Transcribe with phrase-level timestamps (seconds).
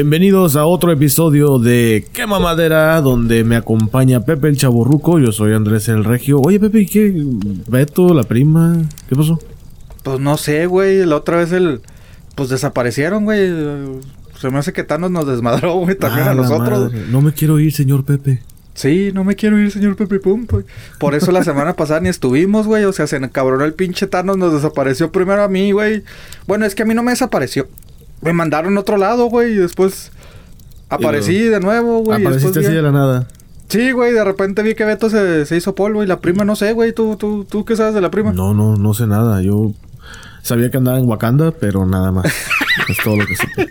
[0.00, 5.18] Bienvenidos a otro episodio de Quema Madera, donde me acompaña Pepe el Chaborruco.
[5.18, 6.40] Yo soy Andrés el Regio.
[6.40, 7.12] Oye, Pepe, ¿y qué?
[7.68, 8.78] Beto, la prima,
[9.10, 9.38] ¿qué pasó?
[10.02, 11.04] Pues no sé, güey.
[11.04, 11.82] La otra vez el.
[12.34, 13.50] Pues desaparecieron, güey.
[14.40, 16.90] Se me hace que Thanos nos desmadró, güey, también Ah, a nosotros.
[16.94, 17.04] madre.
[17.10, 18.40] No me quiero ir, señor Pepe.
[18.72, 20.46] Sí, no me quiero ir, señor Pepe Pum.
[20.46, 20.64] pues.
[20.98, 22.84] Por eso la semana pasada ni estuvimos, güey.
[22.84, 26.04] O sea, se encabronó el pinche Thanos, nos desapareció primero a mí, güey.
[26.46, 27.68] Bueno, es que a mí no me desapareció.
[28.22, 30.12] Me mandaron a otro lado, güey, y después
[30.88, 32.20] aparecí de nuevo, güey.
[32.20, 33.26] y Apareciste vi- así de la nada.
[33.68, 36.56] Sí, güey, de repente vi que Beto se, se hizo polvo y la prima no
[36.56, 36.92] sé, güey.
[36.92, 38.32] ¿Tú, tú, ¿Tú qué sabes de la prima?
[38.32, 39.40] No, no, no sé nada.
[39.42, 39.72] Yo
[40.42, 42.26] sabía que andaba en Wakanda, pero nada más.
[42.88, 43.68] es todo lo que supe.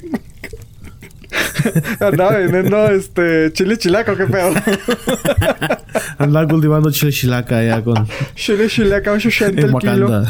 [2.00, 4.54] Andaba vendiendo este chile chilaco, qué pedo.
[6.18, 8.08] Andaba cultivando chile chilaca allá con...
[8.36, 10.24] chile chilaco, 80 En el kilo.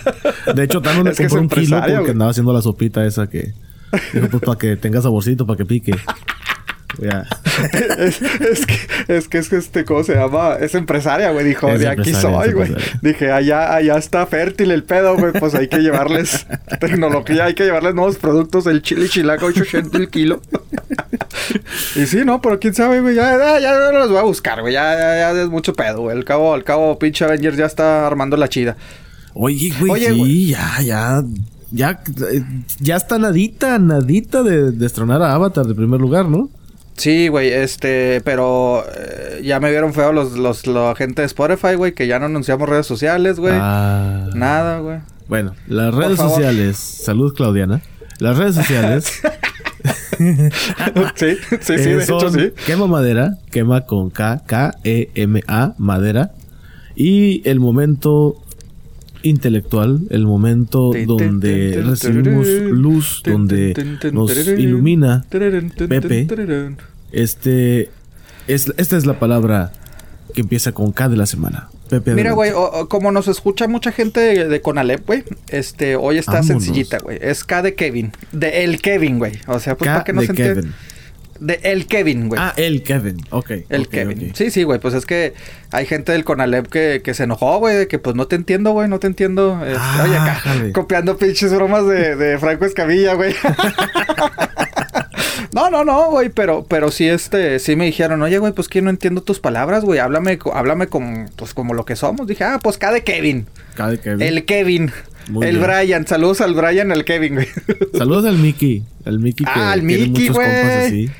[0.54, 2.10] De hecho, Thanos le compró un kilo porque güey.
[2.10, 3.54] andaba haciendo la sopita esa que...
[4.12, 5.92] Dijo, pues para que tenga saborcito, para que pique.
[6.98, 7.26] Ya.
[7.98, 8.74] es, es que,
[9.08, 10.54] es que es este, ¿cómo se llama?
[10.60, 11.44] Es empresaria, güey.
[11.44, 12.74] Dijo, Es de aquí soy, güey.
[13.02, 15.32] Dije, allá, allá está fértil el pedo, güey.
[15.32, 16.46] Pues hay que llevarles
[16.80, 18.66] tecnología, hay que llevarles nuevos productos.
[18.66, 20.40] El chile chilaco, 880 el kilo.
[21.96, 23.14] y sí, no, pero quién sabe, güey.
[23.14, 24.74] Ya, ya, ya no los voy a buscar, güey.
[24.74, 26.16] Ya, ya, ya es mucho pedo, güey.
[26.16, 28.76] Al cabo, al cabo, pinche Avengers ya está armando la chida.
[29.34, 30.46] Oye, güey, Oye, sí, güey.
[30.46, 31.22] ya, ya...
[31.72, 32.02] Ya,
[32.32, 32.42] eh,
[32.80, 36.50] ya está nadita, nadita de destronar a Avatar de primer lugar, ¿no?
[37.00, 41.74] Sí, güey, este, pero eh, ya me vieron feo los, los, la gente de Spotify,
[41.74, 43.54] güey, que ya no anunciamos redes sociales, güey.
[43.56, 44.28] Ah.
[44.34, 44.98] Nada, güey.
[45.26, 46.76] Bueno, las redes sociales...
[46.76, 47.80] Salud, Claudiana.
[48.18, 49.10] Las redes sociales...
[50.18, 52.52] sí, sí, sí, eh, de hecho son sí.
[52.66, 56.32] Quema Madera, quema con K, K-E-M-A, Madera.
[56.94, 58.36] Y el momento
[59.22, 66.26] intelectual, el momento donde recibimos luz, donde nos ilumina Pepe.
[67.12, 67.90] Este,
[68.48, 69.72] es, esta es la palabra
[70.34, 71.68] que empieza con K de la semana.
[71.88, 72.14] Pepe.
[72.14, 72.52] Mira, güey,
[72.88, 76.46] como nos escucha mucha gente de, de Conalep, güey, este, hoy está Vámonos.
[76.64, 77.18] sencillita, güey.
[77.20, 78.12] Es K de Kevin.
[78.30, 79.40] De el Kevin, güey.
[79.48, 80.54] O sea, pues K para que no se entienda.
[80.60, 80.74] Kevin.
[81.40, 82.40] De el Kevin, güey.
[82.40, 83.16] Ah, el Kevin.
[83.30, 83.50] Ok.
[83.70, 84.32] El Kevin.
[84.36, 84.78] Sí, sí, güey.
[84.78, 85.32] Pues es que
[85.72, 87.76] hay gente del Conalep que, que se enojó, güey.
[87.76, 88.88] de Que pues no te entiendo, güey.
[88.88, 89.58] No te entiendo.
[89.64, 90.72] Este, Ah, oye, acá, jale.
[90.72, 93.34] copiando pinches bromas de, de Franco Escamilla, güey.
[95.52, 96.28] no, no, no, güey.
[96.28, 99.84] Pero, pero sí, este, sí me dijeron, oye, güey, pues que no entiendo tus palabras,
[99.84, 99.98] güey.
[99.98, 102.26] Háblame, háblame como, pues como lo que somos.
[102.26, 103.46] Dije, ah, pues de Kevin.
[103.76, 104.22] De Kevin.
[104.22, 104.92] El Kevin.
[105.28, 105.66] Muy el bien.
[105.68, 106.06] Brian.
[106.06, 107.48] Saludos al Brian, el Kevin, güey.
[107.96, 108.82] Saludos al Mickey.
[109.04, 110.46] Al Mickey que Ah, al Mickey, güey.
[110.46, 111.10] que-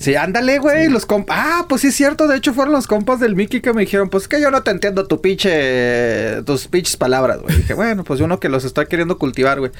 [0.00, 1.36] Sí, ándale, güey, los compas.
[1.38, 4.08] Ah, pues sí es cierto, de hecho fueron los compas del Mickey que me dijeron,
[4.08, 7.56] pues que yo no te entiendo tu pinche, tus pinches palabras, güey.
[7.56, 9.72] Dije, bueno, pues uno que los está queriendo cultivar, güey.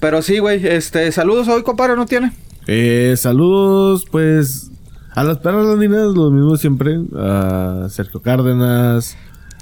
[0.00, 2.32] Pero sí, güey, este, saludos hoy, compadre, ¿no tiene?
[2.66, 4.70] Eh, saludos, pues,
[5.14, 7.00] a las perras latinas, lo mismo siempre.
[7.16, 9.16] A Sergio Cárdenas,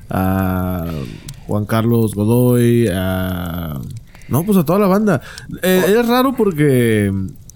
[0.09, 0.87] a
[1.47, 3.81] Juan Carlos Godoy, a...
[4.29, 5.21] No, pues a toda la banda.
[5.63, 7.13] Eh, es raro porque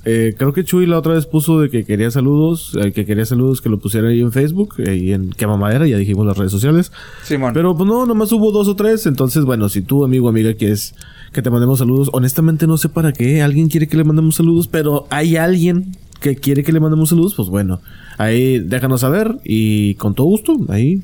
[0.07, 3.25] eh, creo que Chuy la otra vez puso de que quería saludos, eh, que quería
[3.25, 6.37] saludos que lo pusiera ahí en Facebook eh, y en Quema Madera, ya dijimos las
[6.37, 6.93] redes sociales.
[7.23, 7.55] Simón.
[7.55, 9.07] Pero pues no, nomás hubo dos o tres.
[9.07, 10.95] Entonces, bueno, si tú, amigo, amiga, quieres
[11.35, 13.43] que te mandemos saludos, honestamente no sé para qué.
[13.43, 17.35] Alguien quiere que le mandemos saludos, pero hay alguien que quiere que le mandemos saludos,
[17.37, 17.81] pues bueno,
[18.17, 21.03] ahí déjanos saber y con todo gusto, ahí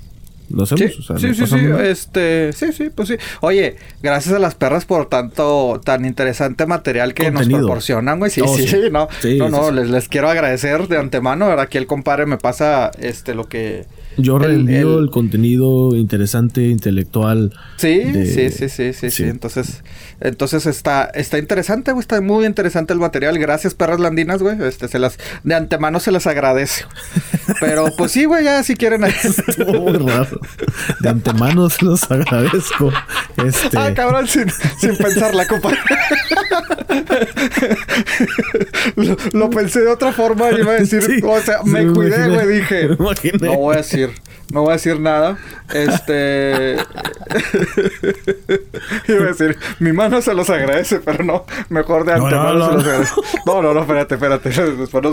[0.49, 0.81] lo hacemos.
[0.93, 3.17] Sí, o sea, sí, sí, este, sí, sí, pues sí.
[3.41, 7.59] Oye, gracias a las perras por tanto, tan interesante material que Contenido.
[7.59, 8.31] nos proporcionan, güey.
[8.31, 8.77] Sí, Oh, sí, sí.
[8.91, 11.45] no, Sí, no, no, les quiero agradecer de antemano.
[11.47, 13.85] Ahora aquí el compadre me pasa, este, lo que...
[14.17, 17.53] Yo reenvío el, el- contenido interesante, intelectual.
[17.77, 19.11] Sí, de- sí, sí, sí, sí, sí.
[19.11, 19.23] sí.
[19.25, 19.83] Entonces,
[20.21, 22.01] entonces está, está interesante, güey.
[22.03, 23.39] Está muy interesante el material.
[23.39, 24.57] Gracias, perras landinas, güey.
[24.63, 26.85] Este, se las, de antemano se las agradece.
[27.61, 29.05] Pero, pues sí, güey, ya si quieren.
[29.05, 30.41] Estuvo muy raro.
[31.01, 32.93] De antemano se los agradezco.
[33.45, 33.79] Este...
[33.79, 34.47] Ah, cabrón, sin,
[34.81, 35.71] sin pensarla, compa.
[38.97, 41.93] lo, lo pensé de otra forma y iba a decir, Sí, o sea, me me
[41.93, 42.89] cuidé, güey, dije.
[43.41, 43.49] me.
[43.49, 44.11] No voy a decir,
[44.53, 45.39] no voy a decir nada.
[45.73, 46.77] Este.
[49.09, 52.65] iba a decir, mi mano se los agradece, pero no, mejor de No, antemano no,
[52.65, 52.77] se no.
[52.77, 53.13] los agradece.
[53.47, 54.49] No, no, no, espérate, espérate.
[54.51, 55.13] Después nos.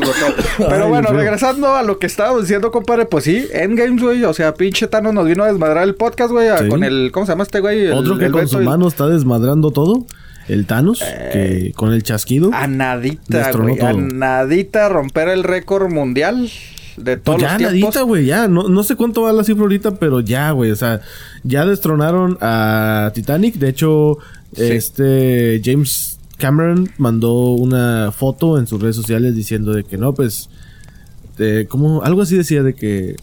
[0.57, 4.23] Pero Ay, bueno, regresando a lo que estábamos diciendo, compadre, pues sí, Endgames, güey.
[4.23, 6.69] O sea, pinche Thanos nos vino a desmadrar el podcast, güey, Sí.
[6.69, 7.11] con el.
[7.13, 7.85] ¿Cómo se llama este güey?
[7.85, 10.05] El- Otro que el con Beto su y- mano está desmadrando todo.
[10.47, 10.99] El Thanos,
[11.33, 12.51] que con el chasquido.
[12.53, 13.79] A nadita, güey.
[13.81, 16.49] A nadita romper el récord mundial
[16.95, 17.95] de todos Pues ya, los tiempos.
[17.95, 18.47] nadita, güey, ya.
[18.47, 20.71] No, no sé cuánto va la cifra ahorita, pero ya, güey.
[20.71, 21.01] O sea,
[21.43, 23.55] ya destronaron a Titanic.
[23.55, 24.17] De hecho,
[24.55, 24.63] Sí.
[24.63, 30.49] este James Cameron mandó una foto en sus redes sociales diciendo de que no, pues.
[31.67, 33.15] como algo así decía de que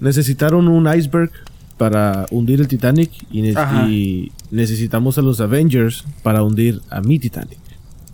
[0.00, 1.30] necesitaron un iceberg
[1.76, 3.86] para hundir el Titanic y, ne- Ajá.
[3.88, 7.58] y necesitamos a los Avengers para hundir a mi Titanic.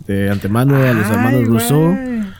[0.07, 1.95] De antemano a los hermanos Rousseau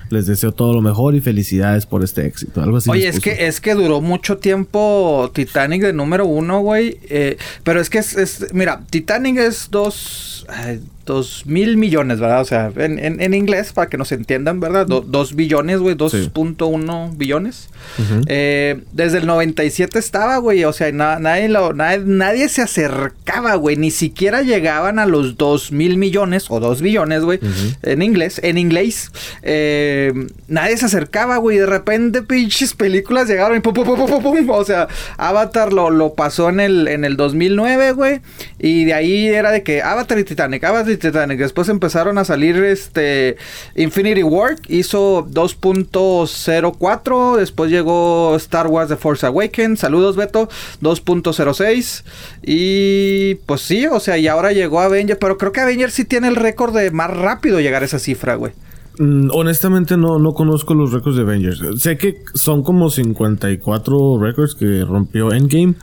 [0.09, 2.61] les deseo todo lo mejor y felicidades por este éxito.
[2.61, 2.89] Algo así.
[2.89, 6.99] Oye, es que, es que duró mucho tiempo Titanic de número uno, güey.
[7.09, 12.41] eh, pero es que es, es- mira, Titanic es dos, ay, dos mil millones, ¿verdad?
[12.41, 14.85] O sea, en, en- en inglés, para que nos entiendan, ¿verdad?
[14.87, 17.69] Do- dos billones, güey, 2.1 billones.
[17.99, 18.21] Ujú.
[18.27, 20.63] Eh, desde el 97 estaba, güey.
[20.63, 23.75] O sea, na- nadie, lo- nadie, nadie se acercaba, güey.
[23.75, 27.39] Ni siquiera llegaban a los 2 mil millones o 2 billones, güey.
[27.83, 29.11] En inglés, en inglés.
[29.41, 30.13] Eh,
[30.47, 31.57] nadie se acercaba, güey.
[31.57, 34.49] De repente, pinches películas llegaron y pum, pum, pum, pum, pum, pum.
[34.49, 38.21] O sea, Avatar lo, lo pasó en el, en el 2009, güey.
[38.59, 41.39] Y de ahí era de que Avatar y Titanic, Avatar y Titanic.
[41.39, 43.37] Después empezaron a salir este
[43.75, 47.37] Infinity War, hizo 2.04.
[47.37, 49.79] Después llegó Star Wars The Force Awakens.
[49.79, 50.49] Saludos, Beto.
[50.81, 52.03] 2.06.
[52.43, 55.19] Y pues sí, o sea, y ahora llegó Avengers.
[55.19, 58.35] Pero creo que Avengers sí tiene el récord de más rápido llegar a esa cifra,
[58.35, 58.53] güey.
[58.99, 61.61] Mm, honestamente no, no conozco los récords de Avengers.
[61.81, 65.73] Sé que son como 54 récords que rompió Endgame,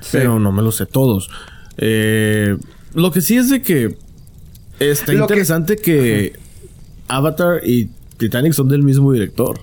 [0.00, 0.10] Sí.
[0.12, 1.28] pero no me los sé todos.
[1.78, 2.56] Eh,
[2.94, 3.96] lo que sí es de que
[4.80, 6.34] está Lo interesante que,
[7.08, 9.60] Avatar y Titanic son del mismo director.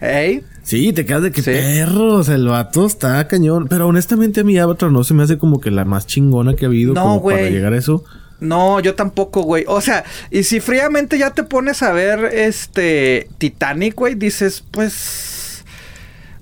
[0.00, 0.42] ¿Ey?
[0.62, 1.50] Sí, te quedas de que Sí.
[1.50, 3.66] perro, o sea, el vato está cañón.
[3.68, 6.64] Pero honestamente a mí Avatar no se me hace como que la más chingona que
[6.64, 8.04] ha habido No, como para llegar a eso.
[8.40, 9.64] No, yo tampoco, güey.
[9.68, 15.64] O sea, y si fríamente ya te pones a ver este Titanic, güey, dices, pues.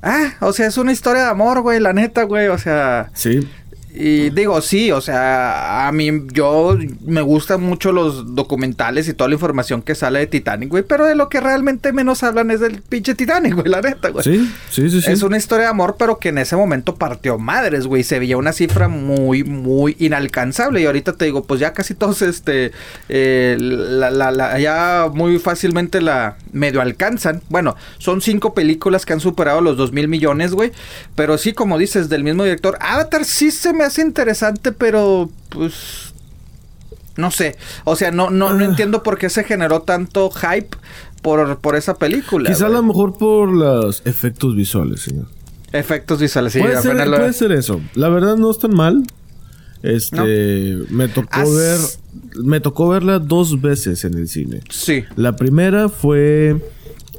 [0.03, 2.49] Ah, o sea, es una historia de amor, güey, la neta, güey.
[2.49, 3.11] O sea.
[3.15, 3.47] Sí.
[3.95, 9.29] Y digo, sí, o sea, a mí, yo me gustan mucho los documentales y toda
[9.29, 12.61] la información que sale de Titanic, güey, pero de lo que realmente menos hablan es
[12.61, 14.25] del pinche Titanic, güey, la neta, güey.
[14.25, 15.11] Sí, sí, sí, sí.
[15.13, 18.03] Es una historia de amor, pero que en ese momento partió madres, güey.
[18.03, 20.81] Se veía una cifra muy, muy inalcanzable.
[20.81, 22.73] Y ahorita te digo, pues ya casi todos, este,
[23.11, 27.43] eh, la, la, la- ya muy fácilmente la medio alcanzan.
[27.51, 30.73] Bueno, son cinco películas que han superado los dos mil millones, güey.
[31.15, 32.79] Pero sí, como dices, del mismo director.
[32.81, 36.13] Avatar sí se me hace interesante, pero pues...
[37.17, 38.69] No sé, o sea, no, no, no Ah.
[38.69, 40.77] entiendo por qué se generó tanto hype
[41.21, 42.49] por, por esa película.
[42.49, 45.27] Quizá a lo mejor por los efectos visuales, señor.
[45.73, 47.81] Efectos visuales, sí, puede, ser, lo- puede ser eso.
[47.95, 49.03] La verdad no es tan mal.
[49.83, 51.79] Este, me tocó As- ver,
[52.45, 54.61] me tocó verla dos veces en el cine.
[54.71, 55.05] Sí.
[55.17, 56.57] La primera fue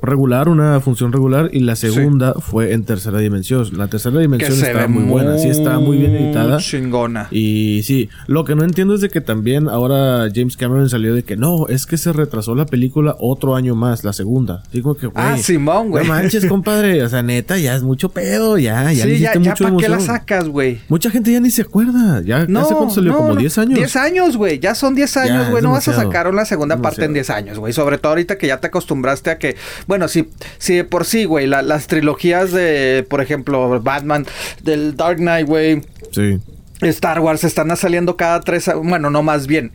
[0.04, 3.68] regular, una función regular, y la segunda fue en tercera dimensión.
[3.78, 6.58] La tercera dimensión estaba muy buena, sí estaba muy bien editada.
[6.58, 7.28] Chingona.
[7.32, 11.24] Y sí, lo que no entiendo es de que también ahora James Cameron salió de
[11.24, 14.64] que no, es que se retrasó la película otro año más, la segunda.
[14.72, 15.26] Digo que, güey.
[15.26, 16.06] Ah, Simón, güey.
[16.06, 17.04] No manches, compadre.
[17.04, 18.58] O sea, neta, ya es mucho pedo.
[18.58, 20.80] Ya, ya sí, ya, ya para qué la sacas, güey.
[20.90, 22.22] Mucha gente ya ni se acuerda.
[22.22, 23.12] Ya, No, ¿hace cuánto salió?
[23.12, 23.40] no, Como no.
[23.40, 23.76] 10 años.
[23.76, 24.60] 10 años, güey.
[24.60, 25.64] Ya son 10 años, güey.
[25.64, 27.38] No vas a sacar una segunda parte en 10 Demasiado.
[27.48, 27.74] años, güey.
[27.74, 29.56] Sobre todo ahorita que ya te acostumbraste a que.
[29.94, 34.26] Bueno, si, si de por sí, güey, la- las trilogías de, por ejemplo, Batman,
[34.64, 36.40] del Dark Knight, güey, Sí.
[36.82, 38.68] Star Wars están saliendo cada tres.
[38.84, 39.72] Bueno, no más bien.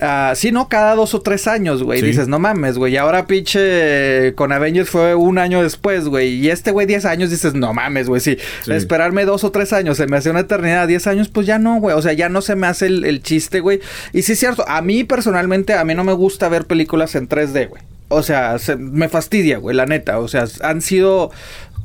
[0.00, 2.00] Ah, sí, no, cada dos o tres años, güey.
[2.00, 2.06] Sí.
[2.06, 2.92] Dices, no mames, güey.
[2.92, 6.34] Y ahora pinche con Avengers fue un año después, güey.
[6.34, 8.20] Y este güey 10 años, dices, no mames, güey.
[8.20, 8.72] Sí, Sí.
[8.72, 10.86] esperarme dos o tres años se me hace una eternidad.
[10.86, 11.96] 10 años, pues ya no, güey.
[11.96, 13.80] O sea, ya no se me hace el, el chiste, güey.
[14.12, 17.28] Y sí es cierto, a mí personalmente, a mí no me gusta ver películas en
[17.28, 17.82] 3D, güey.
[18.10, 20.18] O sea, se- me fastidia, güey, la neta.
[20.18, 21.30] O sea, han sido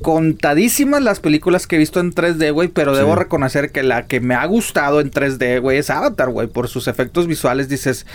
[0.01, 2.99] contadísimas las películas que he visto en 3D, güey, pero Sí.
[2.99, 6.67] debo reconocer que la que me ha gustado en 3D, güey, es Avatar, güey, por
[6.67, 8.05] sus efectos visuales dices,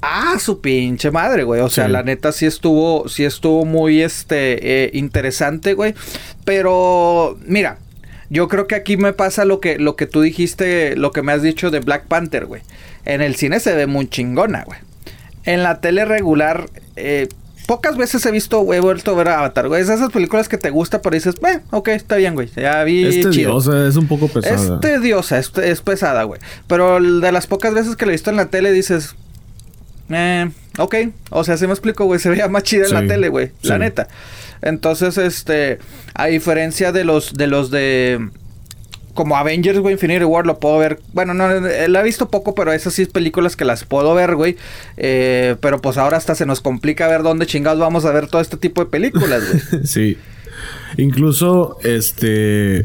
[0.00, 1.92] ah, su pinche madre, güey, o sea, Sí.
[1.92, 5.94] la neta sí estuvo, sí estuvo muy, este, eh, interesante, güey,
[6.44, 7.78] pero, mira,
[8.30, 11.32] Yo creo que aquí me pasa lo que, lo que tú dijiste, lo que me
[11.32, 12.60] has dicho de Black Panther, güey.
[13.06, 14.78] En el cine se ve muy chingona, güey.
[15.44, 17.28] En la tele regular, eh,
[17.68, 19.82] pocas veces he visto, güey, he vuelto a ver Avatar, güey.
[19.82, 22.48] Es de esas películas que te gusta, pero dices, eh, ok, está bien, güey.
[22.56, 23.04] Ya vi.
[23.04, 24.76] Es tediosa, es un poco pesada.
[24.76, 26.40] Es tediosa, es, es pesada, güey.
[26.66, 29.16] Pero de las pocas veces que lo he visto en la tele dices,
[30.08, 30.94] eh, ok.
[31.28, 32.18] O sea, se me explico, güey.
[32.18, 33.52] Se veía más chida en la tele, güey.
[33.60, 34.08] La neta.
[34.62, 35.78] Entonces, este,
[36.14, 38.30] a diferencia de los, de los de
[39.18, 41.00] como Avengers, güey, Infinity War, lo puedo ver.
[41.12, 44.14] Bueno, no, eh, la he visto poco, pero esas sí es películas que las puedo
[44.14, 44.54] ver, güey.
[44.96, 48.40] Eh, pero pues ahora hasta se nos complica ver dónde chingados vamos a ver todo
[48.40, 49.84] este tipo de películas, güey.
[49.86, 50.18] Sí.
[50.98, 52.84] Incluso, este.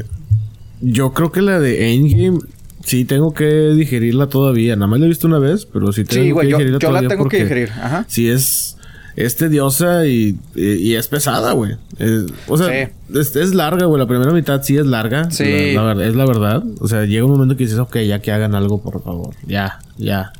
[0.80, 2.40] Yo creo que la de Endgame.
[2.84, 4.74] Sí, tengo que digerirla todavía.
[4.74, 6.80] Nada más la he visto una vez, pero sí tengo Sí, güey, que yo, digerirla
[6.80, 7.70] yo la todavía tengo que digerir.
[7.70, 8.06] Ajá.
[8.08, 8.73] Sí, es.
[9.16, 11.76] Es tediosa y, y, y es pesada, güey.
[11.98, 12.92] Es- O sea, Sí.
[13.18, 14.00] es, es larga, güey.
[14.00, 15.30] La primera mitad sí es larga.
[15.30, 15.72] Sí.
[15.74, 16.62] La, la es la verdad.
[16.80, 19.34] O sea, llega un momento que dices, ok, ya que hagan algo, por favor.
[19.46, 20.32] Ya, ya.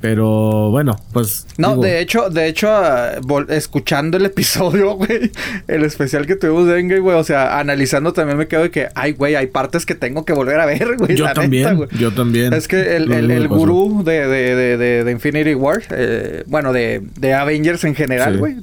[0.00, 1.46] Pero bueno, pues.
[1.58, 3.12] No, digo, de hecho, de hecho, ah,
[3.48, 5.30] escuchando el episodio, güey,
[5.68, 8.88] el especial que tuvimos de Endgame, güey, o sea, analizando también me quedo de que,
[8.94, 11.16] ay, güey, hay partes que tengo que volver a ver, güey.
[11.16, 11.88] Yo la neta, también, güey.
[11.98, 12.52] yo también.
[12.54, 17.02] Es que el, el, el gurú de, de, de, de, Infinity War, eh, bueno, de,
[17.18, 18.38] de Avengers en general, Sí.
[18.38, 18.56] güey.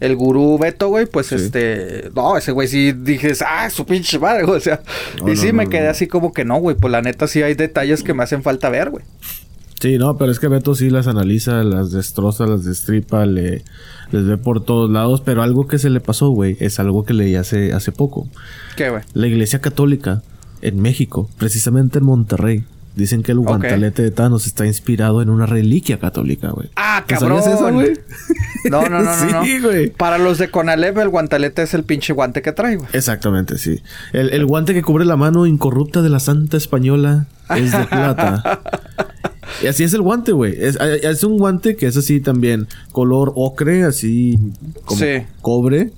[0.00, 1.34] El gurú Beto, güey, pues Sí.
[1.34, 2.10] este.
[2.14, 4.56] No, ese güey sí dije, ah, su pinche madre, güey.
[4.58, 4.80] O sea,
[5.20, 6.76] No, y sí no, me quedé así como que no, güey.
[6.76, 9.04] Pues la neta sí hay detalles que me hacen falta ver, güey.
[9.80, 13.62] Sí, no, pero es que Beto sí las analiza, las destroza, las destripa, le,
[14.10, 15.20] les ve por todos lados.
[15.20, 18.28] Pero algo que se le pasó, güey, es algo que leí hace, hace poco.
[18.76, 19.02] ¿Qué, güey?
[19.14, 20.22] La iglesia católica
[20.62, 22.64] en México, precisamente en Monterrey,
[22.96, 26.68] dicen que el guantalete de Thanos está inspirado en una reliquia católica, güey.
[26.74, 27.40] Ah, ¿Te cabrón.
[27.40, 27.92] sabías esa, güey?
[28.68, 29.26] No, no, no, no.
[29.32, 29.44] no.
[29.44, 29.90] Sí, güey.
[29.90, 32.88] Para los de Conalep, el guantalete es el pinche guante que trae, güey.
[32.92, 33.80] Exactamente, sí.
[34.12, 38.62] El, el guante que cubre la mano incorrupta de la santa española es de plata.
[39.62, 40.54] Y así es el guante, güey.
[40.58, 44.38] Es, es un guante que es así también, color ocre, así
[44.84, 45.22] como Sí.
[45.40, 45.90] cobre.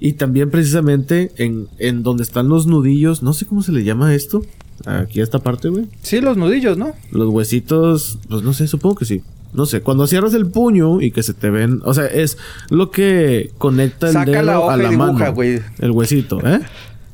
[0.00, 4.14] Y también precisamente en, en donde están los nudillos, no sé cómo se le llama
[4.14, 4.42] esto.
[4.86, 5.86] Aquí a esta parte, güey.
[6.02, 6.92] Sí, los nudillos, ¿no?
[7.10, 9.22] Los huesitos, pues no sé, supongo que sí.
[9.52, 12.36] No sé, cuando cierras el puño y que se te ven, o sea, es
[12.70, 15.34] lo que conecta el Saca dedo la hoja a y la dibuja, mano.
[15.34, 15.60] güey.
[15.78, 16.60] El huesito, ¿eh?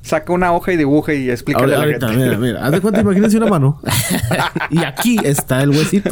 [0.04, 2.24] Saca una hoja y dibuja y explícale Ahora- ahorita, gente.
[2.26, 3.80] mira, mira, haz de cuenta, imagínense una mano.
[4.70, 6.10] y aquí está el huesito.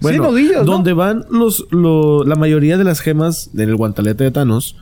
[0.00, 0.72] sí, nudillos, ¿no?
[0.72, 4.76] donde van los, lo- la mayoría de las gemas del guantalete de Thanos,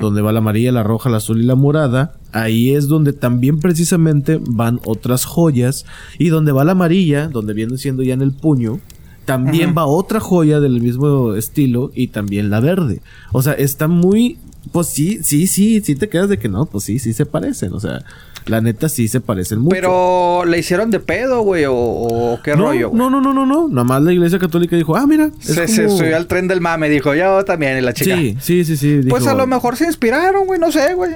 [0.00, 3.60] donde va la amarilla, la roja, la azul y la morada, ahí es donde también
[3.60, 5.86] precisamente van otras joyas.
[6.18, 8.80] Y donde va la amarilla, donde viene siendo ya en el puño,
[9.24, 13.02] también va otra joya del mismo estilo y también la verde.
[13.30, 14.38] O sea, está muy...
[14.72, 17.72] Pues sí, sí, sí, sí te quedas de que no, pues sí, sí se parecen.
[17.72, 18.04] O sea,
[18.46, 19.74] la neta sí se parecen mucho.
[19.74, 22.98] Pero le hicieron de pedo, güey, o, o qué no, rollo, güey.
[22.98, 23.68] no, no, no, no, no.
[23.68, 25.30] Nada más la iglesia católica dijo, ah, mira.
[25.40, 28.16] es Se, se como- subió al tren del mame, dijo, yo también, y la chica.
[28.16, 29.00] Sí, sí, sí, sí.
[29.08, 31.12] Pues a lo mejor se inspiraron, güey, no sé, güey.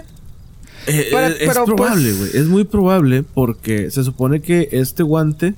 [0.86, 2.42] Eh, Pero- eh, es pero, probable, pues- güey.
[2.42, 5.54] Es muy probable porque se supone que este guante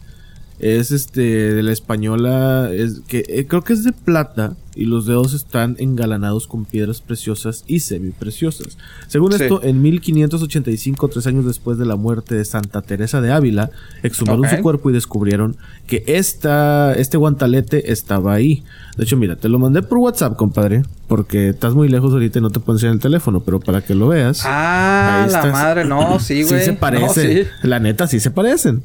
[0.58, 1.20] es este
[1.54, 2.70] de la española.
[2.72, 7.00] Es que eh, creo que es de plata y los dedos están engalanados con piedras
[7.00, 8.76] preciosas y semipreciosas.
[9.06, 9.42] Según Sí.
[9.44, 13.70] esto, en 1585, tres años después de la muerte de Santa Teresa de Ávila,
[14.02, 15.56] exhumaron su cuerpo y descubrieron
[15.86, 18.64] que esta, este guantalete estaba ahí.
[18.96, 22.42] De hecho, mira, te lo mandé por WhatsApp, compadre, porque estás muy lejos ahorita y
[22.42, 24.42] no te puedo enseñar el teléfono, pero para que lo veas.
[24.44, 25.52] Ah, la estás.
[25.52, 26.58] madre, no, sí, güey.
[26.60, 27.44] Sí se No, parece.
[27.44, 27.48] sí.
[27.62, 28.82] La neta, sí se parecen.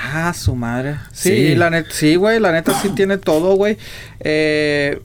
[0.00, 0.96] Ah, su madre.
[1.12, 1.54] Sí, Sí.
[1.56, 3.76] la neta, sí, güey, la neta sí tiene todo, güey.
[4.20, 5.00] Eh,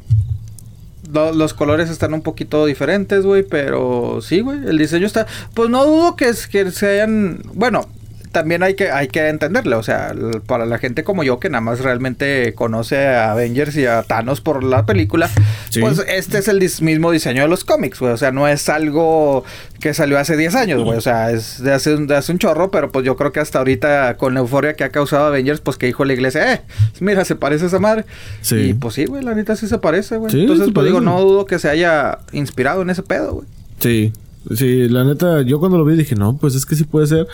[1.11, 5.25] lo- los colores están un poquito diferentes, güey, pero sí, güey, el diseño está...
[5.53, 7.41] Pues no dudo que, es- que se hayan...
[7.53, 7.87] Bueno,
[8.33, 10.13] también hay que, hay que entenderle, o sea,
[10.45, 14.41] para la gente como yo que nada más realmente conoce a Avengers y a Thanos
[14.41, 15.29] por la película,
[15.69, 15.79] Sí.
[15.79, 18.67] pues este es el dis- mismo diseño de los cómics, güey, o sea, no es
[18.67, 19.45] algo
[19.79, 22.39] que salió hace 10 años, güey, o sea, es de hace, un, de hace un
[22.39, 25.61] chorro, pero pues yo creo que hasta ahorita con la euforia que ha causado Avengers,
[25.61, 26.61] pues que dijo la iglesia, eh,
[26.99, 28.03] mira, se parece a esa madre.
[28.41, 28.55] Sí.
[28.57, 30.31] Y pues sí, güey, la neta sí se parece, güey.
[30.31, 33.47] Sí, Entonces, pues digo, no dudo que se haya inspirado en ese pedo, güey.
[33.79, 34.11] Sí.
[34.55, 37.27] Sí, la neta, yo cuando lo vi dije, no, pues es que sí puede ser.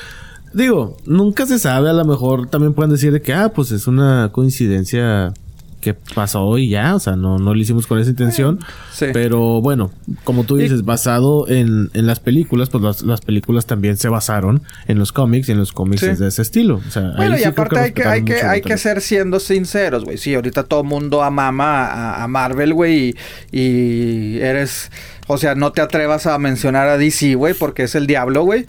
[0.53, 3.88] Digo, nunca se sabe, a lo mejor también pueden decir de que, ah, pues es
[3.88, 5.34] una coincidencia
[5.82, 8.60] que pasó y ya, o sea, no, no lo hicimos con esa intención.
[8.91, 9.06] Sí.
[9.13, 9.91] Pero bueno,
[10.25, 14.62] como tú dices, basado en, en las películas, pues las, las películas también se basaron
[14.88, 16.08] en los cómics y en los cómics Sí.
[16.08, 16.82] es de ese estilo.
[16.86, 20.03] O sea, Bueno, y sí aparte hay que, hay que, hay que ser siendo sinceros,
[20.03, 20.18] güey.
[20.18, 23.15] Sí, ahorita todo el mundo amama a, a Marvel, güey,
[23.51, 24.91] y, y eres...
[25.32, 28.65] O sea, no te atrevas a mencionar a DC, güey, porque es el diablo, güey.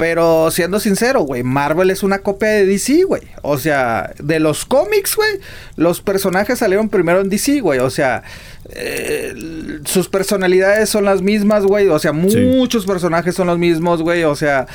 [0.00, 3.20] Pero siendo sincero, güey, Marvel es una copia de DC, güey.
[3.42, 5.28] O sea, de los cómics, güey,
[5.76, 7.80] los personajes salieron primero en DC, güey.
[7.80, 8.22] O sea,
[8.70, 9.34] eh,
[9.84, 11.88] sus personalidades son las mismas, güey.
[11.88, 14.24] O sea, muchos personajes son los mismos, güey.
[14.24, 14.66] O sea,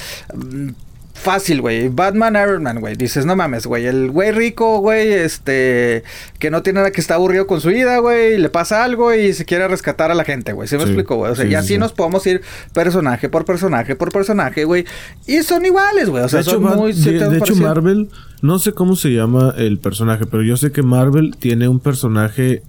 [1.16, 1.90] fácil, güey.
[1.90, 2.96] Batman, Iron Man, güey.
[2.96, 3.88] Dices, no mames, güey.
[3.88, 6.04] El güey rico, güey, este,
[6.38, 8.38] que no tiene nada, que está aburrido con su vida, güey.
[8.38, 10.68] Le pasa algo y se quiere rescatar a la gente, güey.
[10.68, 11.32] ¿Se me explico, güey?
[11.32, 12.42] O sea, y así nos podemos ir
[12.74, 14.86] personaje por personaje por personaje, güey.
[15.26, 16.24] Y son iguales, güey.
[16.24, 16.94] O sea, son muy...
[16.94, 18.10] De, hecho, Marvel,
[18.42, 22.62] no sé cómo se llama el personaje, pero yo sé que Marvel tiene un personaje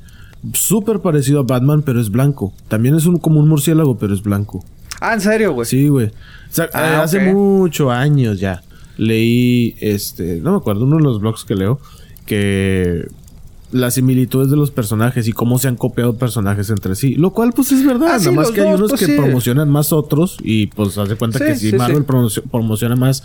[0.55, 2.53] súper parecido a Batman, pero es blanco.
[2.69, 4.65] También es un, como un murciélago, pero es blanco.
[5.01, 5.67] Ah, ¿en serio, güey?
[5.67, 6.11] Sí, güey.
[6.73, 8.63] Ah, eh, hace muchos años ya
[8.97, 11.81] leí, este, no me acuerdo, uno de los blogs que leo,
[12.25, 13.07] que
[13.73, 17.15] las similitudes de los personajes y cómo se han copiado personajes entre sí.
[17.15, 18.09] Lo cual, pues es verdad.
[18.13, 20.39] Ah, Nada más que hay unos pues, que promocionan más otros.
[20.43, 23.23] Y pues hace cuenta que si Marvel promociona más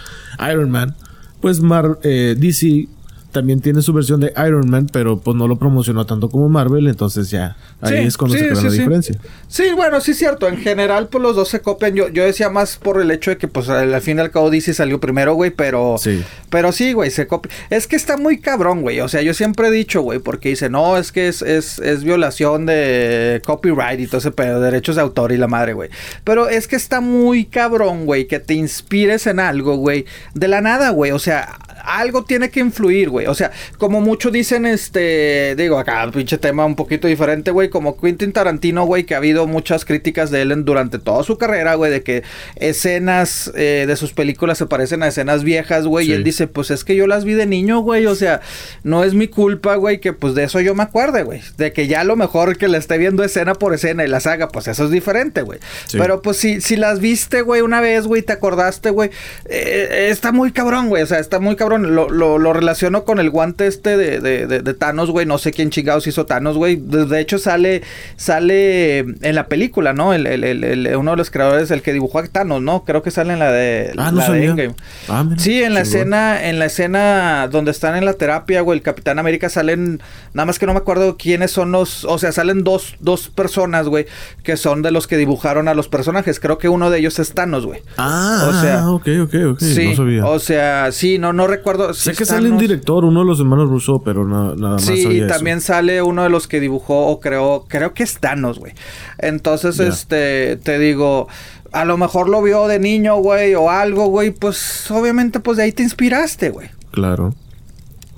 [0.52, 0.96] Iron Man,
[1.40, 2.88] pues Mar eh, DC
[3.32, 6.88] también tiene su versión de Iron Man, pero pues no lo promocionó tanto como Marvel,
[6.88, 9.16] entonces ya ahí es cuando se crea la diferencia.
[9.48, 11.96] Sí, bueno, sí es cierto, en general pues los dos se copian.
[11.96, 14.50] Yo, yo decía más por el hecho de que pues al, fin y al cabo
[14.50, 16.24] DC salió primero, güey, pero sí.
[16.50, 17.52] pero sí, güey, se copia.
[17.70, 19.00] Es que está muy cabrón, güey.
[19.02, 22.04] O sea, yo siempre he dicho, güey, porque dice, "No, es que es, es, es
[22.04, 25.90] violación de copyright y todo ese pedo, derechos de autor y la madre, güey."
[26.24, 30.62] Pero es que está muy cabrón, güey, que te inspires en algo, güey, de la
[30.62, 31.12] nada, güey.
[31.12, 33.28] O sea, algo tiene que influir, güey.
[33.28, 38.00] O sea, como muchos dicen, este, digo, acá, pinche tema un poquito diferente, güey, como
[38.00, 41.92] Quentin Tarantino, güey, que ha habido muchas críticas de él durante toda su carrera, güey,
[41.92, 42.24] de que
[42.56, 46.72] escenas eh, de sus películas se parecen a escenas viejas, güey, y él dice, pues
[46.72, 48.42] es que yo las vi de niño, güey, o sea,
[48.84, 51.88] no es mi culpa, güey, que pues de eso yo me acuerde, güey, de que
[51.88, 54.68] ya a lo mejor que la esté viendo escena por escena y las haga, pues
[54.68, 55.60] eso es diferente, güey.
[55.92, 59.10] Pero pues si, si las viste, güey, una vez, güey, te acordaste, güey,
[59.46, 63.30] eh, está muy cabrón, güey, o sea, está muy cabrón lo, lo, relaciono con el
[63.30, 65.26] guante este de, de, Thanos, güey.
[65.26, 66.76] No sé quién chingados hizo Thanos, güey.
[66.76, 67.84] De, hecho, sale,
[68.16, 70.14] sale en la película, ¿no?
[70.14, 72.84] El, el, uno de los creadores, el que dibujó a Thanos, ¿no?
[72.84, 74.76] Creo que sale en la de, ah, no Endgame.
[75.08, 78.84] Ah, sí, en la escena, en la escena donde están en la terapia, güey, el
[78.84, 80.02] Capitán América salen,
[80.34, 83.88] nada más que no me acuerdo quiénes son los, o sea, salen dos, dos personas,
[83.88, 84.06] güey,
[84.44, 86.40] que son de los que dibujaron a los personajes.
[86.40, 87.82] Creo que uno de ellos es Thanos, güey.
[87.98, 89.60] Ah, o sea, ok, ok, ok.
[89.60, 91.61] Sí, o sea, sí, no, no recuerdo
[91.94, 94.84] sé que sale un director, uno de los hermanos Russo, pero nada más.
[94.84, 98.60] Sí, y también sale uno de los que dibujó o creó, creo que es Thanos,
[98.60, 98.74] güey.
[99.18, 101.28] Entonces, este, te digo,
[101.72, 105.64] a lo mejor lo vio de niño, güey, o algo, güey, pues obviamente, pues de
[105.64, 106.70] ahí te inspiraste, güey.
[106.92, 107.34] Claro.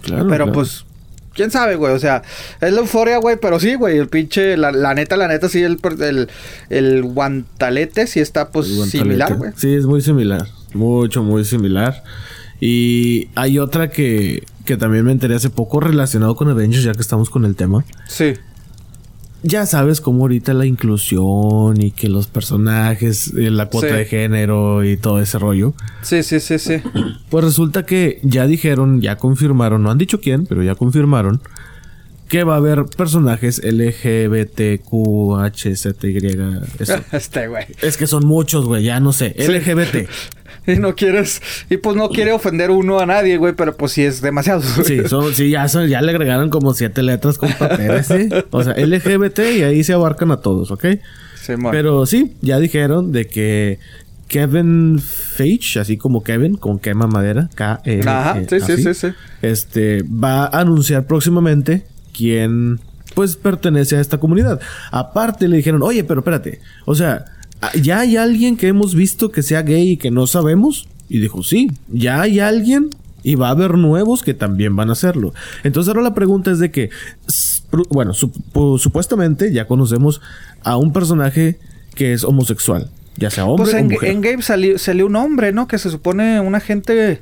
[0.02, 0.28] Claro.
[0.28, 0.86] Pero pues
[1.34, 1.94] quién sabe, güey.
[1.94, 2.24] O sea,
[2.62, 3.38] es la euforia, güey.
[3.42, 3.98] Pero sí, güey.
[3.98, 6.30] El pinche, la, neta, la neta, sí, el, el,
[6.70, 9.52] el guantalete sí está, pues, similar, güey.
[9.56, 10.48] Sí, es muy similar.
[10.74, 12.04] Mucho, muy similar.
[12.66, 17.02] Y hay otra que, que también me enteré hace poco relacionado con Avengers, ya que
[17.02, 17.84] estamos con el tema.
[18.08, 18.36] Sí.
[19.42, 24.86] Ya sabes cómo ahorita la inclusión y que los personajes, eh, la cuota de género
[24.86, 25.74] y todo ese rollo.
[26.04, 26.76] Sí, sí, sí, sí.
[27.30, 31.42] Pues resulta que ya dijeron, ya confirmaron, no han dicho quién, pero ya confirmaron
[32.30, 34.80] que va a haber personajes LGBTQHZY.
[37.12, 37.66] Este güey.
[37.82, 39.36] Es que son muchos, güey, ya no sé.
[39.38, 40.10] LGBT.
[40.68, 44.04] y no quieres, y pues no quiere ofender uno a nadie, güey, pero pues sí
[44.04, 44.62] es demasiado.
[44.62, 48.30] Sí, son, sí ya, son, ya le agregaron como siete letras con papeles, ¿sí?
[48.52, 50.86] O sea, LGBT y ahí se abarcan a todos, ¿ok?
[51.36, 53.80] Sí, pero sí, ya dijeron de que
[54.28, 59.08] Kevin Feige, así como Kevin, con quema madera, K -E Ajá, sí, sí, sí, sí.
[59.42, 61.86] Este, va a anunciar próximamente
[62.18, 62.80] quién,
[63.14, 64.62] pues, pertenece a esta comunidad.
[64.92, 67.26] Aparte le dijeron, oye, pero espérate, o sea,
[67.82, 70.88] ¿ya hay alguien que hemos visto que sea gay y que no sabemos?
[71.10, 72.90] Y dijo, sí, ya hay alguien
[73.24, 75.34] y va a haber nuevos que también van a hacerlo.
[75.64, 76.90] Entonces ahora la pregunta es de que,
[77.90, 80.22] bueno, supuestamente ya conocemos
[80.62, 81.58] a un personaje
[81.96, 84.10] que es homosexual, ya sea hombre pues en, o mujer.
[84.12, 85.68] En Game salió, salió un hombre, ¿no?
[85.68, 87.22] Que se supone una gente,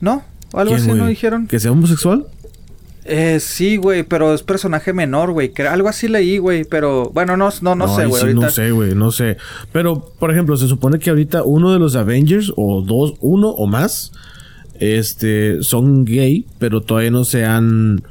[0.00, 0.24] ¿no?
[0.52, 1.46] Algo así, ¿no dijeron?
[1.46, 2.26] ¿Que sea homosexual?
[3.12, 5.52] Eh, sí, güey, pero es personaje menor, güey.
[5.68, 8.34] Algo así leí, güey, pero bueno, no, no, no, sé, güey.
[8.34, 9.36] No sé, güey, no sé.
[9.72, 13.66] Pero, por ejemplo, se supone que ahorita uno de los Avengers, o dos, uno o
[13.66, 14.12] más,
[14.78, 18.04] este, son gay, pero todavía no se han,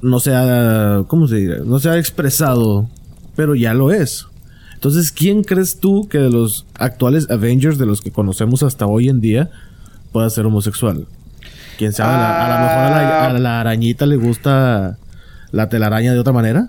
[0.00, 1.58] no se ha, ¿cómo se dice?
[1.66, 2.88] No se ha expresado,
[3.36, 4.28] pero ya lo es.
[4.72, 9.10] Entonces, ¿quién crees tú que de los actuales Avengers, de los que conocemos hasta hoy
[9.10, 9.50] en día,
[10.10, 11.06] pueda ser homosexual?
[11.82, 14.98] Quién sabe, a, lo mejor a la, arañita le gusta
[15.50, 16.68] la telaraña de otra manera.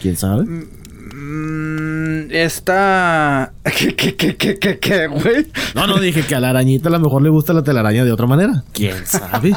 [0.00, 0.44] ¿Quién sabe?
[0.44, 3.52] Mm, esta.
[3.64, 5.48] ¿Qué, qué, qué, qué, qué, qué, güey?
[5.74, 8.12] No, no, dije que a la arañita a lo mejor le gusta la telaraña de
[8.12, 8.62] otra manera.
[8.72, 9.54] ¿Quién sabe?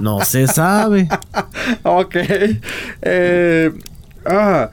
[0.00, 1.08] No se sabe.
[1.82, 2.16] ok.
[3.00, 3.72] Eh,
[4.26, 4.68] ah,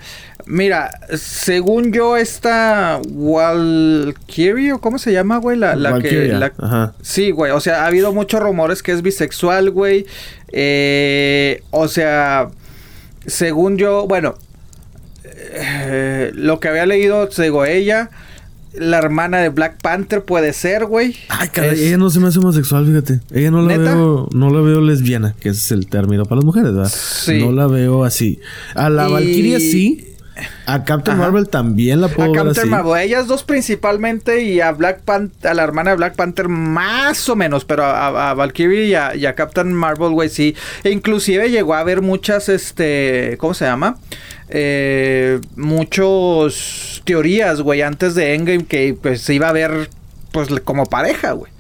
[0.48, 5.58] mira, según yo, esta Valkyrie, ¿o cómo se llama, güey?
[5.58, 6.10] La, la que.
[6.10, 6.94] Valkyria, la- ajá.
[7.02, 7.52] Sí, güey.
[7.52, 10.06] O sea, ha habido muchos rumores que es bisexual, güey.
[10.52, 12.50] Eh, o sea,
[13.26, 14.36] según yo, bueno,
[15.24, 18.10] eh, lo que había leído, digo, ella,
[18.74, 21.16] la hermana de Black Panther puede ser, güey.
[21.30, 23.22] Ay, caray, Es- ella no se me hace homosexual, fíjate.
[23.34, 23.96] Ella no la ¿Neta?
[23.96, 26.92] veo, no la veo lesbiana, que es el término para las mujeres, ¿verdad?
[26.94, 27.40] Sí.
[27.40, 28.40] No la veo así.
[28.76, 30.14] A la Y- Valkyria sí.
[30.66, 31.26] A Captain Ajá.
[31.26, 32.70] Marvel también la A puedo ver Captain así.
[32.70, 37.28] Marvel, ellas dos principalmente y a Black Panther, a la hermana de Black Panther más
[37.30, 40.56] o menos, pero a, a Valkyrie y a, y a Captain Marvel, güey, sí.
[40.84, 43.98] E inclusive llegó a haber muchas, este, ¿cómo se llama?
[44.50, 49.90] Eh, muchos teorías, güey, antes de Endgame que pues se iba a ver,
[50.32, 51.52] pues, como pareja, güey.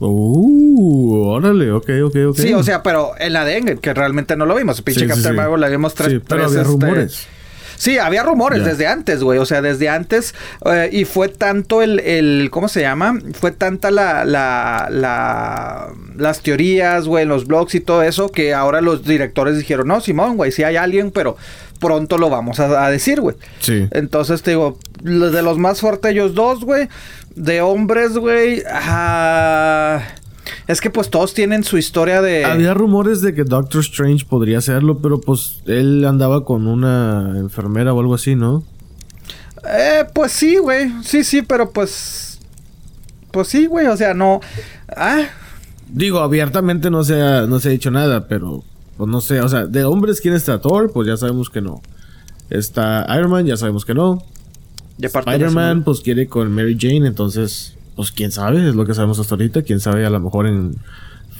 [0.00, 2.36] Uh, órale, ok, ok, ok.
[2.36, 4.82] Sí, o sea, pero en la de Endgame, que realmente no lo vimos.
[4.82, 5.36] Pinche sí, Captain sí.
[5.36, 7.26] Marvel la vimos tres, Sí, pero tres, había este, rumores.
[7.82, 9.40] Sí, había rumores desde antes, güey.
[9.40, 10.36] O sea, desde antes.
[10.66, 12.48] eh, y fue tanto el, el.
[12.52, 13.18] ¿Cómo se llama?
[13.32, 14.24] Fue tanta la.
[14.24, 19.88] la, la las teorías, güey, los blogs y todo eso, que ahora los directores dijeron,
[19.88, 21.36] no, Simón, güey, sí hay alguien, pero
[21.80, 23.34] pronto lo vamos a, a decir, güey.
[23.58, 23.88] Sí.
[23.90, 26.88] Entonces, te digo, de los más fuertes ellos dos, güey.
[27.34, 28.62] De hombres, güey.
[28.70, 30.02] ah,
[30.66, 32.44] es que pues todos tienen su historia de...
[32.44, 37.92] Había rumores de que Doctor Strange podría hacerlo, pero pues él andaba con una enfermera
[37.92, 38.64] o algo así, ¿no?
[39.64, 40.92] Eh, pues sí, güey.
[41.02, 42.40] Sí, sí, pero pues.
[43.30, 43.86] Pues sí, güey.
[43.86, 44.40] O sea, no.
[44.88, 45.26] Ah,
[45.92, 48.64] Digo, abiertamente no se ha, no se ha dicho nada, pero
[48.96, 51.82] pues no sé, o sea, de hombres quién está Thor, pues ya sabemos que no.
[52.48, 54.22] Está Iron Man, ya sabemos que no.
[54.98, 59.34] Spider-Man, pues quiere con Mary Jane, entonces, pues quién sabe, es lo que sabemos hasta
[59.34, 59.62] ahorita.
[59.62, 60.76] Quién sabe, a lo mejor en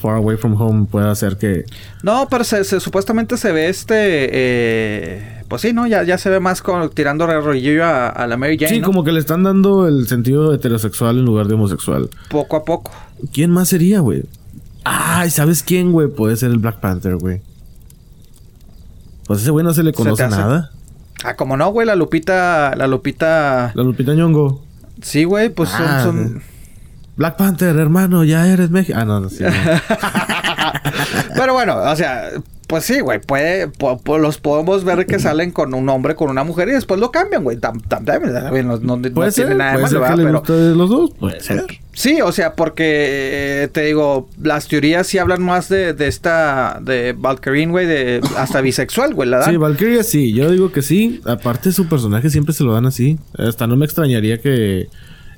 [0.01, 1.65] Far Away from Home puede hacer que.
[2.03, 4.29] No, pero se, se- supuestamente se ve este.
[4.33, 5.87] eh, pues sí, ¿no?
[5.87, 8.75] Ya, ya se ve más con, tirando rollo a, a la Mary Jane.
[8.75, 8.87] sí, ¿no?
[8.87, 12.09] como que le están dando el sentido heterosexual en lugar de homosexual.
[12.29, 12.91] Poco a poco.
[13.33, 14.23] ¿Quién más sería, güey?
[14.85, 16.09] Ay, ¿sabes quién, güey?
[16.09, 17.41] Puede ser el Black Panther, güey.
[19.27, 20.71] Pues ese güey no se le conoce nada.
[21.25, 21.87] Ah, como no, güey.
[21.87, 22.75] La Lupita.
[22.77, 23.71] La Lupita.
[23.75, 24.61] La Lupita Nyong'o.
[25.03, 25.51] Sí, güey.
[25.51, 26.43] Pues son- Ah, son.
[27.17, 28.99] Black Panther, hermano, ya eres México.
[29.01, 29.45] Ah, no, no, sí.
[29.45, 29.51] no.
[31.37, 32.31] Pero bueno, o sea,
[32.73, 36.31] pues sí, güey, puede, po- po- los podemos ver que salen con un hombre, con
[36.31, 37.59] una mujer y después lo cambian, güey.
[37.59, 41.11] Tam- tam- tam- no, no- no Puede ser, tiene nada de malo, de los dos.
[41.21, 41.67] Puede ser.
[41.93, 46.81] Sí, o sea, porque eh, te digo, las teorías sí hablan más de, de esta,
[46.83, 49.51] de Valkyrie, güey, de hasta bisexual, güey, la dan.
[49.51, 51.21] Sí, Valkyria sí, yo digo que sí.
[51.27, 53.19] Aparte, su personaje siempre se lo dan así.
[53.37, 54.89] Hasta no me extrañaría que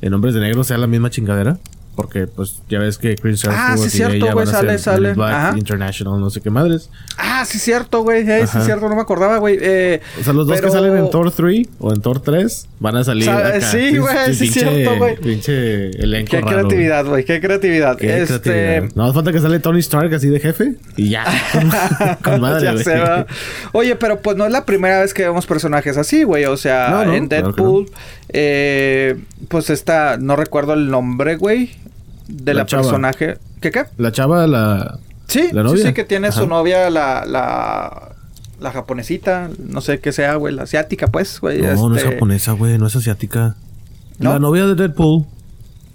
[0.02, 1.58] en Hombres de Negro sea la misma chingadera.
[1.94, 4.58] Porque, pues, ya ves que Chris Ah, Hemsworth sí, y cierto, ella güey, van a
[4.58, 5.12] sale, sale.
[5.14, 5.58] Black Ajá.
[5.58, 6.90] International, no sé qué madres.
[7.16, 9.58] Ah, sí, cierto, güey, eh, sí, cierto, no me acordaba, güey.
[9.60, 12.96] Eh, O sea, los dos que salen en Thor 3 o en Thor 3 van
[12.96, 13.60] a salir Sa- acá.
[13.60, 15.16] sí, güey, sí, pinche- cierto, güey.
[15.16, 17.96] Pinche elenco Qué raro, creatividad, güey, qué creatividad.
[17.96, 18.40] Qué este...
[18.40, 18.94] creatividad.
[18.96, 21.24] No falta que sale Tony Stark así de jefe y ya.
[22.24, 23.26] Con madre, Ya.
[23.72, 26.44] Oye, pero pues no es la primera vez que vemos personajes así, güey.
[26.46, 27.90] O sea, No, no, en claro Deadpool,
[28.30, 29.16] eh,
[29.48, 31.70] pues esta, no recuerdo el nombre, güey,
[32.28, 33.38] de La personaje.
[33.60, 33.84] ¿Qué qué?
[33.98, 34.98] La chava, la.
[35.28, 35.86] Sí, ¿La sí, novia?
[35.86, 38.12] sí, que tiene su novia, la, la,
[38.60, 41.62] la japonesita, no sé qué sea, güey, la asiática, pues, güey.
[41.62, 43.56] No, no es este- japonesa, güey, no es asiática.
[44.18, 44.32] ¿No?
[44.34, 45.24] La novia de Deadpool.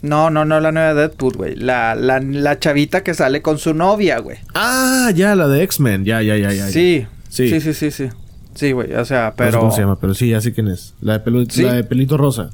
[0.01, 1.55] No, no, no, la nueva de Deadpool, güey.
[1.55, 4.37] La, la, la chavita que sale con su novia, güey.
[4.55, 6.05] Ah, ya, la de X-Men.
[6.05, 6.65] Ya, ya, ya, ya.
[6.65, 6.67] ya.
[6.69, 7.49] Sí, Sí.
[7.49, 8.09] sí, sí, sí, sí.
[8.55, 9.59] Sí, güey, o sea, No sé pero...
[9.59, 10.95] cómo se llama, pero sí, ya sé quién es.
[11.01, 11.61] La de, Sí.
[11.63, 12.49] la de pelito rosa.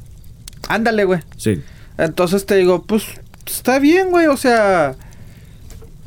[0.67, 1.21] Ándale, güey.
[1.37, 1.61] Sí.
[1.97, 3.05] Entonces te digo, pues
[3.45, 4.95] está bien, güey, o sea,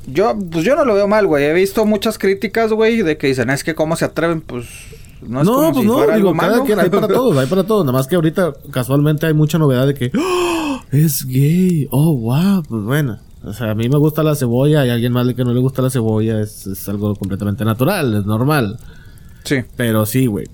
[0.06, 1.44] yo pues yo no lo veo mal, güey.
[1.44, 4.66] He visto muchas críticas, güey, de que dicen, es que cómo se atreven, pues
[5.22, 6.64] no No, es como pues si no, fuera digo, algo cada malo.
[6.64, 7.84] quien, hay para todos, hay para todos.
[7.84, 10.80] Nada más que ahorita casualmente hay mucha novedad de que ¡Oh!
[10.92, 11.88] es gay.
[11.90, 13.18] Oh, wow, pues bueno.
[13.44, 15.52] O sea, a mí me gusta la cebolla y a alguien más de que no
[15.52, 18.78] le gusta la cebolla es, es algo completamente natural, es normal.
[19.44, 19.58] Sí.
[19.76, 20.46] Pero sí, güey.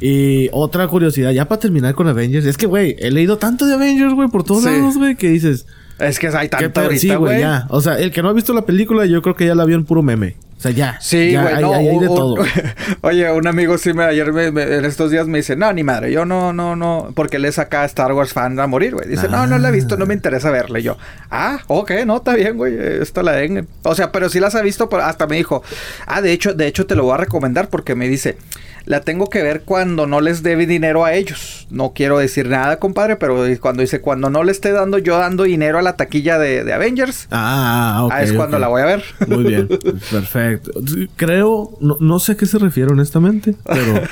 [0.00, 3.74] Y otra curiosidad, ya para terminar con Avengers, es que, güey, he leído tanto de
[3.74, 4.68] Avengers, güey, por todos Sí.
[4.70, 5.66] lados, güey, que dices,
[5.98, 7.66] Es que hay ¿qué tanto ahorita, Sí, güey, ya.
[7.70, 9.76] O sea, el que no ha visto la película, yo creo que ya la vio
[9.76, 10.36] en puro meme.
[10.58, 10.98] O sea, ya.
[11.00, 11.74] Sí, ya güey, hay, no.
[11.74, 12.36] hay- hay de un- todo.
[13.02, 15.82] Oye, un amigo sí me ayer me- me- en estos días me dice, no, ni
[15.84, 19.06] madre, yo no, no, no, porque él es acá Star Wars fan a morir, güey.
[19.08, 20.78] Dice, no, no la he visto, no me interesa verla.
[20.78, 20.96] Y yo,
[21.30, 23.68] ah, ok, no, está bien, güey, esta la den.
[23.82, 25.62] O sea, pero sí las ha visto, hasta me dijo,
[26.06, 28.38] ah, de hecho, de hecho te lo voy a recomendar porque me dice,
[28.86, 31.66] la tengo que ver cuando no les debe dinero a ellos.
[31.70, 35.42] No quiero decir nada, compadre, pero cuando dice, cuando no le esté dando yo dando
[35.42, 38.12] dinero a la taquilla de, de Avengers, Ah, ok.
[38.14, 39.04] ah, es cuando la voy a ver.
[39.26, 39.68] Muy bien,
[40.10, 40.70] perfecto.
[41.16, 44.02] Creo, no, no sé a qué se refiere honestamente, pero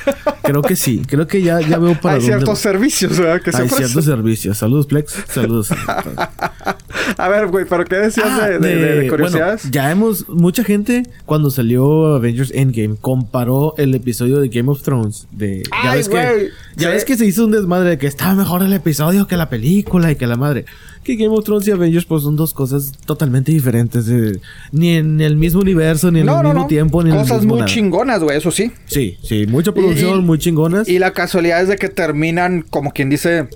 [0.43, 1.03] creo que sí.
[1.09, 3.41] Creo que ya, ya veo para Hay dónde ciertos servicios, ¿verdad?
[3.43, 4.59] Que Hay ciertos servicios.
[4.59, 5.17] Saludos, Plex.
[5.29, 5.69] Saludos.
[7.19, 9.63] A ver, güey, ¿pero qué decías Ah, de, de- de- de curiosidades?
[9.63, 10.29] bueno, ya hemos...
[10.29, 15.27] Mucha gente, cuando salió Avengers Endgame, comparó el episodio de Game of Thrones.
[15.31, 16.49] De, ya Ay, ves que...
[16.77, 19.49] Ya ves que se hizo un desmadre de que estaba mejor el episodio que la
[19.49, 20.65] película y que la madre.
[21.05, 24.07] Que Game of Thrones y Avengers pues son dos cosas totalmente diferentes.
[24.07, 24.41] de-
[24.73, 27.55] ni en el mismo universo, ni en el mismo tiempo, ni en el Cosas mismo
[27.55, 27.73] muy nada.
[27.73, 28.73] chingonas, güey, eso sí.
[28.87, 29.47] Sí, sí.
[29.47, 30.89] Mucha producción, y- muy chingonas.
[30.89, 33.49] Y la casualidad es de que terminan, como quien dice,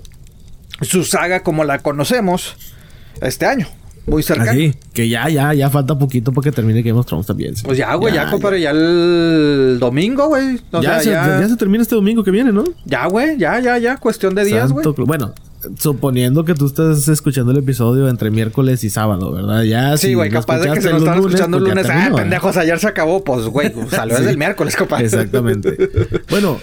[0.81, 2.55] su saga como la conocemos
[3.21, 3.67] este año.
[4.05, 4.51] Muy cercano.
[4.51, 7.55] Así, que ya, ya, ya falta poquito para que termine Game of Thrones también.
[7.55, 7.63] sí.
[7.65, 10.59] Pues ya, güey, ya, compadre, ya el domingo, güey.
[10.71, 12.63] O ya, sea, se, ya, ya se termina este domingo que viene, ¿no?
[12.85, 14.85] ya, güey, ya, ya, ya, cuestión de días, güey.
[15.05, 15.33] Bueno,
[15.77, 19.63] suponiendo que tú estás escuchando el episodio entre miércoles y sábado, ¿verdad?
[19.63, 21.85] Ya Sí, si güey, capaz de que se lo están escuchando el pues ya lunes.
[21.91, 22.21] Ah, terminó, ¿eh?
[22.21, 23.23] pendejos, ayer se acabó.
[23.23, 24.21] Pues, güey, salió Sí.
[24.21, 25.05] desde el miércoles, compadre.
[25.05, 25.75] Exactamente.
[26.29, 26.57] bueno,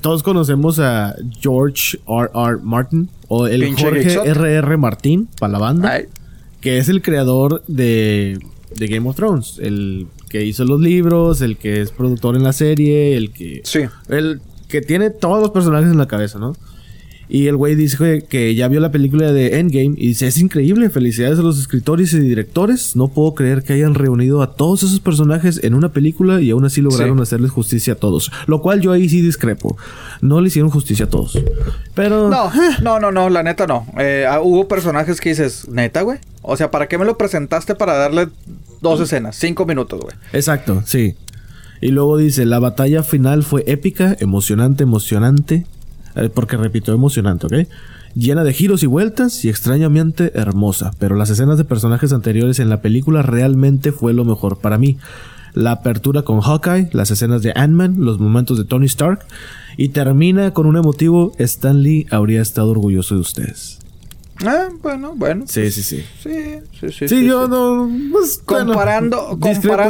[0.00, 2.30] todos conocemos a George R.
[2.34, 2.58] R.
[2.62, 4.26] Martin o el Pinche Jorge Geekshot.
[4.26, 4.54] R.
[4.54, 4.76] R.
[4.76, 6.06] Martin para la banda, Ay,
[6.62, 8.38] que es el creador de,
[8.76, 12.54] de Game of Thrones, el que hizo los libros, el que es productor en la
[12.54, 13.80] serie, el que sí.
[14.08, 16.54] El que tiene todos los personajes en la cabeza, ¿no?
[17.34, 20.90] Y el güey dice que- ya vio la película de Endgame y dice, es increíble,
[20.90, 22.94] felicidades a los escritores y directores.
[22.94, 26.66] No puedo creer que hayan reunido a todos esos personajes en una película y aún
[26.66, 27.22] así lograron Sí.
[27.22, 28.30] hacerles justicia a todos.
[28.46, 29.78] Lo cual yo ahí sí discrepo.
[30.20, 31.38] No le hicieron justicia a todos.
[31.94, 32.28] Pero...
[32.28, 32.50] No,
[32.82, 33.86] no, no, no, la neta no.
[33.98, 36.18] Eh, ah, hubo personajes que dices, neta, güey.
[36.42, 38.28] O sea, ¿para qué me lo presentaste para darle
[38.82, 39.36] dos escenas?
[39.36, 40.14] Cinco minutos, güey.
[40.34, 41.14] Exacto, sí.
[41.80, 45.64] Y luego dice, la batalla final fue épica, emocionante, emocionante.
[46.16, 47.68] Eh, porque repito, emocionante, ¿ok?
[48.14, 50.90] Llena de giros y vueltas y extrañamente hermosa.
[50.98, 54.98] Pero las escenas de personajes anteriores en la película realmente fue lo mejor para mí.
[55.54, 59.20] La apertura con Hawkeye, las escenas de Ant-Man, los momentos de Tony Stark.
[59.76, 63.81] Y termina con un emotivo, Stan Lee habría estado orgulloso de ustedes.
[64.44, 65.44] Ah, bueno, bueno.
[65.48, 66.04] Sí, sí, sí.
[66.22, 66.30] Sí,
[66.80, 67.08] sí, sí.
[67.08, 67.90] Sí, yo no...
[68.12, 69.38] pues, bueno, Comparando,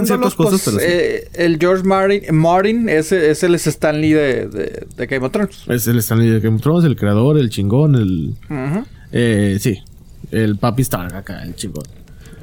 [0.05, 0.83] ciertas cosas, pues, sí.
[0.83, 5.33] eh, el George Martin, Martin ese, ese es Stan Lee de, de, de Game of
[5.33, 5.63] Thrones.
[5.69, 8.35] Es el Stanley de Game of Thrones, el creador, el chingón, el...
[8.51, 8.85] Ujú.
[9.13, 9.79] Eh, sí,
[10.31, 11.85] el Papi Stark acá, el chingón.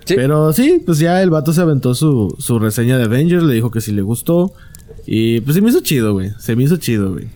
[0.06, 0.16] Sí.
[0.16, 3.70] Pero sí, pues ya el vato se aventó su, su reseña de Avengers, le dijo
[3.70, 4.54] que sí le gustó.
[5.06, 6.32] Y pues se me hizo chido, güey.
[6.40, 7.28] Se me hizo chido, güey.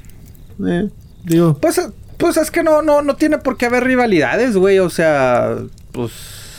[0.65, 0.89] Eh,
[1.25, 1.79] digo, Pues,
[2.23, 4.79] pues es que no, no, no tiene por qué haber rivalidades, güey.
[4.79, 5.57] O sea,
[5.91, 6.13] pues.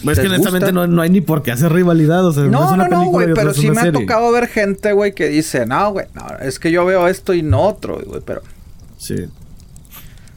[0.07, 2.23] es que honestamente no, no hay ni por qué hacer rivalidad.
[2.27, 4.93] O sea, no, es No, una no, güey, pero sí me ha tocado ver gente,
[4.93, 8.21] güey, que dice, no, güey, no, es que yo veo esto y no otro, güey,
[8.23, 8.43] pero...
[8.99, 9.25] Sí.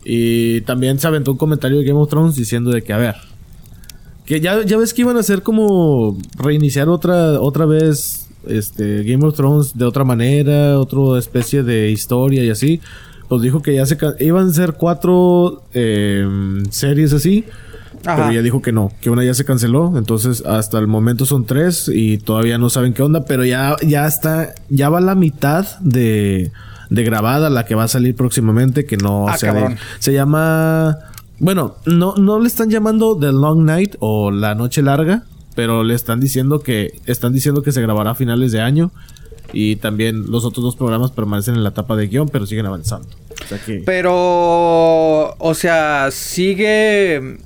[0.06, 3.16] Y también se aventó un comentario de Game of Thrones diciendo de que, a ver,
[4.26, 9.28] que ya, ya ves que iban a hacer como reiniciar otra, otra vez este Game
[9.28, 12.80] of Thrones de otra manera, otra especie de historia y así.
[13.28, 16.26] Pues dijo que ya se iban a ser cuatro eh,
[16.70, 17.46] series así.
[18.06, 18.16] Ajá.
[18.18, 19.98] Pero ya dijo que no, que una ya se canceló.
[19.98, 23.26] Entonces, hasta el momento son tres y todavía no saben qué onda.
[23.26, 26.52] Pero ya, ya está, ya va la mitad de,
[26.90, 29.52] de grabada, la que va a salir próximamente, que no Ah, se,
[30.00, 30.98] se llama.
[31.40, 35.24] Bueno, no, no le están llamando The Long Night o La Noche Larga,
[35.56, 38.92] pero le están diciendo que están diciendo que se grabará a finales de año
[39.54, 43.08] y también los otros dos programas permanecen en la etapa de guion, pero siguen avanzando.
[43.44, 47.38] O sea que Pero, o sea, sigue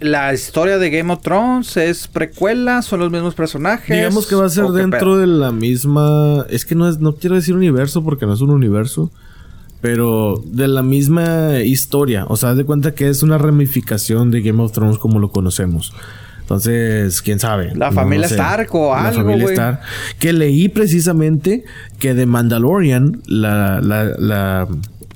[0.00, 3.96] la historia de Game of Thrones, es precuela, son los mismos personajes.
[3.96, 6.98] digamos que va a ser ¿o qué dentro de la misma, es que no es
[6.98, 9.10] no quiero decir universo porque no es un universo,
[9.80, 14.42] pero de la misma historia, o sea, haz de cuenta que es una ramificación de
[14.42, 15.92] Game of Thrones como lo conocemos.
[16.44, 17.72] Entonces, quién sabe.
[17.74, 18.34] La No familia sé.
[18.34, 19.54] Stark o La algo, familia güey.
[19.54, 19.80] Stark.
[20.18, 21.64] Que leí precisamente
[21.98, 24.68] que The Mandalorian, la, la, la,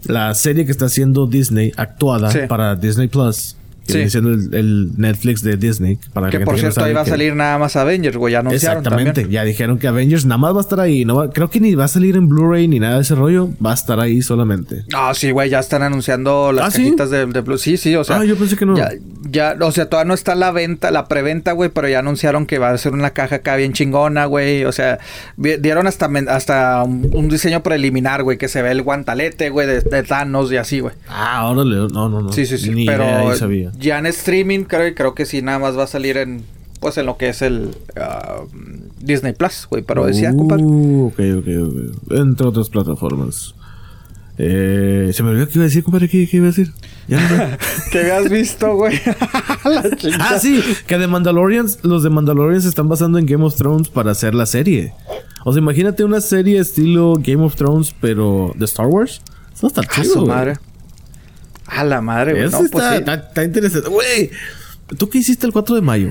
[0.07, 2.38] la serie que está haciendo Disney, actuada Sí.
[2.49, 3.58] para Disney Plus,
[3.88, 3.98] Que Sí.
[3.98, 5.98] viene siendo el, el Netflix de Disney.
[6.12, 8.33] Para Que la por cierto, ahí va a que- salir nada más Avengers, güey.
[8.33, 9.22] Ya anunciaron Exactamente.
[9.22, 9.31] también.
[9.33, 11.05] Ya dijeron que Avengers nada más va a estar ahí.
[11.07, 13.48] No va- creo que ni va a salir en Blu-ray ni nada de ese rollo.
[13.64, 14.85] Va a estar ahí solamente.
[14.94, 16.85] Ah, sí, güey, ya están anunciando las ¿Ah, sí?
[16.85, 17.57] cajitas de, de Blue.
[17.59, 18.18] Sí, sí, o sea.
[18.20, 18.77] Ah, yo pensé que no.
[18.77, 18.90] Ya,
[19.31, 22.59] ya, o sea, todavía no está la venta, la preventa, güey, pero ya anunciaron que
[22.59, 24.64] va a ser una caja acá bien chingona, güey.
[24.66, 24.98] O sea,
[25.37, 29.81] dieron hasta, hasta un, un diseño preliminar, güey, que se ve el guantalete, güey, de,
[29.81, 30.94] de Thanos y así, güey.
[31.09, 31.77] Ah, órale.
[31.92, 32.33] No, no, no.
[32.33, 32.70] Sí, sí, sí.
[32.70, 33.70] Ni pero idea, ahí sabía.
[33.79, 36.43] Ya en streaming creo, creo que sí, nada más va a salir en,
[36.81, 38.41] pues en lo que es el ah,
[39.01, 39.83] Disney Plus, güey.
[39.83, 40.64] Pero decía, compadre.
[40.64, 42.12] Uh, ok, ok, ok.
[42.12, 43.55] Entre otras plataformas.
[44.41, 46.09] Eh, se me olvidó que iba a decir, compadre.
[46.09, 46.73] ¿Qué, qué iba a decir?
[47.09, 47.59] Ya
[47.91, 49.01] que habías visto, güey.
[50.21, 53.88] Ah, sí, que de Mandalorians, los de Mandalorian se están basando en Game of Thrones
[53.88, 54.95] para hacer la serie.
[55.45, 59.21] O sea, imagínate una serie estilo Game of Thrones, pero de Star Wars.
[59.55, 60.12] Eso A chido.
[60.12, 60.29] su güey.
[60.29, 60.59] madre.
[61.69, 62.45] A la madre, güey.
[62.45, 62.99] No, pues está, sí.
[62.99, 63.89] está, está interesante.
[63.89, 64.31] Güey,
[64.97, 66.11] ¿tú qué hiciste el 4 de mayo?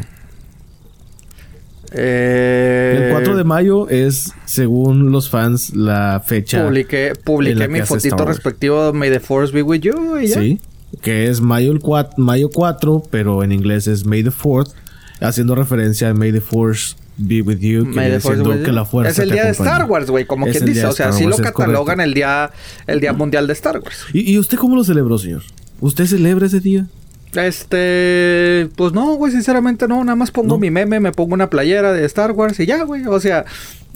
[1.92, 6.64] Eh, El 4 de mayo es, según los fans, la fecha.
[6.66, 10.40] Publiqué, publiqué mi fotito respectivo May the Force be with you y ya.
[10.40, 10.60] Sí,
[11.02, 14.74] que es mayo, el 4, mayo 4, pero en inglés es May the 4th,
[15.22, 18.68] haciendo referencia a May the Force be with you, que May the Force with que
[18.68, 18.72] you.
[18.74, 19.52] la fuerza es el te día de.
[19.52, 20.86] Star Wars, güey, como Es quien dice.
[20.86, 22.52] O sea, sí lo catalogan el día,
[22.88, 24.06] el día mundial de Star Wars.
[24.14, 25.44] ¿Y, ¿Y usted cómo lo celebró, señor?
[25.80, 26.86] ¿Usted celebra ese día?
[27.36, 30.04] Este, pues no, güey, sinceramente no.
[30.04, 30.58] Nada más pongo ¿No?
[30.60, 33.06] mi meme, me pongo una playera de Star Wars y ya, güey.
[33.08, 33.46] O sea,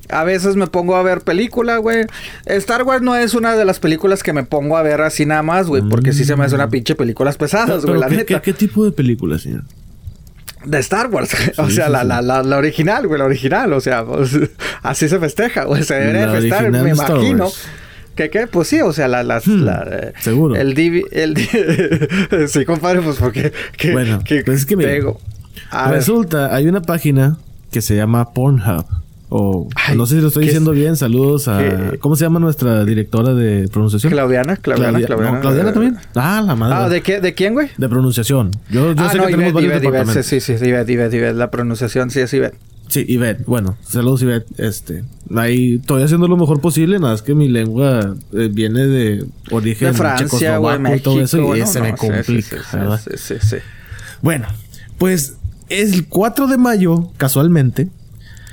[0.10, 2.06] a veces me pongo a ver película, güey.
[2.46, 5.44] Star Wars no es una de las películas que me pongo a ver así nada
[5.44, 8.00] más, güey, porque sí se me hace una pinche películas pesadas, güey, Mm.
[8.02, 8.42] La ¿qué, neta.
[8.42, 9.64] qué- qué tipo de película, señor?
[10.66, 12.04] De Star Wars, o sea, sí, la.
[12.04, 14.32] La, la, la original, güey, la original, o sea, pues,
[14.84, 17.46] así se festeja, güey, se debería festejar, me de imagino.
[17.46, 17.68] Wars.
[18.16, 18.46] ¿Qué qué?
[18.46, 20.56] Pues sí, o sea, la, las, Hmm, la, seguro.
[20.56, 21.48] El DV, el di-
[22.48, 24.90] sí, compadre, pues porque, que, Bueno, que pues es que mira,
[25.88, 27.38] ver, Resulta, hay una página
[27.72, 28.86] que se llama Pornhub.
[29.34, 30.78] O Ay, no sé si lo estoy ¿qué diciendo es?
[30.80, 30.98] bien.
[30.98, 31.94] Saludos a.
[32.02, 34.12] ¿Cómo se llama nuestra directora de pronunciación?
[34.12, 35.32] Claudiana, Claudiana, Claudia- Claudiana.
[35.38, 35.98] no, ¿Claudiana también?
[36.16, 36.76] Ah, la madre.
[36.78, 37.22] Ah, ¿de qué?
[37.22, 37.70] ¿De quién, güey?
[37.78, 38.52] De pronunciación.
[38.70, 40.26] Yo, yo ah, sé no, que tenemos Ivette, varios departamentos.
[40.26, 42.58] sí, sí, sí, Ivette, Ivette, Ivette, la pronunciación sí es Ivette.
[42.90, 43.46] Sí, Ivette.
[43.46, 44.48] Bueno, saludos, Ivette.
[44.58, 47.00] Este, ahí estoy haciendo lo mejor posible.
[47.00, 51.16] Nada es que mi lengua eh, viene de origen De Francia, güey, checoslovaco y todo
[51.16, 51.38] México, eso.
[51.38, 53.00] Y bueno, se no, me complica, sí, sí, ¿verdad?
[53.02, 53.56] sí, sí, sí.
[54.22, 54.48] Bueno,
[54.98, 55.38] pues
[55.70, 57.88] el 4 de mayo, casualmente,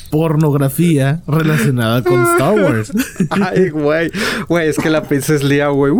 [0.09, 2.91] pornografía relacionada con Star Wars.
[3.29, 4.11] Ay, güey.
[4.47, 5.93] Güey, es que la princesa Lía, güey.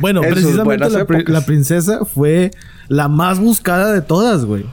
[0.00, 1.32] Bueno, precisamente buenas la, pri- épocas.
[1.32, 2.50] la princesa fue
[2.88, 4.64] la más buscada de todas, güey.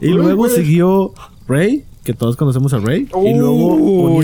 [0.00, 1.12] Y Uy, luego siguió
[1.48, 3.08] Rey, que todos conocemos a Rey.
[3.24, 4.20] y luego.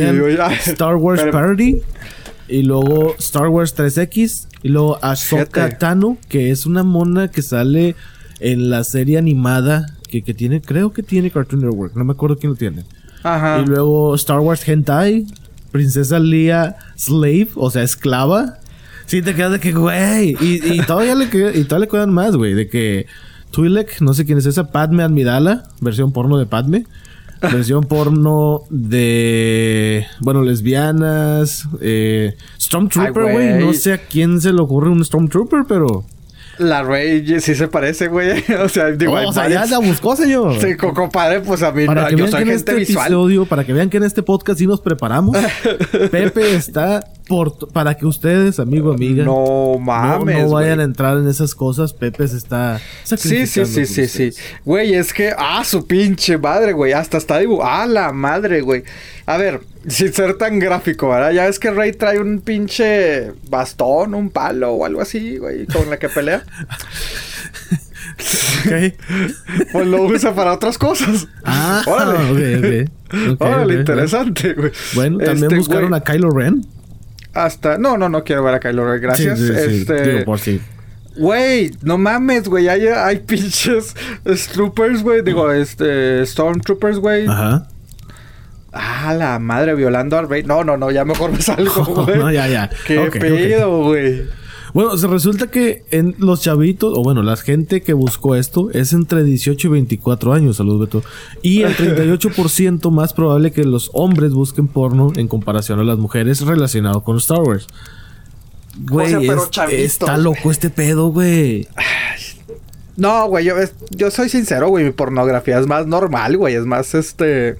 [0.67, 1.81] Star Wars Pero- Parody.
[2.49, 4.49] Y luego Star Wars 3X.
[4.63, 5.79] Y luego Ahsoka.
[5.79, 7.95] Tano, que es una mona que sale
[8.41, 11.95] en la serie animada que, que tiene, creo que tiene Cartoon Network.
[11.95, 12.85] No me acuerdo quién lo tiene.
[13.23, 13.61] Ajá.
[13.63, 15.27] Y luego Star Wars Hentai,
[15.71, 18.59] Princesa Leia Slave, o sea, esclava.
[19.07, 20.37] Sí, te quedas de que, güey.
[20.41, 22.55] Y, y todavía le y todavía le quedan más, güey.
[22.55, 23.07] De que
[23.51, 26.85] Twi'lek, no sé quién es esa, Padme Amidala, versión porno de Padme.
[27.43, 33.55] Versión porno de, bueno, lesbianas, eh, Stormtrooper, güey.
[33.65, 36.05] No sé a quién se le ocurre un Stormtrooper, pero...
[36.59, 38.45] La Rey sí se parece, güey.
[38.63, 40.61] O sea, digo, Oh, o sea, ya la buscó, señor.
[40.61, 42.75] Sí, co- compadre, pues a mí Para no, que yo vean soy que en este
[42.75, 43.07] visual.
[43.07, 45.35] episodio, para que vean que en este podcast sí nos preparamos.
[46.11, 50.43] Pepe está por para que ustedes, amigo, amiga, No mames.
[50.43, 51.93] no vayan a entrar en esas cosas.
[51.93, 54.29] Pepe se está Sí, sí, sacrificando sí, por sí, sí.
[54.29, 54.39] ustedes.
[54.65, 56.93] Güey, es que, ah, su pinche madre, güey.
[56.93, 57.71] Hasta está dibujado.
[57.71, 58.83] Ah, la madre, güey.
[59.27, 61.31] A ver, sin ser tan gráfico, ¿verdad?
[61.31, 65.89] Ya ves que Rey trae un pinche bastón, un palo o algo así, güey, con
[65.89, 66.43] la que pelea.
[68.67, 68.95] Ok.
[69.73, 71.27] Pues lo usa para otras cosas.
[71.45, 72.89] Ah, Órale.
[73.39, 74.73] Órale, interesante, güey.
[74.95, 76.67] Bueno, también Este, buscaron a Kylo Ren.
[77.35, 77.79] Hasta...
[77.79, 79.39] No, no, no quiero ver a Kylo Ren, gracias.
[79.39, 79.77] Sí, sí, sí.
[79.81, 80.13] Este...
[80.13, 80.61] Digo, por si.
[81.17, 82.69] Güey, no mames, güey.
[82.69, 83.95] Hay, hay pinches
[84.53, 85.23] troopers, güey.
[85.23, 87.27] Digo, este, Stormtroopers, güey.
[87.27, 87.69] Ajá.
[88.73, 90.45] Ah, la madre, violando al rey.
[90.45, 92.19] No, no, no, ya mejor me salgo, güey.
[92.19, 92.71] no, ya, ya.
[92.87, 94.29] Qué pedo, güey.
[94.75, 98.93] Bueno, se resulta que en los chavitos, o bueno, la gente que buscó esto es
[98.93, 101.03] entre 18 y 24 años, salud Beto.
[101.43, 106.41] Y el 38% más probable que los hombres busquen porno en comparación a las mujeres
[106.43, 107.67] relacionado con Star Wars.
[108.83, 111.67] Güey, O sea, pero es- está loco este pedo, güey.
[113.01, 114.85] No, güey, yo, es- yo soy sincero, güey.
[114.85, 116.55] Mi pornografía es más normal, güey.
[116.55, 117.57] Es más, este...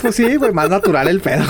[0.00, 1.44] Pues sí, güey, más natural el pedo.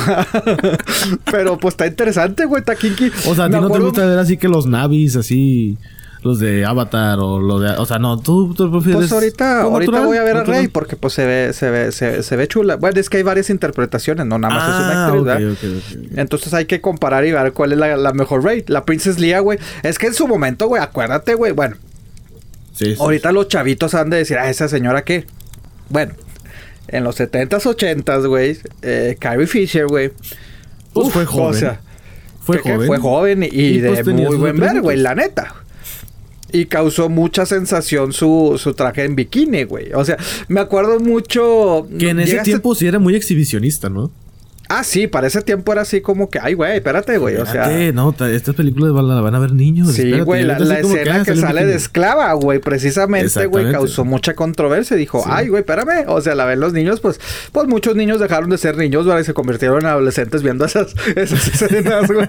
[1.31, 3.11] Pero pues está interesante, güey, está kinky.
[3.29, 5.79] O sea, a ti no te gusta ver así que los navis, así,
[6.23, 7.69] los de Avatar o los de...
[7.79, 8.97] O sea, no, tú, tú prefieres...
[8.99, 10.45] Pues ahorita, ahorita natural, voy a ver a.
[10.45, 12.77] Rey porque pues se ve, se ve, se, se ve chula.
[12.77, 15.53] Bueno, es que hay varias interpretaciones, no nada más es una Ah, actriz, ok, ¿verdad?
[15.53, 15.59] ok,
[16.09, 16.19] ok.
[16.19, 18.65] Entonces hay que comparar y ver cuál es la, la mejor Rey.
[18.67, 19.59] La Princess Leia, güey.
[19.83, 21.53] Es que en su momento, güey, acuérdate, güey.
[21.53, 21.77] Bueno,
[22.81, 25.27] Sí, sí, ahorita los chavitos han de decir, ah, esa señora qué.
[25.91, 26.15] Bueno,
[26.89, 30.11] en los 70s, 80s, güey, eh, Carrie Fisher, güey.
[30.95, 31.51] Pues uf, fue joven.
[31.51, 31.81] O sea,
[32.43, 32.87] Fue que- que joven.
[32.87, 35.55] Fue joven y, de pues, muy buen ver, güey, la neta.
[36.53, 39.93] Y causó mucha sensación su, su traje en bikini, güey.
[39.93, 40.17] O sea,
[40.49, 41.87] me acuerdo mucho.
[41.99, 44.11] Que en ese tiempo sí era muy exhibicionista, ¿no?
[44.73, 47.35] Ah, sí, para ese tiempo era así como que, ay, güey, espérate, güey.
[47.39, 47.69] O sea.
[47.93, 49.89] No, ta- estas películas la van a ver niños.
[49.93, 54.35] Sí, espérate, güey, la, escena ah, que sale de esclava, güey, precisamente, güey, causó mucha
[54.35, 54.97] controversia.
[54.97, 55.29] Dijo, Sí.
[55.29, 56.05] ay, güey, espérame.
[56.07, 59.23] O sea, la ven los niños, pues, pues muchos niños dejaron de ser niños, ¿verdad?
[59.23, 62.29] Y se convirtieron en adolescentes viendo esas, esas escenas, güey.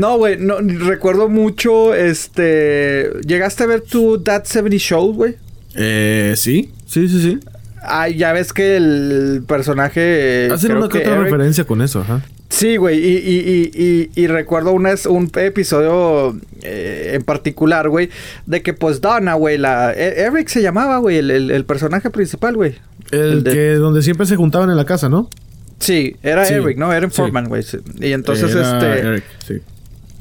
[0.00, 3.10] No, güey, no, recuerdo mucho, este...
[3.24, 5.36] ¿Llegaste a ver tu That 70 Show, güey?
[5.76, 7.40] Eh, sí, sí, sí, sí.
[7.82, 10.46] Ay, ya ves que el personaje...
[10.46, 12.20] eh, Hacen una que otra Eric- referencia con eso, ajá.
[12.50, 13.82] Sí, güey, y, y, y,
[14.14, 18.10] y, y recuerdo es- un episodio eh, en particular, güey,
[18.46, 19.92] de que pues Donna, güey, la...
[19.94, 22.74] E- Eric se llamaba, güey, el, el, el personaje principal, güey.
[23.12, 25.30] El, El de- que donde siempre se juntaban en la casa, ¿no?
[25.78, 26.92] Sí, era Sí, Eric, ¿no?
[26.92, 27.16] Era sí.
[27.16, 27.62] Foreman, güey.
[27.62, 27.78] sí.
[28.00, 29.08] Y entonces, Era este...
[29.08, 29.54] Eric, sí.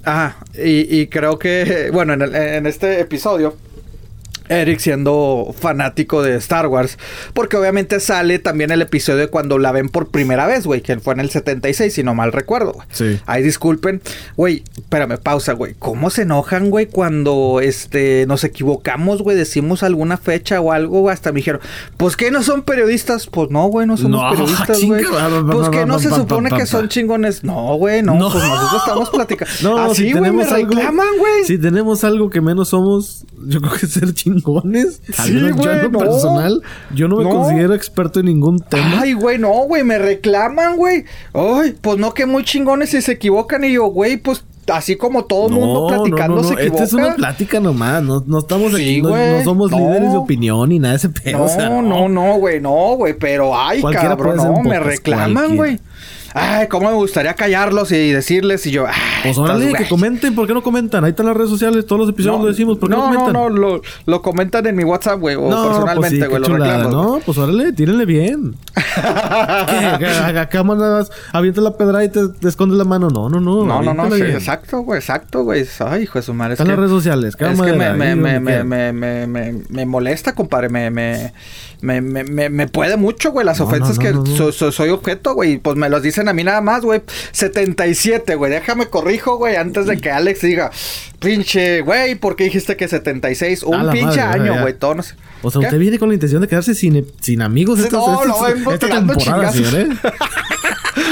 [0.05, 3.57] Ajá, y, y creo que, bueno, en, el- en este episodio,
[4.49, 6.97] Eric siendo fanático de Star Wars,
[7.33, 10.99] porque obviamente sale también el episodio de cuando la ven por primera vez, güey, que
[10.99, 12.87] fue en el 76, si no mal recuerdo, güey.
[12.91, 13.19] Sí.
[13.25, 14.01] Ay, disculpen,
[14.35, 15.75] güey, espérame, pausa, güey.
[15.79, 21.13] ¿Cómo se enojan, güey, cuando, este, nos equivocamos, güey, decimos alguna fecha o algo, güey?
[21.13, 21.61] Hasta me dijeron,
[21.97, 25.03] pues que no son periodistas, pues no, güey, no somos No, periodistas, güey.
[25.51, 27.43] Pues que no se supone que son chingones.
[27.43, 28.31] No, güey, no, No.
[28.31, 29.49] pues nosotros estamos platicando.
[29.61, 30.69] No, Así, si güey, me tenemos algo.
[30.73, 31.43] reclaman, güey.
[31.45, 34.38] Si tenemos algo que menos somos, yo creo que ser chingones.
[35.17, 35.99] Al Sí, menos yo en lo güey, no.
[35.99, 36.61] personal,
[36.93, 37.29] yo no me No.
[37.31, 39.01] considero experto en ningún tema.
[39.01, 41.05] Ay, güey, no, güey, me reclaman, güey.
[41.33, 43.63] Ay, pues no, que muy chingones si se equivocan.
[43.63, 46.63] Y yo, güey, pues así como todo el mundo platicando se equivoca.
[46.73, 48.03] Esta es una plática nomás.
[48.03, 49.01] No, no estamos Sí, aquí.
[49.01, 49.31] No, güey.
[49.37, 49.77] no somos No.
[49.77, 51.37] líderes de opinión ni nada de ese pedo.
[51.39, 55.79] No, o sea, no, no, güey, no, güey, pero ay, cabrón, no, me reclaman, güey.
[56.33, 60.35] Ay, cómo me gustaría callarlos y decirles y yo, ay, Pues órale, que comenten.
[60.35, 61.03] ¿Por qué no comentan?
[61.03, 61.85] Ahí están las redes sociales.
[61.85, 62.77] Todos los episodios No, lo decimos.
[62.77, 63.33] ¿Por qué no, no, no, comentan?
[63.41, 66.47] no, lo, lo comentan en mi WhatsApp, güey, o No, personalmente, pues sí, güey, lo
[66.65, 66.89] reclamo.
[66.89, 68.55] No, pues órale, tírenle bien.
[70.35, 73.09] Acá- mandas, avientas la pedra y te, te escondes la mano.
[73.09, 73.65] No, no, no.
[73.65, 75.65] No, no, no, sí, exacto, güey, exacto, güey.
[75.79, 76.53] Ay, hijo de su madre.
[76.53, 77.29] es Están las redes sociales.
[77.29, 80.69] Es que me, me, me, me, me, me, me, me molesta, compadre.
[80.69, 81.31] Me, me,
[81.81, 84.35] me, me, me, puede mucho, güey, las No, ofensas no, que no, no, no.
[84.35, 85.57] so- so- soy objeto, güey.
[85.59, 87.01] Pues me los dicen a mí nada más, güey.
[87.31, 88.51] 77, güey.
[88.51, 90.71] Déjame corrijo, güey, antes de que Alex diga,
[91.19, 93.63] pinche, güey, ¿por qué dijiste que 76?
[93.63, 94.73] A Un pinche madre, año, güey.
[94.73, 95.15] Todo no sé.
[95.41, 95.67] O sea, ¿Qué?
[95.67, 98.87] usted viene con la intención de quedarse sin, sin amigos esta, no, esta- no, esta
[98.87, 99.87] tirando temporada, señor, ¿eh?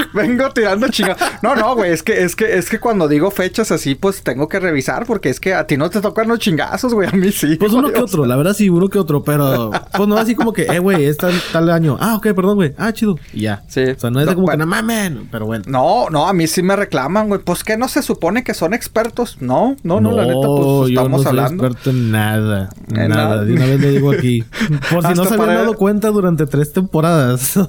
[0.14, 1.22] Vengo tirando chingados.
[1.42, 4.48] No, no, güey, es que, es que, es que cuando digo fechas así, pues tengo
[4.48, 7.32] que revisar, porque es que a ti no te tocan los chingazos, güey, a mí
[7.32, 7.56] sí.
[7.56, 10.54] Pues uno que otro, la verdad sí, uno que otro, pero pues no así como
[10.54, 11.98] que, eh, güey, es tal, tal año.
[12.00, 12.74] Ah, ok, perdón, güey.
[12.78, 13.18] Ah, chido.
[13.34, 13.64] Y ya.
[13.68, 13.84] Sí.
[13.84, 15.64] O sea, no es de como que no mamen, pero bueno.
[15.68, 17.42] No, no, a mí sí me reclaman, güey.
[17.42, 19.38] Pues que no se supone que son expertos.
[19.40, 21.66] No, no, no, la neta, pues yo estamos no soy hablando.
[21.66, 22.70] experto en nada.
[22.90, 23.30] En nada.
[23.30, 23.46] nada.
[23.46, 24.44] De una vez le digo aquí.
[24.92, 27.58] Por si no se habían dado cuenta durante tres temporadas.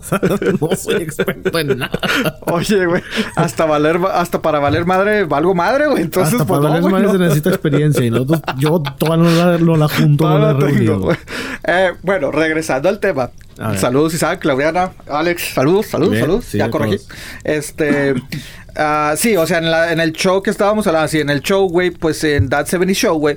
[0.60, 1.98] No soy experto en nada.
[2.42, 3.02] Oye, güey,
[3.36, 6.02] hasta valer, hasta para valer madre, valgo madre, güey.
[6.02, 7.12] Entonces, Hasta pues para no, valer madre no.
[7.12, 8.04] se necesita experiencia.
[8.04, 11.18] Y nosotros, yo toda no la, no la junto no la tengo, reunión.
[11.66, 13.30] Eh, bueno, regresando al tema.
[13.76, 15.52] Saludos, Isaac, Claudiana, Alex.
[15.54, 16.44] Saludos, saludos, Bien, saludos.
[16.44, 16.96] sí, ya corregí.
[16.98, 17.08] todos.
[17.42, 18.14] Este.
[18.76, 21.40] ah, sí, o sea, en, la- en el show que estábamos hablando, sí, en el
[21.42, 23.36] show, güey, pues en That 70 Show, güey.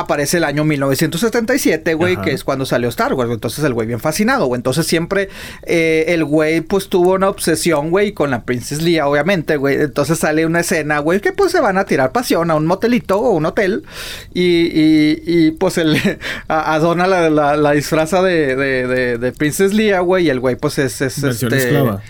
[0.00, 3.30] Aparece el año 1977, güey, que es cuando salió Star Wars.
[3.30, 4.58] Entonces el güey bien fascinado, güey.
[4.58, 5.28] Entonces siempre
[5.62, 9.76] eh, el güey pues tuvo una obsesión, güey, con la Princess Leia, obviamente, güey.
[9.80, 13.18] Entonces sale una escena, güey, que pues se van a tirar pasión a un motelito
[13.18, 13.84] o un hotel.
[14.34, 15.96] Y, y, y, pues el,
[16.48, 20.26] a, a Donna la, la, la disfraza de, de, de, de Princess Leia, güey.
[20.26, 21.68] Y el güey pues es, es Versión este...
[21.68, 22.02] esclava.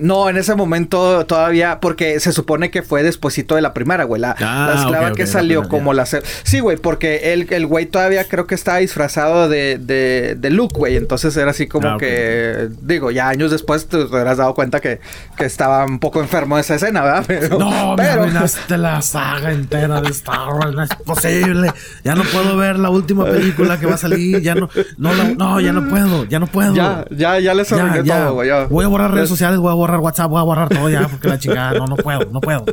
[0.00, 4.20] No, en ese momento todavía, porque se supone que fue despuesito de la primera, güey.
[4.20, 6.06] La, Ah, la esclava que salió como la...
[6.06, 10.74] Sí, güey, porque el, el güey todavía creo que estaba disfrazado de, de, de Luke,
[10.76, 10.96] güey.
[10.96, 12.68] Entonces era así como Ah, que...
[12.82, 15.00] Digo, ya años después te hubieras dado cuenta que,
[15.36, 17.24] que estaba un poco enfermo de esa escena, ¿verdad?
[17.26, 20.74] Pero, No, me pero- arruinaste la saga entera de Star Wars.
[20.74, 21.72] No es posible.
[22.04, 24.40] Ya no puedo ver la última película que va a salir.
[24.40, 26.74] Ya no, no, la- no, ya no puedo, ya no puedo.
[26.74, 27.92] Ya, ya, ya les Ya,
[28.24, 28.50] todo, güey.
[28.70, 31.08] Voy a borrar redes Es- sociales, voy a borrar WhatsApp, voy a borrar todo ya,
[31.08, 32.64] porque la chingada, no, no puedo, no puedo.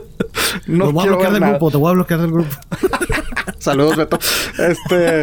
[0.68, 1.53] No Te voy a bloquear del nada.
[1.53, 2.49] grupo, te voy a bloquear del grupo.
[3.60, 4.20] Saludos, Beto.
[4.60, 5.22] Este.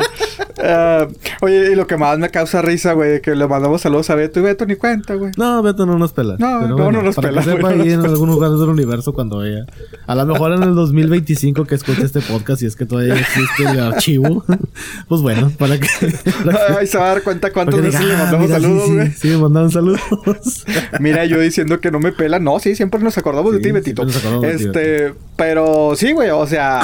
[0.58, 1.08] eh,
[1.40, 4.40] oye, y lo que más me causa risa, güey, que le mandamos saludos a Beto
[4.40, 5.32] y Beto ni cuenta, güey.
[5.36, 6.36] No, Beto no nos pela.
[6.38, 9.12] No, Pero no, no nos para pela, Que sepa ahí en algún lugar del universo
[9.12, 9.64] cuando vea.
[10.06, 13.62] A lo mejor en el 2025 que escuche este podcast, si es que todavía existe
[13.64, 14.44] el archivo.
[15.08, 15.88] pues bueno, para que.
[16.44, 18.62] para Ay, se va a dar cuenta cuántas veces diga, le "Ah, mandamos mira, sí,
[18.62, 19.10] saludos, sí, güey.
[19.12, 20.00] Sí, me mandaron saludos.
[21.00, 22.38] Mira, yo diciendo que no me pela.
[22.38, 24.04] No, sí, siempre nos acordamos de Sí, ti, Betito.
[24.04, 26.80] nos acordamos de ti, Este, pero sí, güey, o sea,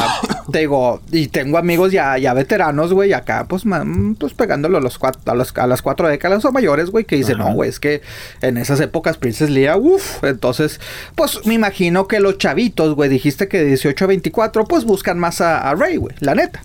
[0.53, 4.80] te digo, y tengo amigos ya, ya veteranos, güey, acá, pues, man, pues pegándolo a,
[4.80, 7.49] los cuatro, a, los- a las cuatro décadas o mayores, güey, que dicen, Ajá.
[7.51, 8.03] no, güey, es que
[8.43, 10.80] en esas épocas Princess Leia, uff, entonces,
[11.14, 15.18] pues me imagino que los chavitos, güey, dijiste que de 18 a 24, pues buscan
[15.18, 16.61] más a, a Rey, güey, la neta.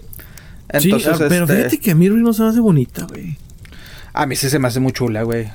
[0.78, 3.06] sí, Entonces, ah, pero este, fíjate que a mí Rey no se me hace bonita,
[3.08, 3.38] güey.
[4.14, 5.50] a mí sí se me hace muy chula, güey.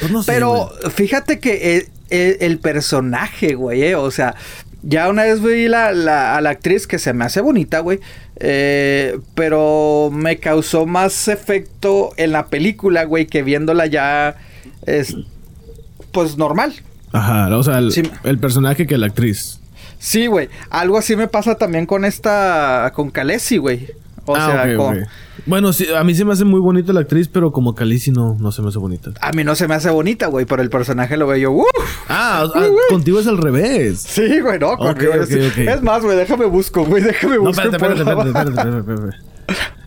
[0.00, 0.32] Pues no sé.
[0.32, 0.90] Pero güey.
[0.92, 4.34] fíjate que el, el- el personaje, güey, eh, o sea,
[4.82, 8.00] ya una vez vi la, la- a la actriz que se me hace bonita, güey,
[8.36, 14.36] eh, pero me causó más efecto en la película, güey, que viéndola ya,
[14.86, 15.16] es,
[16.12, 16.74] pues normal.
[17.12, 18.02] Ajá, o sea, el, Sí.
[18.24, 19.60] el personaje que la actriz.
[19.98, 23.88] Sí, güey, algo así me pasa también con esta, con Khaleesi, güey.
[24.26, 25.06] O Ah, sea, con-.
[25.48, 28.36] Bueno, sí, a mí se me hace muy bonita la actriz, pero como Khaleesi no,
[28.38, 29.10] no se me hace bonita.
[29.20, 31.66] a mí no se me hace bonita, güey, pero el personaje lo veo yo, uff.
[32.08, 33.98] Ah, ah, contigo es al revés.
[34.00, 35.58] Sí, güey, no, Ok, conmigo ok, es- ok.
[35.58, 37.62] Es más, güey, déjame busco, güey, déjame No, busco.
[37.62, 39.16] espérate, espérate, espérate, espérate, espérate, espérate.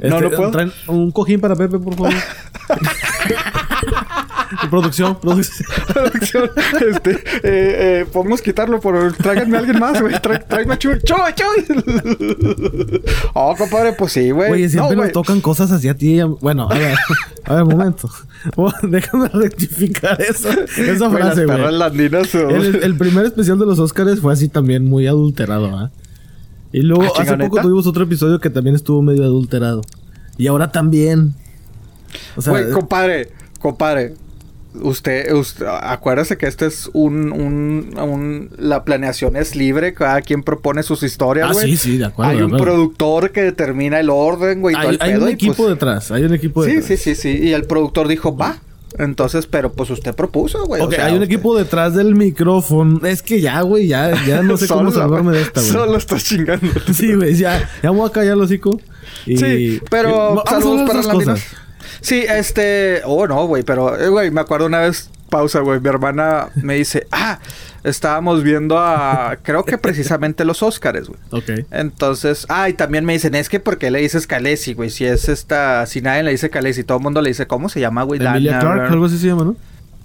[0.10, 0.52] No, Este, no puedo.
[0.52, 2.12] traen un cojín para Pepe, por favor.
[4.70, 5.68] producción, producción.
[5.94, 6.50] Producción,
[6.90, 10.14] este, eh, eh, podemos quitarlo por tráiganme a alguien más, güey.
[10.22, 11.00] Tráeme a Chuy.
[11.04, 13.02] ¡Chuy, Chuy!
[13.34, 14.52] oh, compadre, pues sí, güey.
[14.52, 16.20] Oye, siempre no, nos tocan cosas así a ti.
[16.42, 16.98] Bueno, a ver,
[17.46, 18.10] a ver, momento.
[18.56, 21.60] Oh, déjame rectificar eso, esa frase, güey.
[22.56, 25.92] El, el primer especial de los Oscars fue así también muy adulterado, ¿ah?
[26.72, 29.82] Y luego Ah, hace poco tuvimos otro episodio que también estuvo medio adulterado.
[30.38, 31.36] Y ahora también.
[32.36, 33.30] O sea, Güey, compadre,
[33.60, 34.16] compadre.
[34.74, 40.44] Usted, usted, acuérdese que este es un, un, un- la planeación es libre, cada quien
[40.44, 44.10] propone sus historias, Ah, sí, sí, de acuerdo, Hay de un productor que determina el
[44.10, 46.86] orden, güey, y hay, un y, equipo pues, detrás, hay un equipo Sí, detrás.
[46.88, 47.38] sí, sí, sí.
[47.42, 48.60] Y el productor dijo, va.
[48.98, 50.82] Entonces, pero pues usted propuso, güey.
[50.82, 53.06] o Ok, sea, hay un usted- equipo detrás del micrófono.
[53.08, 55.72] Es que ya, güey, ya, ya no sé cómo salvarme de esta, güey.
[55.72, 56.68] Solo estás chingando.
[56.94, 58.80] Sí, güey, ya, ya voy a callar el hocico.
[59.26, 59.38] Y...
[59.38, 61.24] Sí, pero a saludos para Landinos.
[61.26, 61.46] cosas.
[62.02, 63.02] Sí, este.
[63.06, 65.10] Oh, no, güey, pero, eh, güey, me acuerdo una vez.
[65.30, 65.80] Pausa, güey.
[65.80, 67.40] Mi hermana me dice, ah,
[67.86, 69.38] estábamos viendo a.
[69.42, 71.20] Creo que precisamente los Óscares, güey.
[71.32, 71.66] Ok.
[71.72, 74.90] Entonces, ah, y también me dicen, es que ¿por qué le dices Khaleesi, güey?
[74.90, 77.80] Si es esta, si nadie le dice Khaleesi, todo el mundo le dice, ¿cómo se
[77.80, 78.20] llama, güey?
[78.22, 79.56] Emilia Dana- Clark, algo así se llama, ¿no?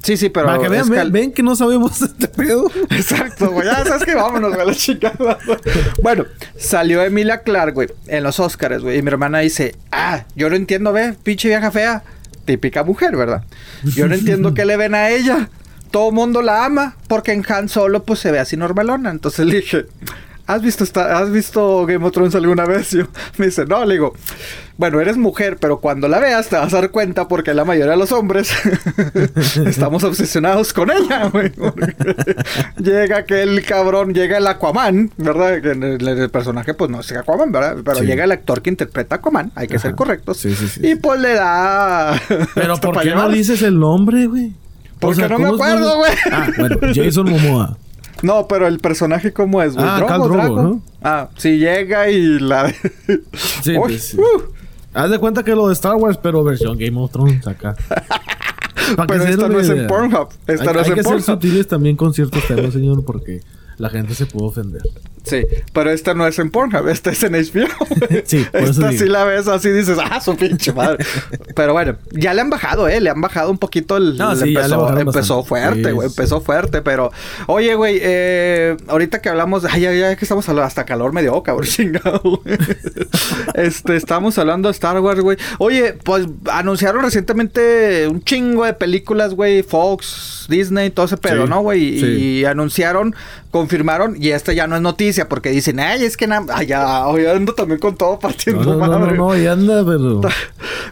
[0.07, 0.47] Sí, sí, pero.
[0.47, 2.71] Para que vean, ven, que no sabemos este pedo.
[2.91, 3.67] Exacto, güey.
[3.67, 5.39] Ya sabes que vámonos, güey, la chingada.
[6.01, 6.27] Bueno,
[6.57, 8.99] salió Emilia Clark, güey, en los Oscars, güey.
[8.99, 12.05] Y mi hermana dice, ah, yo no entiendo, ve, pinche vieja fea.
[12.45, 13.43] Típica mujer, ¿verdad?
[13.83, 15.49] Yo no entiendo qué le ven a ella.
[15.91, 19.11] Todo mundo la ama, porque en Han Solo, pues, se ve así normalona.
[19.11, 19.87] Entonces le dije,
[20.47, 22.91] ¿has visto, esta, ¿has visto Game of Thrones alguna vez?
[22.93, 23.05] Yo,
[23.39, 24.15] me dice, no, le digo,
[24.79, 27.93] bueno, eres mujer, pero cuando la veas te vas a dar cuenta porque la mayoría
[27.93, 28.51] de los hombres
[29.67, 31.53] estamos obsesionados con ella, güey.
[32.79, 35.61] llega aquel cabrón, llega el Aquaman, ¿verdad?
[35.63, 37.77] Que en el, en el personaje, pues no es Aquaman, ¿verdad?
[37.85, 38.05] Pero Sí.
[38.07, 40.37] llega el actor que interpreta a Aquaman, hay que ser correctos.
[40.39, 42.21] Sí, sí, sí, Y pues le da.
[42.55, 44.53] Pero ¿por qué no dices el nombre, güey?
[45.01, 46.13] Porque no me ¿cómo es- acuerdo, güey.
[46.33, 47.79] Ah, bueno, Jason Momoa.
[48.23, 49.87] No, pero el personaje, ¿cómo es, güey?
[49.89, 50.63] Ah, ¿Drogo, Drogo?
[50.63, 50.83] ¿no?
[51.03, 52.73] Ah, sí, llega y la.
[53.63, 54.17] Sí, Uy, pues, sí.
[54.19, 54.43] uh.
[54.95, 57.77] Haz de cuenta que lo de Star Wars, pero versión Game of Thrones acá.
[59.09, 59.87] Pero esta no es en.
[59.89, 60.29] Pornhub.
[60.47, 61.23] Esta hay, no es hay en que ser Pornhub.
[61.25, 63.41] sutiles también con ciertos temas, señor, porque
[63.79, 64.81] la gente se pudo ofender.
[65.27, 67.67] Sí, pero esta no es en Pornhub, esta es en HBO.
[68.25, 71.05] Sí, por esta sí la ves así dices, ah, su pinche madre.
[71.55, 74.17] pero bueno, ya le han bajado, eh, le han bajado un poquito el.
[74.17, 76.15] No, le sí, empezó, empezó fuerte, güey, sí.
[76.17, 77.11] empezó fuerte, pero.
[77.47, 81.23] Oye, güey, eh, ahorita que hablamos, ay, ya, ya que estamos hablando, hasta calor me
[81.23, 82.41] dio, cabrón, chingado.
[83.55, 85.37] Este, estamos hablando de Star Wars, güey.
[85.59, 91.63] Oye, pues anunciaron recientemente un chingo de películas, güey, Fox, Disney, todo ese pedo, ¿no,
[91.63, 92.05] güey?
[92.05, 93.15] Y anunciaron,
[93.51, 97.25] confirmaron, y esta ya no es noticia, porque dicen, ay, es que ay, ya, hoy
[97.27, 99.17] ando también con todo partiendo No, no, no, no, madre.
[99.17, 100.21] no, y anda, pero.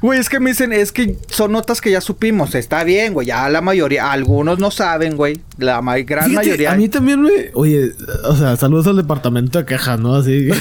[0.02, 3.28] Güey, es que me dicen, es que son notas que ya supimos, está bien, güey,
[3.28, 6.72] ya la mayoría, algunos no saben, güey, la ma- gran Fíjate, mayoría.
[6.72, 7.30] A mí también me.
[7.54, 7.92] Oye,
[8.24, 10.14] o sea, saludos al departamento de quejas, ¿no?
[10.16, 10.48] Así.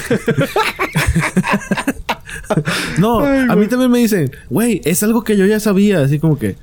[2.98, 6.00] no, Ay, a mí también me dicen, güey, es algo que yo ya sabía.
[6.00, 6.56] Así como que.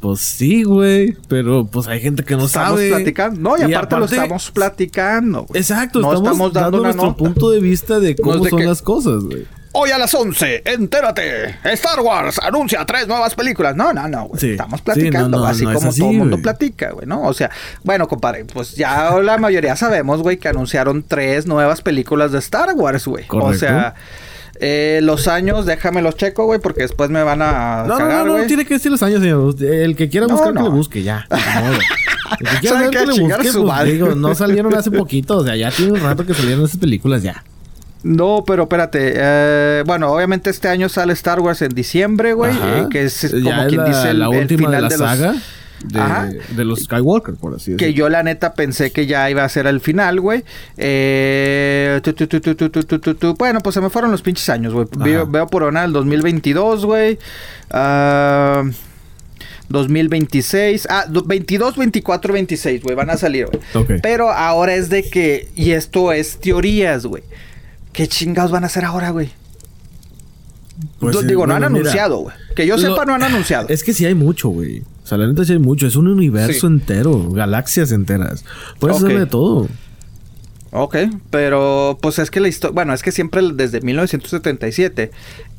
[0.00, 1.16] Pues sí, güey.
[1.28, 2.88] Pero pues hay gente que no estamos sabe.
[2.90, 3.40] platicando.
[3.40, 5.42] No, y, aparte, lo estamos platicando.
[5.44, 5.60] güey.
[5.60, 7.16] Exacto, No estamos, estamos dando nuestro nota.
[7.16, 9.46] punto de vista de cómo No es de son que- las cosas, güey.
[9.72, 11.56] Hoy a las 11, entérate.
[11.74, 13.76] Star Wars anuncia tres nuevas películas.
[13.76, 14.40] No, no, no, güey.
[14.40, 14.50] Sí.
[14.52, 17.22] Estamos Sí, platicando, no, no, así no como así, todo el mundo platica, güey, ¿no?
[17.22, 17.50] O sea,
[17.84, 22.70] bueno, compadre, pues ya la mayoría sabemos, güey, que anunciaron tres nuevas películas de Star
[22.74, 23.26] Wars, güey.
[23.28, 23.94] O sea,
[24.60, 28.26] eh, los años, déjame los checo, güey, porque después me van a No, no, cagar,
[28.26, 29.54] no, no, tiene que decir los años, señor.
[29.62, 30.60] El que quiera No, buscar, no.
[30.62, 31.26] que le busque, ya.
[31.30, 31.78] Ni modo.
[32.84, 35.38] El que le busque, su pues, digo, no salieron hace poquito.
[35.38, 37.42] O sea, ya tiene un rato que salieron esas películas ya.
[38.02, 39.12] No, pero espérate.
[39.16, 42.52] eh, bueno, obviamente este año sale Star Wars en diciembre, güey.
[42.54, 44.88] Eh, que es Ya como quien la, dice el, la el última de final la
[44.88, 45.34] los- saga
[45.84, 47.78] de, los Skywalker, por así decirlo.
[47.78, 50.44] Que yo la neta pensé que ya iba a ser el final, güey.
[53.38, 54.86] Bueno, pues se me fueron los pinches años, güey.
[54.96, 57.18] Veo, por ahora el 2022, güey.
[59.68, 60.86] 2026.
[60.90, 62.96] Ah, 22, 24, 26, güey.
[62.96, 63.60] Van a salir, güey.
[64.00, 65.48] Pero ahora es de que.
[65.54, 67.22] Y esto es teorías, güey.
[67.92, 69.30] ¿Qué chingados van a hacer ahora, güey?
[71.00, 72.36] Pues digo, no han anunciado, güey.
[72.54, 73.68] Que yo sepa, no han anunciado.
[73.68, 74.82] Es que sí hay mucho, güey.
[75.08, 75.86] O sea, la neta sí hay mucho.
[75.86, 76.66] Es un universo Sí.
[76.66, 77.30] entero.
[77.30, 78.44] Galaxias enteras.
[78.78, 79.04] Puedes Ok.
[79.04, 79.66] hacer de todo.
[80.70, 80.96] Ok,
[81.30, 82.74] pero pues es que la historia...
[82.74, 85.10] Bueno, es que siempre desde 1977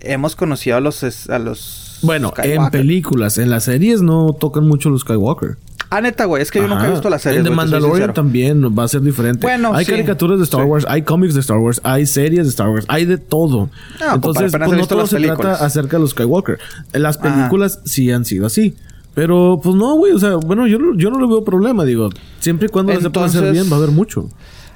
[0.02, 1.04] hemos conocido a los...
[1.32, 3.40] A los Bueno, en películas.
[3.40, 5.58] En las series no tocan mucho los Skywalker.
[5.90, 6.44] Ah, neta, güey.
[6.44, 7.40] Es que yo nunca he visto la serie.
[7.40, 9.42] En The Mandalorian también va a ser diferente.
[9.42, 9.92] Bueno, hay sí.
[9.94, 10.68] caricaturas de Star Sí.
[10.68, 13.72] Wars, hay cómics de Star Wars, hay series de Star Wars, hay de todo.
[14.00, 15.40] No, Entonces, compadre, pues no todo se películas.
[15.58, 16.60] trata acerca de los Skywalker.
[16.94, 17.34] Las Ajá.
[17.36, 18.76] películas sí han sido así.
[19.20, 20.14] Pero, pues no, güey.
[20.14, 21.84] O sea, bueno, yo, no- yo no le veo problema.
[21.84, 22.10] Digo,
[22.40, 24.30] siempre y cuando se pueda hacer Entonces- bien, va a haber mucho.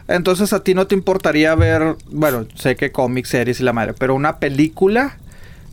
[0.10, 1.96] Entonces, ¿a ti no te importaría ver...
[2.12, 3.94] Bueno, sé que cómics, series y la madre.
[3.98, 5.18] Pero una película...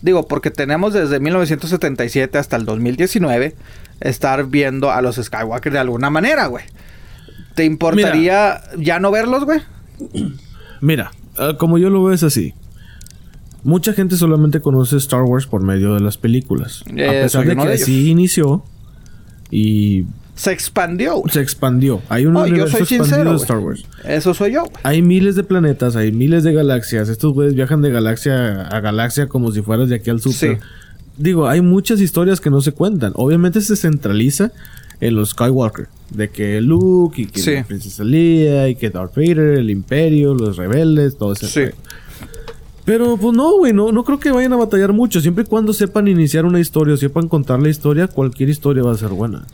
[0.03, 3.57] Digo, porque tenemos desde 1977 hasta el 2019
[4.01, 6.65] estar viendo a los Skywalker de alguna manera, güey.
[7.57, 9.61] ¿Te importaría ya no verlos, güey?
[10.81, 12.55] Mira, ah, como yo lo veo es así.
[13.63, 16.83] Mucha gente solamente conoce Star Wars por medio de las películas.
[16.97, 18.65] Eh, a pesar soy de que de así inició
[19.51, 20.05] y
[20.35, 22.01] Se expandió, se expandió.
[22.09, 23.37] Hay un Oh, yo universo soy expandido sincero, de.
[23.37, 23.85] Star Wars.
[24.05, 24.65] Eso soy yo.
[24.83, 27.11] Hay miles de planetas, hay miles de galaxias.
[27.11, 30.59] Estos güeyes viajan de galaxia a galaxia como si fueras de aquí al super.
[30.59, 30.65] Sí.
[31.19, 33.13] Digo, hay muchas historias que no se cuentan.
[33.17, 34.53] Obviamente se centraliza
[35.01, 35.89] en los Skywalker.
[36.09, 37.55] De que Luke y que Sí.
[37.57, 41.47] la princesa Leia y que Darth Vader, el Imperio, los rebeldes, todo eso.
[41.47, 41.65] Sí.
[42.85, 45.21] Pero pues no, güey, no, no creo que vayan a batallar mucho.
[45.21, 48.93] Siempre y cuando sepan iniciar una historia o sepan contar la historia, cualquier historia va
[48.93, 49.47] a ser buena.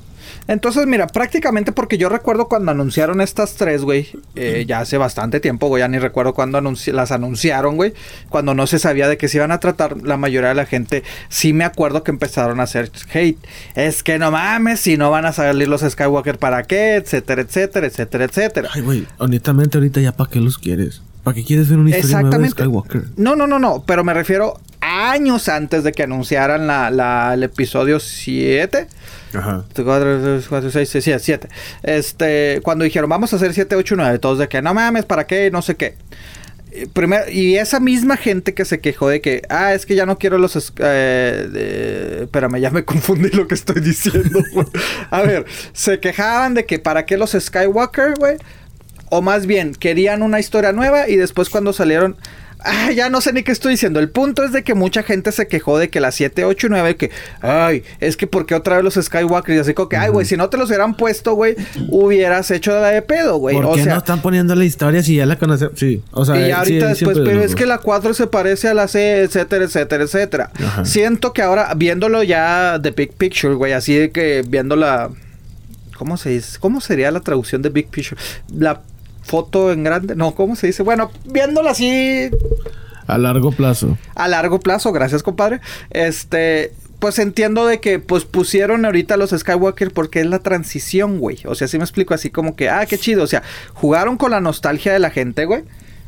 [0.49, 5.41] Entonces, mira, prácticamente porque yo recuerdo cuando anunciaron estas tres, güey, eh, ya hace bastante
[5.41, 7.95] tiempo, güey, ya ni recuerdo cuando anunci- las anunciaron, güey,
[8.29, 11.03] cuando no se sabía de qué se iban a tratar, la mayoría de la gente,
[11.29, 13.39] sí me acuerdo que empezaron a hacer hate.
[13.75, 16.95] Es que no mames, si no van a salir los Skywalker, ¿para qué?
[16.97, 18.69] Etcétera, etcétera, etcétera, etcétera.
[18.73, 21.03] Ay, güey, honestamente ahorita ya para qué los quieres.
[21.27, 23.03] ¿Para qué quieres ver una historia nueva de Skywalker?
[23.17, 27.43] No, no, no, no, pero me refiero años antes de que anunciaran la, la- el
[27.43, 28.87] episodio 7.
[29.35, 29.65] Ajá.
[29.75, 31.49] 4, 4, 6, 6, 7.
[31.83, 35.27] Este, cuando dijeron, vamos a hacer 7, 8, 9, todos de que no mames, ¿para
[35.27, 35.51] qué?
[35.51, 35.97] No sé qué.
[36.71, 40.07] Eh, Primero, y esa misma gente que se quejó de que, ah, es que ya
[40.07, 40.73] no quiero los.
[40.79, 44.39] eh, de- espérame, ya me confundí lo que estoy diciendo.
[45.11, 48.37] A ver, se quejaban de que, ¿para qué los Skywalker, güey?
[49.11, 52.17] O más bien, querían una historia nueva y después cuando salieron...
[52.69, 54.01] Ah, ya no sé ni qué estoy diciendo.
[54.01, 56.71] El punto es de que mucha gente se quejó de que las 7, 8 y
[56.71, 60.09] 9, que, ay, es que porque otra vez los Skywalker y así como que, ay,
[60.11, 61.55] güey, si no te los hubieran puesto, güey,
[61.91, 63.55] hubieras hecho la de pedo, güey.
[63.55, 65.79] ¿Por O qué sea, no están poniendo la historia si ya la conocemos?
[65.79, 68.75] Sí, o sea, y ya ahorita después, pero es que la 4 se parece a
[68.75, 70.51] la C, etcétera, etcétera, etcétera.
[70.59, 70.85] Ajá.
[70.85, 75.11] Siento que ahora, viéndolo ya de Big Picture, güey, así de que viendo la...
[75.97, 76.59] ¿Cómo se dice?
[76.59, 78.21] ¿Cómo sería la traducción de Big Picture?
[78.53, 78.83] La
[79.27, 80.15] foto en grande.
[80.17, 80.83] No, ¿cómo se dice?
[80.83, 82.31] Bueno, viéndola así
[83.07, 83.99] A largo plazo.
[84.15, 85.61] a largo plazo, gracias compadre.
[85.91, 91.39] Este, pues entiendo de que pues pusieron ahorita los Skywalker porque es la transición, güey.
[91.45, 93.23] O sea, sí me explico así como que, ah, qué chido.
[93.23, 93.43] O sea,
[93.75, 95.65] jugaron con la nostalgia de la gente, güey.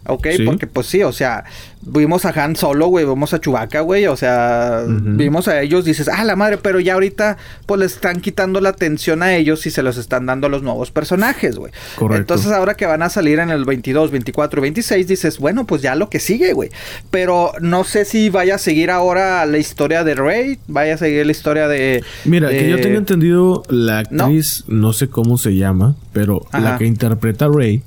[0.08, 0.42] Ok, Sí.
[0.44, 1.44] porque pues sí, o sea,
[1.82, 6.08] vimos a Han Solo, güey, vimos a Chewbacca, güey, o sea, vimos a ellos, dices,
[6.08, 7.36] ah, la madre, pero ya ahorita,
[7.66, 10.62] pues le están quitando la atención a ellos y se los están dando a los
[10.62, 11.72] nuevos personajes, güey.
[11.96, 12.20] Correcto.
[12.20, 15.82] Entonces ahora que van a salir en el 22, 24 y 26, dices, bueno, pues
[15.82, 16.70] ya lo que sigue, güey.
[17.10, 21.24] Pero no sé si vaya a seguir ahora la historia de Rey, vaya a seguir
[21.26, 22.02] la historia de...
[22.24, 24.24] Mira, de- que yo tenga entendido, la No.
[24.24, 26.60] actriz, no, sé cómo se llama, pero Ajá.
[26.72, 27.82] la que interpreta a Rey,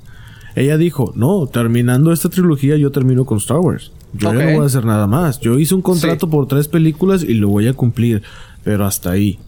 [0.54, 3.92] ella dijo, no, terminando esta trilogía yo termino con Star Wars.
[4.12, 5.40] Yo ya no voy a hacer nada más.
[5.40, 6.30] Yo hice un contrato Sí.
[6.32, 8.22] por tres películas y lo voy a cumplir,
[8.62, 9.38] pero hasta ahí.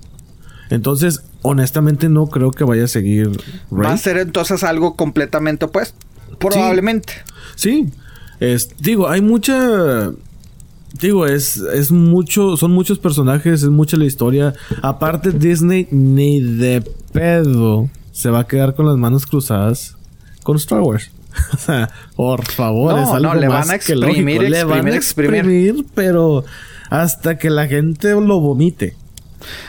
[0.70, 3.28] Entonces, honestamente no creo que vaya a seguir
[3.70, 3.82] Rey.
[3.86, 5.96] Va a ser entonces algo completamente opuesto.
[6.38, 7.12] Probablemente.
[7.54, 7.88] Sí.
[8.40, 10.10] Es, digo, hay mucha.
[11.00, 12.56] Digo, es, es mucho.
[12.56, 14.54] Son muchos personajes, es mucha la historia.
[14.82, 16.82] Aparte, Disney ni de
[17.12, 19.96] pedo se va a quedar con las manos cruzadas
[20.44, 21.10] con Star Wars.
[21.52, 24.42] O sea, por favor, No, es algo no, le más van a que exprimir.
[24.42, 25.38] Le van a exprimir, exprimir.
[25.40, 26.44] exprimir, pero
[26.90, 28.94] hasta que la gente lo vomite.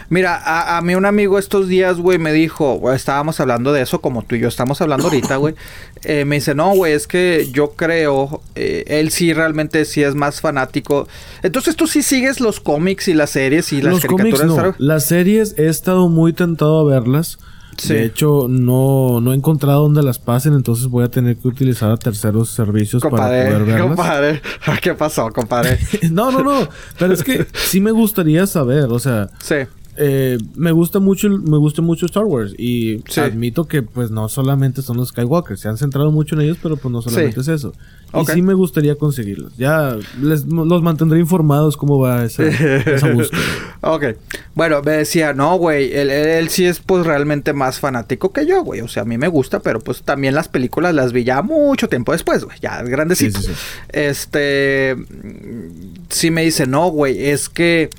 [0.10, 4.00] Mira, a, a mí un amigo estos días, güey, me dijo, estábamos hablando de eso
[4.00, 5.56] como tú y yo estamos hablando ahorita, güey.
[6.08, 10.14] Eh, me dice, no, güey, es que yo creo, eh, él sí realmente sí es
[10.14, 11.08] más fanático.
[11.42, 14.46] Entonces tú sí sigues los cómics y las series y las Los cómics caricaturas de
[14.46, 14.54] no.
[14.54, 14.80] Star Wars?
[14.80, 17.40] Las series he estado muy tentado a verlas.
[17.78, 17.94] Sí.
[17.94, 21.92] De hecho, no, no he encontrado dónde las pasen, entonces voy a tener que utilizar
[21.92, 23.82] a terceros servicios para poder verlas.
[23.82, 24.42] compadre.
[24.82, 25.78] ¿Qué pasó, compadre?
[26.12, 26.68] no, no, no.
[26.98, 29.56] Pero es que sí me gustaría saber, o sea, Sí.
[29.98, 33.20] Eh, me gusta mucho, me gusta mucho Star Wars y Sí.
[33.22, 36.78] admito que pues no solamente son los Skywalker, se han centrado mucho en ellos, pero
[36.78, 37.40] pues no solamente Sí.
[37.42, 37.74] es eso.
[38.14, 39.58] Y sí me gustaría conseguirlos.
[39.58, 43.42] Ya les, los mantendré informados cómo va esa, esa búsqueda.
[43.88, 44.04] Ok.
[44.56, 48.48] Bueno, me decía, no, güey, él, él- él sí es pues realmente más fanático que
[48.48, 48.82] yo, güey.
[48.82, 51.88] O sea, a mí me gusta, pero pues también las películas las vi ya mucho
[51.88, 52.58] tiempo después, güey.
[52.62, 53.40] Ya grandecito.
[53.42, 53.60] Sí, sí, sí.
[53.90, 57.90] Este, mm, sí me dice, no, güey, es que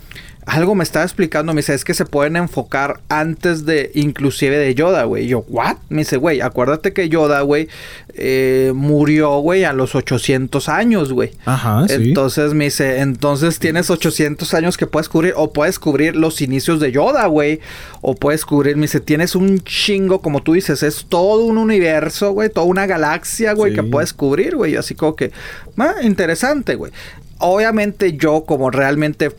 [0.47, 4.75] algo me estaba explicando, me dice, es que se pueden enfocar antes de, inclusive de
[4.77, 5.27] Yoda, güey.
[5.27, 5.77] Yo, ¿what?
[5.89, 7.69] Me dice, güey, acuérdate que Yoda, güey,
[8.15, 11.33] eh, murió, güey, a los 800 años, güey.
[11.47, 11.95] Ajá, sí.
[11.95, 16.79] Entonces me dice, entonces tienes 800 años que puedes cubrir, o puedes cubrir los inicios
[16.79, 17.59] de Yoda, güey,
[18.01, 22.31] o puedes cubrir, me dice, tienes un chingo, como tú dices, es todo un universo,
[22.31, 23.77] güey, toda una galaxia, güey, Sí.
[23.77, 25.33] que puedes cubrir, güey, así como que,
[25.77, 26.93] ah, interesante, güey.
[27.39, 29.31] Obviamente yo, como realmente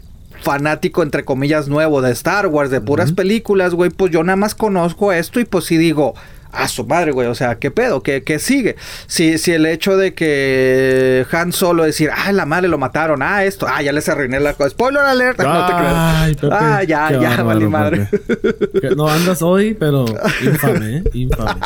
[0.42, 4.56] fanático, entre comillas, nuevo de Star Wars, de puras películas, güey, pues yo nada más
[4.56, 6.14] conozco esto y pues sí digo...
[6.50, 7.28] A su madre, güey.
[7.28, 8.02] O sea, ¿qué pedo?
[8.02, 8.78] ¿Qué, qué sigue?
[9.06, 13.44] Si, si el hecho de que Han Solo decir, ah, la madre lo mataron, ah,
[13.44, 14.70] esto, ah, ya les arruiné la cosa.
[14.70, 15.94] Spoiler alert, no te creas.
[15.94, 18.10] Ay, Pepe, ah, ya, ya, bárbaro, valí madre.
[18.10, 18.96] Pepe.
[18.96, 20.06] No andas hoy, pero
[20.42, 21.04] infame, ¿eh?
[21.14, 21.60] Infame.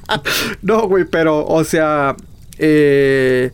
[0.62, 2.14] no, güey, pero, o sea,
[2.58, 3.52] eh.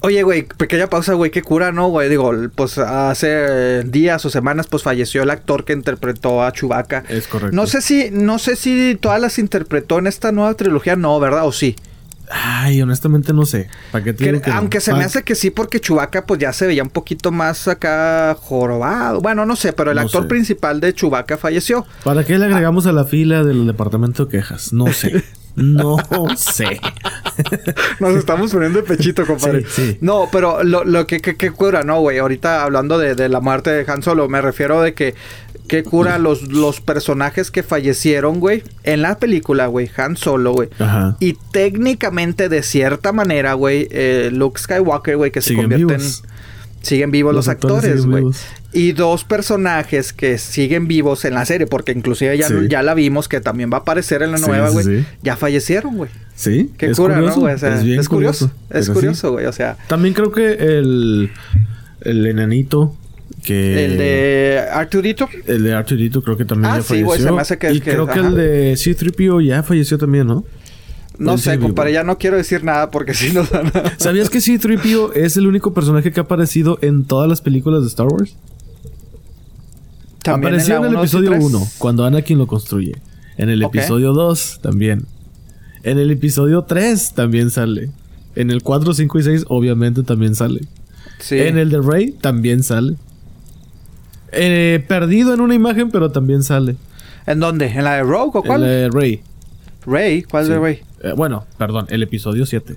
[0.00, 2.08] Oye, güey, pequeña pausa, güey, qué cura, ¿no, güey?
[2.08, 7.02] Digo, pues hace días o semanas, pues falleció el actor que interpretó a Chewbacca.
[7.08, 7.56] Es correcto.
[7.56, 11.46] No sé si, no sé si todas las interpretó en esta nueva trilogía, no, ¿verdad?
[11.46, 11.74] O sí.
[12.28, 13.68] Ay, honestamente no sé.
[13.92, 14.56] ¿Para qué Que- que no?
[14.56, 17.66] aunque se me hace que sí, porque Chewbacca pues ya se veía un poquito más
[17.68, 19.20] acá jorobado.
[19.20, 20.28] Bueno, no sé, pero el No actor sé.
[20.28, 21.86] principal de Chewbacca falleció.
[22.04, 24.72] ¿Para qué le agregamos a la fila del departamento de quejas?
[24.72, 25.24] No sé.
[25.56, 25.96] No
[26.36, 26.80] sé.
[27.98, 29.62] Nos estamos poniendo de pechito, compadre.
[29.62, 29.98] Sí, sí.
[30.00, 32.18] No, pero lo, lo que, que, que cura, no, güey.
[32.18, 35.14] Ahorita hablando de, de la muerte de Han Solo, me refiero de que
[35.66, 40.68] que cura los, los personajes que fallecieron, güey, en la película, güey, Han Solo, güey.
[40.78, 41.16] Ajá.
[41.20, 45.98] Y técnicamente, de cierta manera, güey, eh, Luke Skywalker, güey, que se convierten...
[45.98, 46.22] vivos.
[46.86, 48.24] Siguen vivos los, Los actores güey.
[48.72, 52.54] Y dos personajes que siguen vivos en la serie, porque inclusive ya, Sí.
[52.68, 54.84] ya la vimos que también va a aparecer en la nueva, güey.
[54.84, 55.04] sí.
[55.22, 56.10] Ya fallecieron, güey.
[56.36, 56.70] Sí.
[56.78, 57.54] Qué es cura, curioso, ¿no, güey?
[57.54, 58.50] O sea, es, bien curioso.
[58.70, 59.46] Es curioso, güey.
[59.46, 61.30] O sea, También creo que el,
[62.02, 62.94] el enanito
[63.42, 63.84] que...
[63.86, 65.28] el de Arturito.
[65.46, 67.26] El de Arturito creo que también Ah, ya sí, falleció.
[67.26, 70.44] se me hace que- y que- creo que el de C-3PO ya falleció también, ¿no?
[71.18, 73.92] No Él sé, compadre, ya no quiero decir nada porque si no da nada.
[73.98, 77.88] ¿Sabías que C-3PO es el único personaje que ha aparecido en todas las películas de
[77.88, 78.36] Star Wars?
[80.22, 81.44] También Apareció en, el episodio tres.
[81.44, 82.94] 1, cuando Anakin lo construye.
[83.36, 85.06] En el episodio 2 también.
[85.82, 87.90] En el episodio 3 también sale.
[88.34, 90.62] En el 4, 5 y 6 obviamente también sale.
[91.20, 91.38] Sí.
[91.38, 92.96] En el de Rey también sale.
[94.32, 96.76] Eh, perdido en una imagen, pero también sale.
[97.26, 97.66] ¿En dónde?
[97.68, 98.60] ¿En la de Rogue o En cuál?
[98.62, 99.20] la de Rey.
[99.86, 100.22] Rey.
[100.22, 100.50] ¿Cuál Sí.
[100.52, 100.80] de Rey?
[101.02, 102.76] Eh, bueno, perdón, el episodio 7.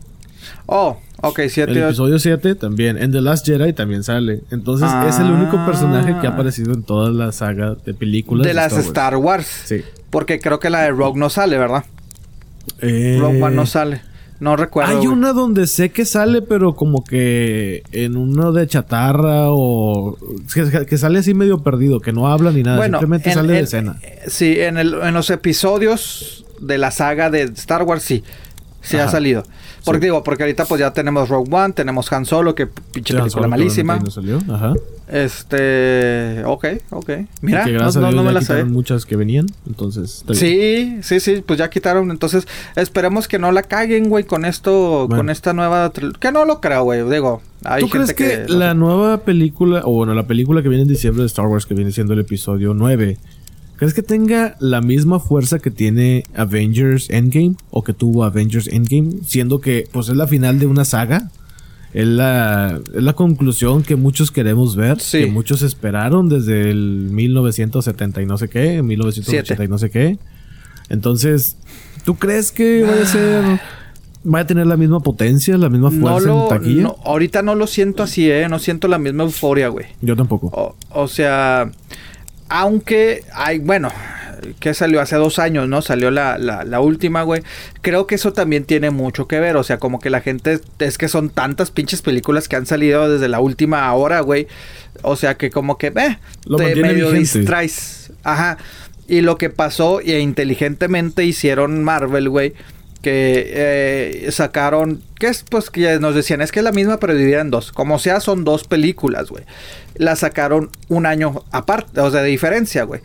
[0.65, 1.85] Oh, ok, El 7.
[1.85, 2.97] episodio 7 también.
[2.97, 4.41] En The Last Jedi también sale.
[4.51, 5.65] Entonces es el único Ah.
[5.65, 8.47] personaje que ha aparecido en toda la saga de películas.
[8.47, 8.85] De las Wars.
[8.87, 9.47] Star Wars.
[9.65, 9.81] Sí.
[10.09, 11.83] Porque creo que la de Rogue no sale, ¿verdad?
[12.81, 14.01] Eh, Rogue One no sale.
[14.39, 14.91] No recuerdo.
[14.91, 15.07] Hay güey.
[15.09, 20.17] una donde sé que sale, pero como que en uno de chatarra o
[20.53, 23.51] que, que sale así medio perdido, que no habla ni nada, Bueno, simplemente en- sale
[23.53, 23.97] de en- escena.
[24.01, 28.23] eh, Sí, en, el, en los episodios de la saga de Star Wars, sí.
[28.81, 29.43] Sí ha salido.
[29.83, 30.05] Porque Sí.
[30.05, 33.47] digo, porque ahorita pues ya tenemos Rogue One, tenemos Han Solo, que pinche película Solo,
[33.49, 33.95] malísima.
[33.95, 34.55] obviamente no salió.
[34.55, 34.73] Ajá.
[35.43, 36.43] Este...
[36.45, 37.09] Ok, ok.
[37.41, 38.63] Mira, no, no- no me la sé.
[38.63, 40.23] muchas que venían, entonces...
[40.33, 42.11] Sí, sí, sí, pues ya quitaron.
[42.11, 45.17] Entonces, esperemos que no la caguen, güey, con esto, Bueno.
[45.23, 45.91] con esta nueva...
[46.19, 47.03] Que no lo creo, güey.
[47.09, 48.53] Digo, hay ¿Tú crees gente que, que...
[48.53, 51.73] la nueva película, o bueno, la película que viene en diciembre de Star Wars, que
[51.73, 53.17] viene siendo el episodio 9,
[53.79, 57.55] ¿crees que tenga la misma fuerza que tiene Avengers Endgame?
[57.71, 59.13] ¿O que tuvo Avengers Endgame?
[59.25, 61.31] Siendo que, pues, es la final de una saga.
[61.91, 65.21] Es la, es la conclusión que muchos queremos ver, Sí.
[65.21, 69.63] que muchos esperaron desde el 1970 y no sé qué, 1980 Siete.
[69.63, 70.19] y no sé qué.
[70.89, 71.57] Entonces,
[72.05, 73.59] ¿tú crees que vaya a ser...
[74.31, 76.43] ¿Va a tener la misma potencia, la misma no fuerza lo...
[76.43, 76.83] en taquilla?
[76.83, 78.47] no, ahorita no lo siento así, ¿eh?
[78.49, 79.85] No siento la misma euforia, güey.
[80.01, 80.47] Yo tampoco.
[80.47, 81.71] O, o sea,
[82.49, 83.91] aunque hay, bueno,
[84.59, 85.81] que salió hace dos años, ¿no?
[85.81, 87.43] Salió la, la, la última, güey.
[87.81, 89.57] Creo que eso también tiene mucho que ver.
[89.57, 93.09] O sea, como que la gente, es que son tantas pinches películas que han salido
[93.09, 94.47] desde la última hora, güey.
[95.01, 98.11] O sea, que como que, eh, Lo te medio distraes.
[98.23, 98.57] Ajá.
[99.07, 102.53] Y lo que pasó, e inteligentemente hicieron Marvel, güey.
[103.01, 107.13] Que eh, sacaron, que es pues que nos decían, es que es la misma pero
[107.13, 107.71] dividida en dos.
[107.71, 109.45] Como sea, son dos películas, güey.
[109.95, 113.01] La sacaron un año aparte, o sea, de diferencia, güey.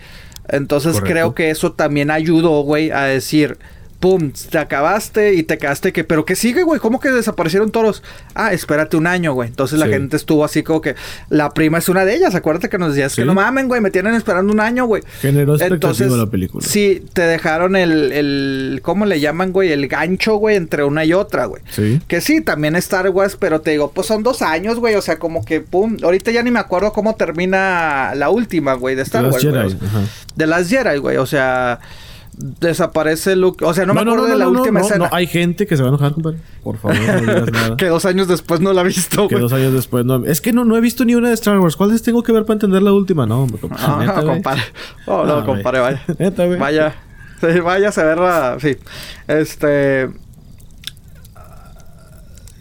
[0.49, 1.13] Entonces Correcto.
[1.13, 3.59] creo que eso también ayudó, güey, a decir,
[4.05, 6.79] pum, te acabaste y te quedaste que, pero ¿qué sigue, güey?
[6.79, 8.03] ¿Cómo que desaparecieron todos?
[8.35, 9.49] Ah, espérate un año, güey.
[9.49, 9.93] Entonces la Sí.
[9.93, 10.95] gente estuvo así como que,
[11.31, 13.23] la prima es una de ellas, acuérdate que nos decías Sí.
[13.23, 15.03] que no mamen, güey, me tienen esperando un año, güey.
[15.23, 16.63] Generó expectativa la película.
[16.67, 19.73] Sí, te dejaron el, el, ¿cómo le llaman, güey?
[19.73, 21.63] El gancho, güey, entre una y otra, güey.
[21.71, 21.99] Sí.
[22.07, 24.97] Que sí, también Star Wars, pero te digo, pues son dos años, güey.
[24.97, 25.97] O sea, como que, pum.
[26.03, 29.43] Ahorita ya ni me acuerdo cómo termina la última, güey, de Star Wars.
[29.43, 29.57] güey.
[29.65, 29.79] O sea.
[30.37, 31.17] De las Jedi, güey.
[31.17, 31.81] O sea,
[32.39, 33.65] desaparece Luke.
[33.65, 35.09] O sea, no, me No, no, acuerdo no, de la no, no, última no, escena.
[35.11, 36.39] no, hay gente que se va a enojar, compadre.
[36.63, 37.77] Por favor, no digas nada.
[37.77, 40.25] Que dos años después no la he visto, Que dos años después no.
[40.25, 41.77] Es que no, no he visto ni una de Star Wars.
[41.77, 43.27] ¿Cuáles tengo que ver para entender la última?
[43.27, 43.85] No, hombre, compadre.
[43.87, 44.27] Ah, Neta, güey.
[44.35, 44.63] compadre.
[45.07, 46.03] Oh, no, Ah, compadre, vaya.
[46.19, 46.59] Neta, güey.
[46.59, 46.95] Vaya.
[47.41, 48.57] Sí, vayas a verla.
[48.61, 48.77] Sí.
[49.29, 50.11] Este.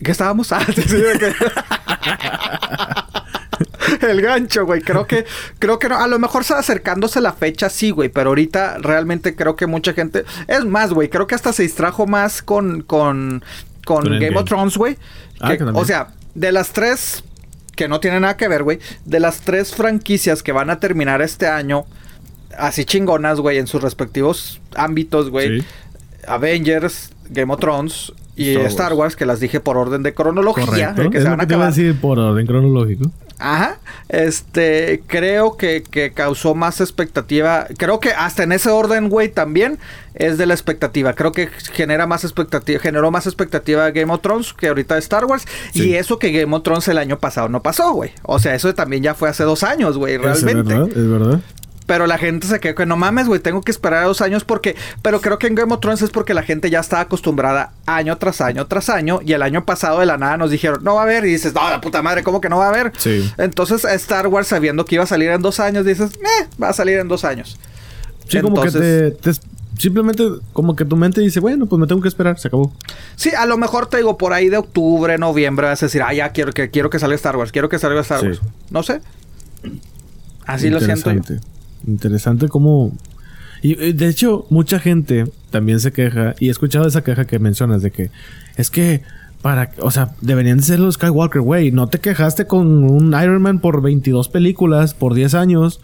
[0.03, 0.51] ¿Qué estábamos?
[0.51, 1.33] Ah, sí, sí, de que-
[4.01, 4.81] El gancho, güey.
[4.81, 5.25] Creo que,
[5.59, 5.97] creo que no.
[5.97, 8.09] A lo mejor está acercándose la fecha, sí, güey.
[8.09, 10.25] Pero ahorita realmente creo que mucha gente.
[10.47, 11.09] Es más, güey.
[11.09, 12.81] Creo que hasta se distrajo más con.
[12.81, 13.43] con.
[13.85, 14.97] con Con Game of Thrones, güey.
[15.41, 17.23] Ah, o sea, de las tres.
[17.75, 18.79] Que no tienen nada que ver, güey.
[19.03, 21.85] De las tres franquicias que van a terminar este año.
[22.57, 23.57] Así chingonas, güey.
[23.57, 25.61] En sus respectivos ámbitos, güey.
[25.61, 25.67] Sí.
[26.27, 29.15] Avengers, Game of Thrones y Star Star Wars.
[29.15, 31.09] Que las dije por orden de cronología, Correcto.
[31.09, 31.73] que es se lo van a que te iba a acabar.
[31.83, 33.11] decir por orden cronológico.
[33.39, 33.79] Ajá.
[34.09, 37.67] Este, creo que, que causó más expectativa.
[37.77, 39.79] Creo que hasta en ese orden, güey, también
[40.13, 41.13] es de la expectativa.
[41.13, 45.45] Creo que genera más expectativa, generó más expectativa Game of Thrones que ahorita Star Wars.
[45.73, 45.89] Sí.
[45.89, 48.11] Y eso que Game of Thrones el año pasado no pasó, güey.
[48.23, 50.73] O sea, eso también ya fue hace dos años, güey, Es realmente.
[50.75, 51.39] verdad, es verdad.
[51.85, 54.75] Pero la gente se quedó que no mames, güey, tengo que esperar dos años porque...
[55.01, 58.17] Pero creo que en Game of Thrones es porque la gente ya está acostumbrada año
[58.17, 59.19] tras año tras año.
[59.25, 61.25] Y el año pasado de la nada nos dijeron, no va a haber.
[61.25, 62.91] Y dices, no, la puta madre, ¿cómo que no va a haber?
[62.97, 63.31] Sí.
[63.37, 66.73] Entonces Star Wars sabiendo que iba a salir en dos años, dices, eh, va a
[66.73, 67.59] salir en dos años.
[68.27, 69.31] Sí, como que te,
[69.77, 70.23] Simplemente
[70.53, 72.71] como que tu mente dice, bueno, pues me tengo que esperar, se acabó.
[73.15, 76.13] Sí, a lo mejor te digo, por ahí de octubre, noviembre, vas a decir, ah,
[76.13, 78.27] ya quiero que, quiero que salga Star Wars, quiero que salga Star Sí.
[78.27, 78.41] Wars.
[78.69, 79.01] No sé.
[80.45, 81.21] Así lo siento yo.
[81.87, 82.47] Interesante.
[82.47, 82.91] Como...
[83.61, 87.39] Y eh, de hecho, mucha gente también se queja, y he escuchado esa queja que
[87.39, 88.11] mencionas de que
[88.57, 89.01] es que
[89.41, 91.71] para, o sea, deberían de ser los Skywalker, güey.
[91.71, 95.81] No te quejaste con un Iron Man por 22 películas, por 10 años.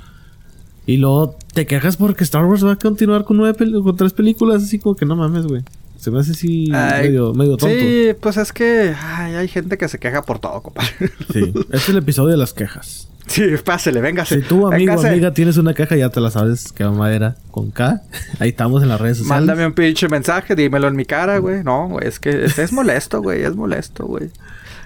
[0.85, 4.63] Y luego te quejas porque Star Wars va a continuar con, nueve con tres películas,
[4.63, 5.61] así como que no mames, güey.
[5.97, 7.75] Se me hace así Ay, medio, medio tonto.
[7.75, 10.91] Sí, pues es que ay, hay gente que se queja por todo, compadre.
[11.31, 11.53] Sí.
[11.55, 13.09] Este es el episodio de las quejas.
[13.30, 14.41] Sí, pásele, véngase.
[14.41, 15.09] Si tú, amigo, Véngase.
[15.09, 18.01] amiga, tienes una caja, ya te la sabes que madera con K.
[18.39, 19.45] Ahí estamos en las redes sociales.
[19.45, 21.63] Mándame un pinche mensaje, dímelo en mi cara, güey.
[21.63, 24.32] No, güey, es que es, es molesto, güey, es molesto, güey.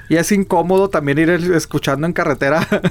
[0.09, 2.67] Y es incómodo también ir escuchando en carretera.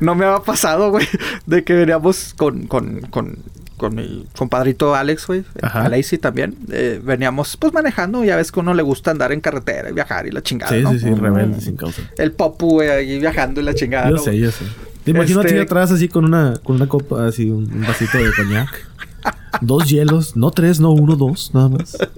[0.00, 1.06] No me ha pasado, güey,
[1.46, 3.38] de que veníamos con, con, con,
[3.76, 5.84] con mi compadrito Alex, güey, Ajá.
[5.84, 9.32] a Lacey también, eh, veníamos pues manejando, ya ves que a uno le gusta andar
[9.32, 10.92] en carretera y viajar y la chingada, Sí, ¿no?
[10.92, 12.02] sí, sí, rebelde sin causa.
[12.18, 14.10] El popu, güey, ahí viajando y la chingada.
[14.10, 14.64] Yo ¿no, sé, yo sé.
[15.04, 17.82] Te imagino Este- a ti atrás así con una, con una copa, así un, un
[17.82, 18.68] vasito de coñac.
[19.60, 21.96] dos hielos, no tres, no uno, dos, nada más.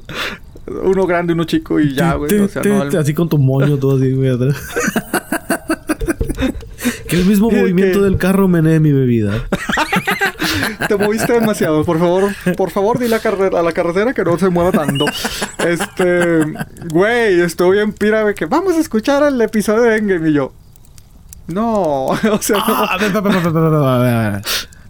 [0.82, 2.40] Uno grande, uno chico y ya, güey.
[2.40, 4.56] O sea, no, el- Así con tu moño todo así, güey, atrás.
[7.08, 9.44] que el mismo ¿Qué- movimiento del carro menee mi bebida.
[10.88, 14.38] Te moviste demasiado, por favor, por favor, dile a, carre- a la carretera que no
[14.38, 15.04] se mueva tanto.
[15.66, 16.44] Este,
[16.90, 20.52] güey, estoy bien pira, que vamos a escuchar el episodio de Endgame y yo.
[21.48, 24.42] No, o sea, Ah, a ver, a ver, a ver, a.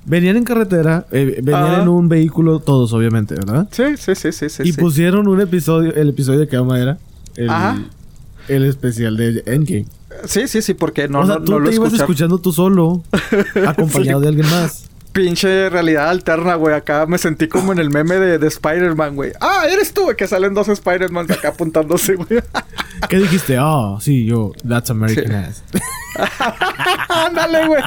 [0.09, 1.83] Venían en carretera, eh, venían Ajá.
[1.83, 3.67] en un vehículo todos, obviamente, ¿verdad?
[3.73, 4.63] sí, sí, sí, sí, sí.
[4.65, 4.81] y sí.
[4.81, 6.99] pusieron un episodio, el episodio de Cama era
[7.35, 7.77] el, Ajá.
[8.47, 9.87] el especial de Endgame.
[10.25, 12.53] Sí, sí, sí, porque no, o sea, no, tú no lo te ibas escuchando tú
[12.53, 13.03] solo,
[13.67, 14.23] acompañado Sí.
[14.23, 14.89] de alguien más.
[15.13, 16.75] Pinche realidad alterna, güey.
[16.75, 19.33] Acá me sentí como en el meme de, de Spider-Man, güey.
[19.41, 22.43] Ah, eres tú, güey, que salen dos Spider-Man acá apuntándose, güey.
[23.09, 23.57] ¿Qué dijiste?
[23.59, 25.35] Ah, sí, yo, that's American Sí.
[25.35, 25.63] ass.
[27.09, 27.83] Ándale, güey.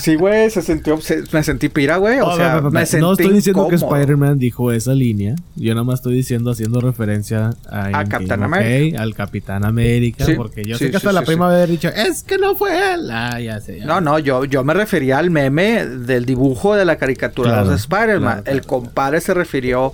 [0.00, 2.20] Sí, güey, se sintió, se- me sentí pira, güey.
[2.20, 3.74] O Oh, sea, va, me sentí no estoy diciendo que.
[3.76, 5.34] Spider-Man dijo esa línea.
[5.56, 8.42] Yo nada más estoy diciendo, haciendo referencia a, Endgame, Capitán.
[8.42, 9.02] América.
[9.02, 10.24] Al Capitán América.
[10.24, 12.54] Sí, Porque yo sí, sé que sí, hasta la prima había dicho, es que no
[12.56, 13.10] fue él.
[13.10, 13.78] Ah, ya sé.
[13.80, 17.68] ya No, no, yo, yo me refería al meme del dibujo de la caricatura Claro,
[17.70, 18.20] de Spider-Man.
[18.20, 18.58] claro, claro.
[18.58, 19.92] El compadre se refirió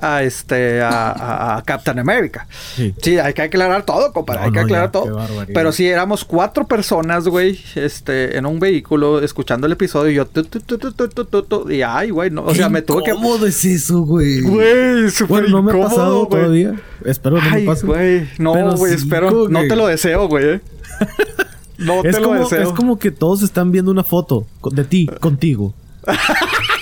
[0.00, 2.46] a este a, a- a Captain America.
[2.76, 2.94] Sí.
[3.02, 4.40] Sí, hay que aclarar todo, compadre.
[4.42, 5.26] No, hay que no, aclarar ya, todo.
[5.52, 10.26] Pero sí, éramos cuatro personas, güey, este, en un vehículo, escuchando el episodio y yo.
[10.26, 12.44] Tu, tu, tu, y ay, güey, no.
[12.44, 13.12] O sea, me tuve que.
[13.12, 14.40] ¿Cómo es eso, güey?
[14.40, 16.42] Güey, súper bueno, no me ha pasado güey.
[16.42, 16.80] todavía.
[17.04, 17.86] Espero que ay, no me pase.
[17.86, 19.46] güey, no, güey, espero.
[19.46, 19.52] Que...
[19.52, 20.60] No te lo deseo, güey.
[21.78, 22.62] No te es lo como, deseo.
[22.62, 25.74] Es como que todos están viendo una foto de ti, contigo.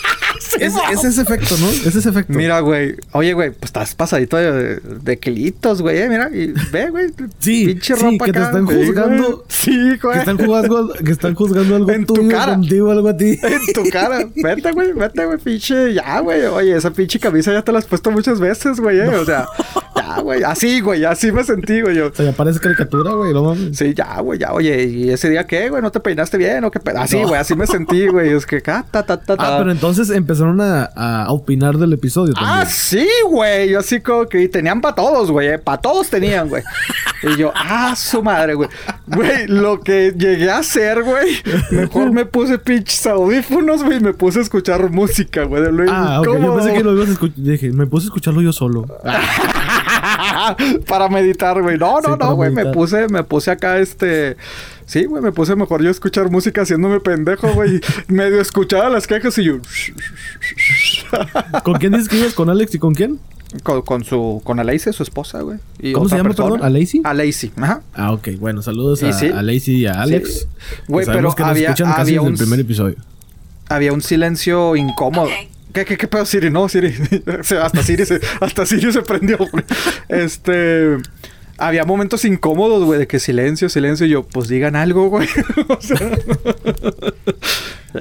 [0.61, 1.69] es, es ese efecto, ¿no?
[1.69, 2.33] Es ese efecto.
[2.33, 2.97] Mira, güey.
[3.13, 5.99] Oye, güey, pues estás pasadito de, de kilitos, güey.
[5.99, 7.07] eh, Mira, y ve, güey.
[7.39, 9.23] Sí, pinche sí, ropa que te acá, están güey, juzgando.
[9.25, 9.39] güey.
[9.49, 10.13] Sí, güey.
[10.15, 12.53] que están jugando, que están juzgando algo En tu tuyo, cara.
[12.55, 13.39] contigo, algo a ti.
[13.43, 14.27] En tu cara.
[14.35, 14.93] Vete, güey.
[14.93, 15.95] Vete, güey, pinche.
[15.95, 16.45] Ya, güey.
[16.47, 18.99] Oye, esa pinche camisa ya te la has puesto muchas veces, güey.
[19.01, 19.47] eh, O sea,
[20.07, 20.43] ya, güey.
[20.43, 21.05] Así, güey.
[21.05, 21.97] Así me sentí, güey.
[21.97, 22.09] Yo.
[22.09, 23.77] O sea, ya parece caricatura, güey, no mames.
[23.77, 25.83] Sí, ya, güey, ya, oye, ¿y ese día qué, güey?
[25.83, 26.99] ¿No te peinaste bien o qué pedo?
[27.01, 27.29] Así, No.
[27.29, 28.31] güey, así me sentí, güey.
[28.31, 29.59] Es que, ah, ta, ta, ta, Ah, ta.
[29.59, 32.67] pero entonces empezaron a, a opinar del episodio Ah, también.
[32.75, 33.71] sí, güey.
[33.71, 35.49] Yo así como que tenían para todos, güey.
[35.49, 36.63] eh, Para todos tenían, güey.
[37.23, 38.69] Y yo, ah, su madre, güey.
[39.07, 41.37] Güey, lo que llegué a hacer, güey.
[41.71, 43.97] Mejor me puse pinches audífonos, güey.
[43.99, 45.63] Y me puse a escuchar música, güey.
[45.89, 46.27] Ah, ok.
[46.27, 47.37] Yo pensé que lo ibas a escuchar.
[47.39, 48.87] Dije, me puse a escucharlo yo solo.
[50.89, 51.79] para meditar, güey.
[51.79, 52.51] No, no, no, güey.
[52.51, 54.37] Me puse, me puse acá, este.
[54.87, 57.81] Sí, güey, me puse mejor yo a escuchar música haciéndome pendejo, güey.
[58.09, 59.59] Medio escuchaba las quejas y yo.
[61.65, 62.35] ¿Con quién dices que ibas?
[62.35, 63.19] ¿Con Alex y con quién?
[63.63, 64.41] con, con su.
[64.45, 65.59] Con Alaise, su esposa, güey.
[65.81, 66.51] y ¿Cómo se llama, persona.
[66.51, 66.67] perdón?
[66.67, 67.01] ¿Alaise?
[67.05, 67.81] Alaise, ajá.
[67.95, 68.29] Ah, ok.
[68.39, 69.27] Bueno, saludos a, sí.
[69.29, 70.47] a Lacey y a Alex.
[70.89, 72.97] Güey, pero que nos había- casi había desde un- el primer episodio.
[73.69, 75.29] Había un silencio incómodo.
[75.77, 76.49] ¿Qué, qué, qué pedo, Siri?
[76.51, 76.95] No, Siri.
[77.63, 79.63] Hasta Siri se, hasta Siri se prendió, güey.
[80.09, 80.97] Este.
[81.59, 84.07] Había momentos incómodos, güey, de que silencio, silencio.
[84.07, 85.29] Y yo, pues digan algo, güey.
[85.69, 85.99] o sea.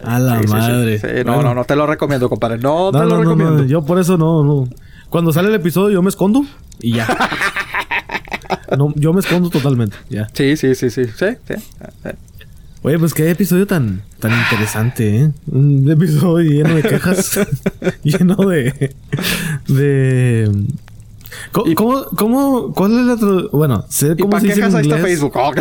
[0.04, 0.54] A la Sí, sí, sí.
[0.54, 1.00] madre.
[1.00, 1.50] Sí, no, Bueno.
[1.50, 2.60] no, no te lo recomiendo, compadre.
[2.60, 3.66] No, te No, lo no, no, recomiendo.
[3.66, 4.70] yo por eso no, no.
[5.10, 6.46] Cuando sale el episodio yo me escondo
[6.80, 7.08] y ya.
[8.78, 10.30] no, yo me escondo totalmente, ya.
[10.34, 11.06] Sí, sí, sí, sí.
[11.06, 11.54] Sí, sí.
[12.86, 15.32] Oye, pues qué episodio tan, tan interesante, ¿eh?
[15.48, 17.40] Un episodio lleno de quejas,
[18.04, 18.96] lleno de...
[19.68, 20.52] de...
[21.52, 24.76] ¿Cómo, Y- cómo, cómo- cuál es la tra- Bueno, sé ¿Y cómo se dice en
[24.86, 25.02] inglés.
[25.02, 25.32] Facebook?
[25.36, 25.52] Oh.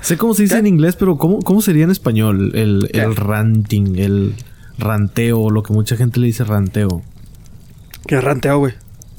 [0.00, 0.60] Sé cómo se dice ¿Qué?
[0.60, 4.34] en inglés, pero ¿cómo, cómo sería en español el, el ranting, el
[4.78, 7.02] ranteo, lo que mucha gente le dice ranteo?
[8.06, 8.74] Qué ranteo, güey.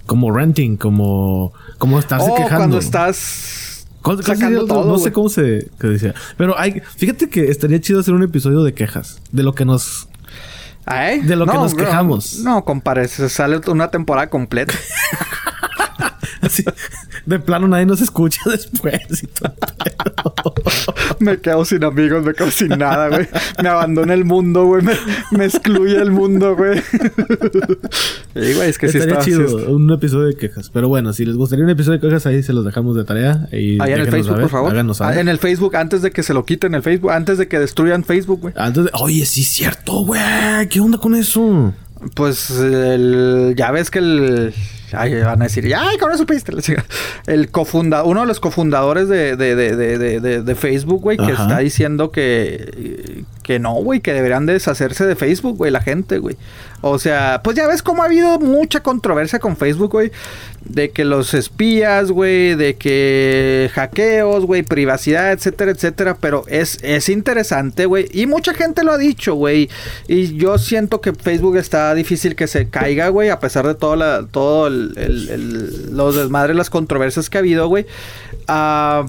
[0.05, 2.57] Como ranting, como, como estarse Oh, quejando.
[2.57, 3.72] cuando estás ¿Cuál- cuál sería
[4.23, 6.13] sacando todo, no sé cómo se decía.
[6.37, 9.19] Pero hay, fíjate que estaría chido hacer un episodio de quejas.
[9.31, 10.07] De lo que nos.
[10.91, 11.21] ¿Eh?
[11.23, 12.39] De lo que nos bro, quejamos.
[12.39, 14.73] No, compadre, se sale una temporada completa.
[16.41, 16.63] así,
[17.25, 19.53] de plano nadie nos escucha después y todo.
[21.19, 23.27] me quedo sin amigos, me quedo sin nada, güey.
[23.61, 24.81] Me abandona el mundo, güey.
[24.83, 24.93] Me,
[25.31, 26.79] me excluye el mundo, güey.
[26.79, 29.23] Sí, güey, es que sí estaría está...
[29.25, 30.69] sí chido está- un episodio de quejas.
[30.73, 33.47] Pero bueno, si les gustaría un episodio de quejas, ahí se los dejamos de tarea.
[33.51, 34.71] Y Ahí en el Facebook, saber, por favor.
[34.71, 35.19] Háganos Ah, saber.
[35.19, 38.03] En el Facebook, antes de que se lo quiten el Facebook, antes de que destruyan
[38.03, 38.53] Facebook, güey.
[38.57, 40.21] Antes de- Oye, sí es cierto, güey.
[40.69, 41.73] ¿Qué onda con eso?
[42.15, 44.53] Pues el, ya ves que el.
[44.95, 46.51] Ay, van a decir, ay, cabrón, supiste.
[47.27, 51.17] El cofunda, uno de los cofundadores de, de, de, de, de, de- de Facebook, güey,
[51.17, 51.43] que Ajá.
[51.43, 56.37] está diciendo que, que no, güey, que deberían deshacerse de Facebook, güey, la gente, güey.
[56.81, 60.11] O sea, pues ya ves cómo ha habido mucha controversia con Facebook, güey.
[60.65, 66.17] De que los espías, güey, de que hackeos, güey, privacidad, etcétera, etcétera.
[66.19, 68.07] Pero es, es interesante, güey.
[68.11, 69.69] Y mucha gente lo ha dicho, güey.
[70.07, 73.95] Y yo siento que Facebook está difícil que se caiga, güey, a pesar de todo,
[73.95, 77.85] la, todo el- los desmadres, las controversias que ha habido, güey.
[78.47, 79.05] Ah...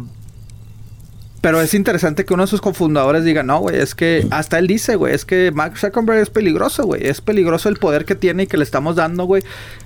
[1.44, 4.66] Pero es interesante que uno de sus cofundadores diga, no, güey, es que hasta él
[4.66, 7.06] dice, güey, es que Mark Zuckerberg es peligroso, güey.
[7.06, 9.42] Es peligroso el poder que tiene y que le estamos dando, güey.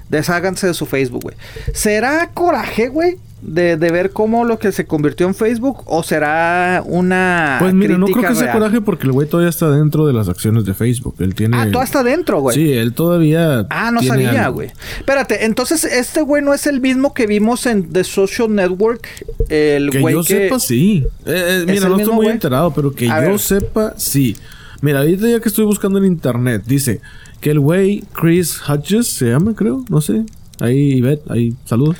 [0.08, 1.36] Desháganse de su Facebook, güey.
[1.74, 3.16] ¿Será coraje, güey?
[3.40, 7.96] De, de ver cómo lo que se convirtió en Facebook o será una Pues mira,
[7.96, 10.74] no creo que sea coraje porque el güey todavía está dentro de las acciones de
[10.74, 11.14] Facebook.
[11.20, 11.56] Él tiene.
[11.56, 12.56] Ah, tú hasta adentro, güey.
[12.56, 13.64] Sí, él todavía.
[13.70, 14.56] Ah, no sabía, algo.
[14.56, 14.72] güey.
[14.98, 19.06] Espérate, entonces este güey no es el mismo que vimos en The Social Network.
[19.48, 20.26] El Que güey yo que...
[20.26, 21.04] sepa, sí.
[21.24, 22.30] Eh, eh, mira, no estoy muy güey?
[22.34, 23.38] enterado, pero que A yo ver.
[23.38, 24.36] sepa, sí.
[24.80, 27.00] Mira, ahorita ya que estoy buscando en internet, dice
[27.40, 30.24] que el güey Chris Hodges se llama, creo, no sé.
[30.60, 31.96] Ahí, Ivette, ahí, saludos.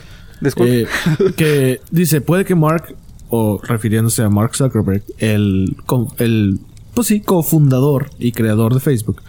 [0.57, 0.87] Eh,
[1.37, 2.95] que dice, puede que Mark,
[3.29, 5.77] o refiriéndose a Mark Zuckerberg, el,
[6.19, 6.61] el
[6.95, 9.23] pues sí, cofundador y creador de Facebook.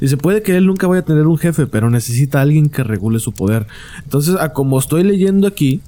[0.00, 2.84] Dice, puede que él nunca vaya a tener un jefe, pero necesita a alguien que
[2.84, 3.66] regule su poder.
[4.04, 5.80] Entonces, a como estoy leyendo aquí,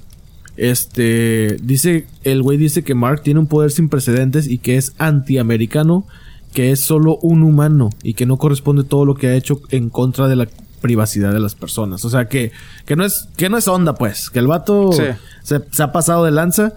[0.56, 4.94] este, dice, el güey dice que Mark tiene un poder sin precedentes y que es
[4.98, 6.06] antiamericano,
[6.52, 9.90] que es solo un humano y que no corresponde todo lo que ha hecho en
[9.90, 10.48] contra de la
[10.80, 12.04] privacidad de las personas.
[12.04, 12.52] O sea, que,
[12.86, 15.02] que no es, que no es onda, pues, que el vato Sí.
[15.42, 16.72] se, se ha pasado de lanza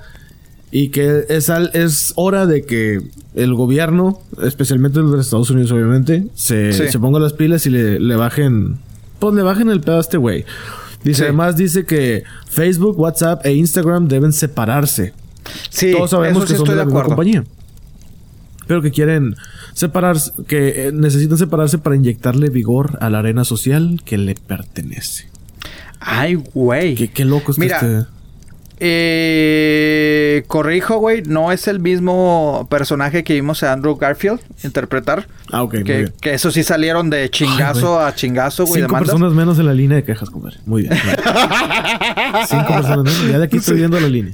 [0.72, 3.02] y que es, al- es hora de que
[3.36, 6.88] el gobierno, especialmente el de los Estados Unidos, obviamente, se, Sí.
[6.90, 8.78] se ponga las pilas y le, le bajen,
[9.20, 10.46] pues le bajen el pedo a este güey.
[11.04, 11.24] Dice, Sí.
[11.24, 15.14] además dice que Facebook, WhatsApp e Instagram deben separarse.
[15.70, 17.16] Sí, Todos sabemos eso que son de la de misma acuerdo.
[17.16, 17.44] compañía.
[18.72, 19.36] Pero que quieren
[19.74, 25.28] separarse, que eh, necesitan separarse para inyectarle vigor a la arena social que le pertenece.
[26.00, 26.96] Ay, güey.
[26.96, 28.08] Qué, qué loco está Mira, este.
[28.80, 35.28] Eh, corrijo, güey, no es el mismo personaje que vimos a Andrew Garfield interpretar.
[35.52, 36.14] Ah, ok, muy Que, bien.
[36.22, 39.10] que eso sí salieron de chingazo a chingazo, güey, Cinco demandas.
[39.10, 40.60] personas menos en la línea de quejas, compadre.
[40.66, 40.94] Muy bien.
[42.48, 43.28] Cinco personas menos.
[43.30, 44.34] Ya de aquí estoy viendo la línea.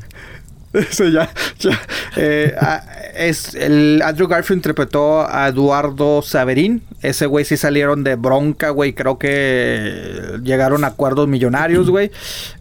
[0.89, 1.79] Eso ya, ya.
[2.15, 2.83] Eh, ah,
[3.15, 6.81] es el Andrew Garfield interpretó a Eduardo Saverín.
[7.01, 8.93] Ese güey sí salieron de bronca, güey.
[8.93, 12.11] Creo que llegaron a acuerdos millonarios, güey.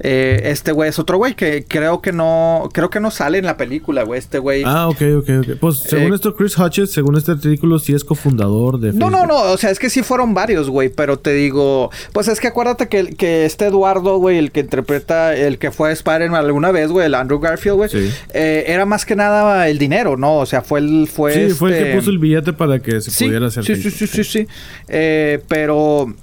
[0.01, 3.45] Eh, este güey es otro güey que creo que no, creo que no sale en
[3.47, 4.19] la película, güey.
[4.19, 4.63] Este güey.
[4.65, 5.49] Ah, ok, ok, ok.
[5.61, 9.27] Pues según Eh, esto, Chris Hodges, según este artículo, sí es cofundador de No, no,
[9.27, 12.49] no, o sea, es que sí fueron varios, güey, pero te digo, pues es que
[12.49, 16.91] acuérdate que, que este Eduardo, güey, el que interpreta, el que fue Spider-Man alguna vez,
[16.91, 18.06] güey, el Andrew Garfield, güey, Sí.
[18.35, 20.37] Eh, era más que nada el dinero, ¿no?
[20.39, 23.01] O sea, fue el, fue Sí, fue el este- que puso el billete para que
[23.01, 24.47] se sí, pudiera hacer sí, sí, sí, sí, sí,
[24.89, 26.15] Eh, pero...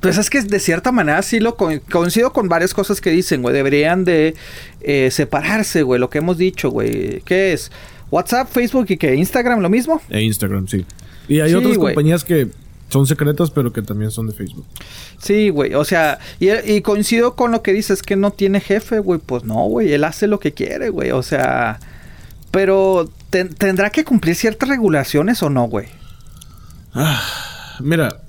[0.00, 3.40] Pues es que de cierta manera sí lo co- coincido con varias cosas que dicen,
[3.40, 3.54] güey.
[3.54, 4.34] Deberían de
[4.80, 6.00] eh, separarse, güey.
[6.00, 7.20] Lo que hemos dicho, güey.
[7.24, 7.70] ¿Qué es?
[8.10, 10.02] WhatsApp, Facebook y que Instagram, lo mismo.
[10.10, 10.84] E Instagram, sí.
[11.28, 12.48] Y hay Sí, otras compañías que
[12.88, 14.64] son secretas, pero que también son de Facebook.
[15.18, 18.98] Sí, güey, o sea, y, y coincido con lo que dices, que no tiene jefe,
[19.00, 21.80] güey, pues no, güey, él hace lo que quiere, güey, o sea,
[22.50, 25.86] pero ten- tendrá que cumplir ciertas regulaciones o no, güey.
[27.80, 28.20] Mira,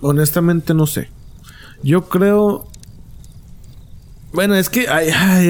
[0.00, 1.08] honestamente no sé.
[1.82, 2.68] Yo creo.
[4.32, 4.86] Bueno, es que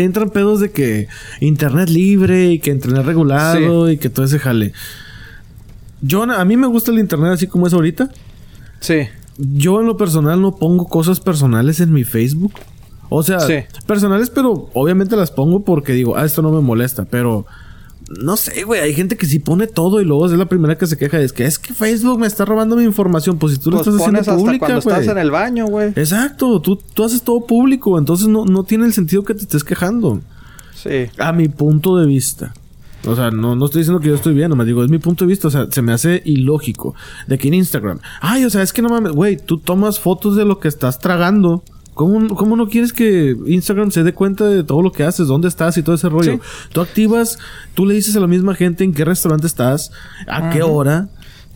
[0.03, 1.09] entran pedos de que
[1.41, 4.73] internet libre y que internet regulado y que todo ese jale.
[6.01, 8.09] Yo, a mí me gusta el internet así como es ahorita.
[8.81, 9.09] Sí.
[9.37, 12.53] Yo en lo personal no pongo cosas personales en mi Facebook.
[13.11, 13.55] O sea, Sí.
[13.87, 17.47] personales, pero obviamente las pongo porque digo, ah, esto no me molesta, pero
[18.21, 20.87] no sé, güey, hay gente que sí pone todo y luego es la primera que
[20.87, 23.71] se queja, es que es que Facebook me está robando mi información, pues si tú
[23.71, 25.89] lo Pues estás haciendo pones hasta pública, cuando estás en el baño, güey.
[25.89, 29.65] Exacto, tú, tú haces todo público, entonces no, no tiene el sentido que te estés
[29.65, 30.21] quejando.
[30.75, 31.07] Sí.
[31.19, 32.53] A mi punto de vista.
[33.07, 35.25] O sea, no, no estoy diciendo que yo estoy bien, nomás digo, es mi punto
[35.25, 35.49] de vista.
[35.49, 36.95] O sea, se me hace ilógico.
[37.27, 40.37] De que en Instagram, ay, o sea, es que no mames, güey, tú tomas fotos
[40.37, 41.63] de lo que estás tragando.
[41.95, 45.49] ¿Cómo, ¿Cómo no quieres que Instagram se dé cuenta de todo lo que haces, dónde
[45.49, 46.35] estás y todo ese rollo?
[46.35, 46.41] Sí.
[46.73, 47.41] Tú activas,
[47.75, 49.91] tú le dices a la misma gente en qué restaurante estás,
[50.29, 51.09] a qué hora,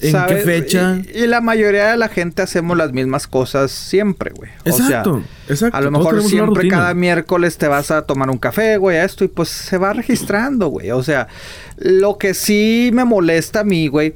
[0.02, 1.00] en qué fecha.
[1.14, 4.50] Y, y la mayoría de la gente hacemos las mismas cosas siempre, güey.
[4.64, 5.76] O sea, Exacto, exacto.
[5.76, 9.24] A lo mejor siempre cada miércoles te vas a tomar un café, güey, a esto
[9.24, 10.90] y pues se va registrando, güey.
[10.90, 11.28] O sea,
[11.76, 14.14] lo que sí me molesta a mí, güey,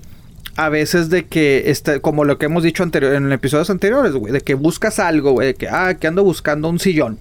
[0.56, 4.32] a veces de que, este, como lo que hemos dicho anterior, en episodios anteriores, güey,
[4.32, 7.18] de que buscas algo, güey, de que, ah, que ando buscando un sillón.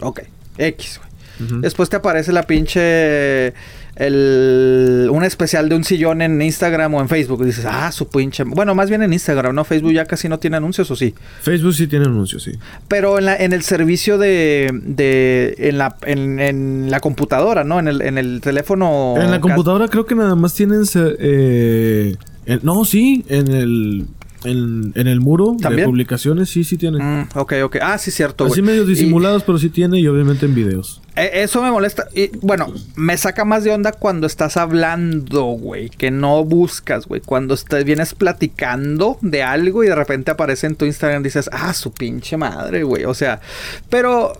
[0.00, 0.22] Ok,
[0.58, 1.60] X, güey.
[1.60, 3.52] Después te aparece la pinche
[3.96, 7.42] el, un especial de un sillón en Instagram o en Facebook.
[7.42, 8.44] Y dices, ah, su pinche.
[8.44, 9.64] Bueno, más bien en Instagram, ¿no?
[9.64, 11.14] Facebook ya casi no tiene anuncios, ¿o sí?
[11.40, 12.52] Facebook sí tiene anuncios, sí.
[12.88, 14.70] Pero en, la, en el servicio de.
[14.72, 17.78] de en, la, en, en la computadora, ¿no?
[17.78, 19.14] En el, en el teléfono.
[19.18, 20.82] En la computadora creo que nada más tienen.
[20.94, 22.16] Eh,
[22.62, 24.06] no, sí, en el.
[24.44, 27.02] En, en, el muro de publicaciones sí, sí tiene.
[27.02, 27.76] Mm, ok, ok.
[27.82, 28.44] Ah, sí, cierto.
[28.44, 31.00] Así medio disimulados, pero sí tiene y obviamente en videos.
[31.16, 32.08] E, eso me molesta.
[32.14, 35.88] Y bueno, me saca más de onda cuando estás hablando, güey.
[35.88, 37.20] Que no buscas, güey.
[37.20, 41.48] Cuando te vienes platicando de algo y de repente aparece en tu Instagram y dices,
[41.52, 43.04] ah, su pinche madre, güey.
[43.04, 43.40] O sea,
[43.88, 44.32] pero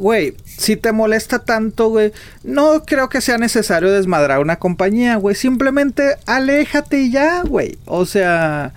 [0.00, 2.12] güey, si te molesta tanto, güey,
[2.42, 5.36] no creo que sea necesario desmadrar una compañía, güey.
[5.36, 7.76] Simplemente aléjate y ya, güey.
[7.84, 8.72] O sea,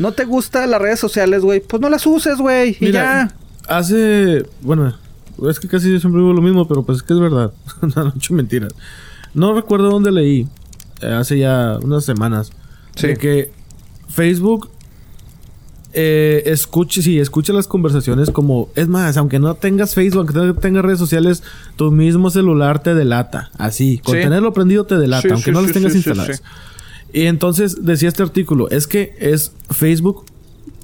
[0.00, 3.32] no te gustan las redes sociales, güey, pues no las uses, güey, y ya.
[3.68, 4.96] Hace, bueno,
[5.48, 7.52] es que casi siempre digo lo mismo, pero pues es que es verdad.
[7.82, 8.72] no, no hecho mentiras.
[9.34, 10.48] No recuerdo dónde leí,
[11.02, 12.50] eh, hace ya unas semanas,
[12.96, 13.08] sí.
[13.08, 13.52] de que
[14.08, 14.70] Facebook
[15.92, 20.54] eh, escuche, sí, escucha las conversaciones como, es más, aunque no tengas Facebook, aunque no
[20.54, 21.42] tengas redes sociales,
[21.76, 25.94] tu mismo celular te delata, así, con tenerlo prendido te delata, aunque no las tengas
[25.94, 26.42] instaladas.
[27.12, 30.24] Y entonces decía este artículo, es que es Facebook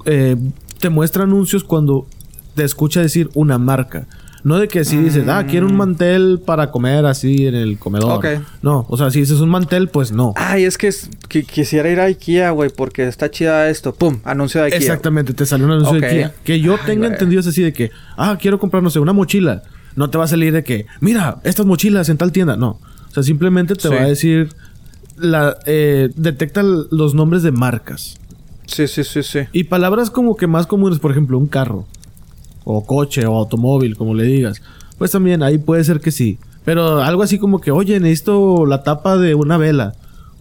[0.06, 0.36] eh,
[0.78, 2.06] te muestra anuncios cuando
[2.54, 4.06] te escucha decir una marca.
[4.44, 5.76] No de que si dices, ah, quiero un mm.
[5.76, 8.12] mantel para comer así en el comedor.
[8.12, 8.26] Ok.
[8.62, 10.34] No, o sea, si dices un mantel, pues no.
[10.36, 10.92] Ay, es que,
[11.42, 13.92] quisiera ir a IKEA, güey, porque está chida esto.
[13.92, 14.78] Pum, anuncio de IKEA.
[14.78, 16.34] Exactamente, te salió un anuncio de IKEA.
[16.44, 19.64] Que yo tenga entendido es así de que, ah, quiero comprar, no sé, una mochila.
[19.96, 22.56] No te va a salir de que, mira, estas mochilas en tal tienda.
[22.56, 22.78] No.
[23.08, 24.50] O sea, simplemente te va a decir
[25.16, 28.18] la, eh, detecta los nombres de marcas.
[28.66, 29.40] Sí, sí, sí, sí.
[29.52, 31.86] Y palabras como que más comunes, por ejemplo, un carro.
[32.64, 34.60] O coche, o automóvil, como le digas.
[34.98, 36.38] Pues también ahí puede ser que sí.
[36.64, 39.94] Pero algo así como que, oye, necesito la tapa de una vela.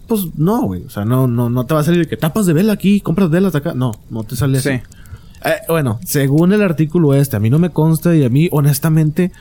[0.07, 0.83] Pues no, güey.
[0.83, 3.29] O sea, no, no, no te va a salir que tapas de vela aquí, compras
[3.29, 3.73] velas acá.
[3.75, 4.69] No, no te sale así.
[4.69, 4.75] Sí.
[5.45, 9.31] Eh, bueno, según el artículo este, a mí no me consta y a mí, honestamente,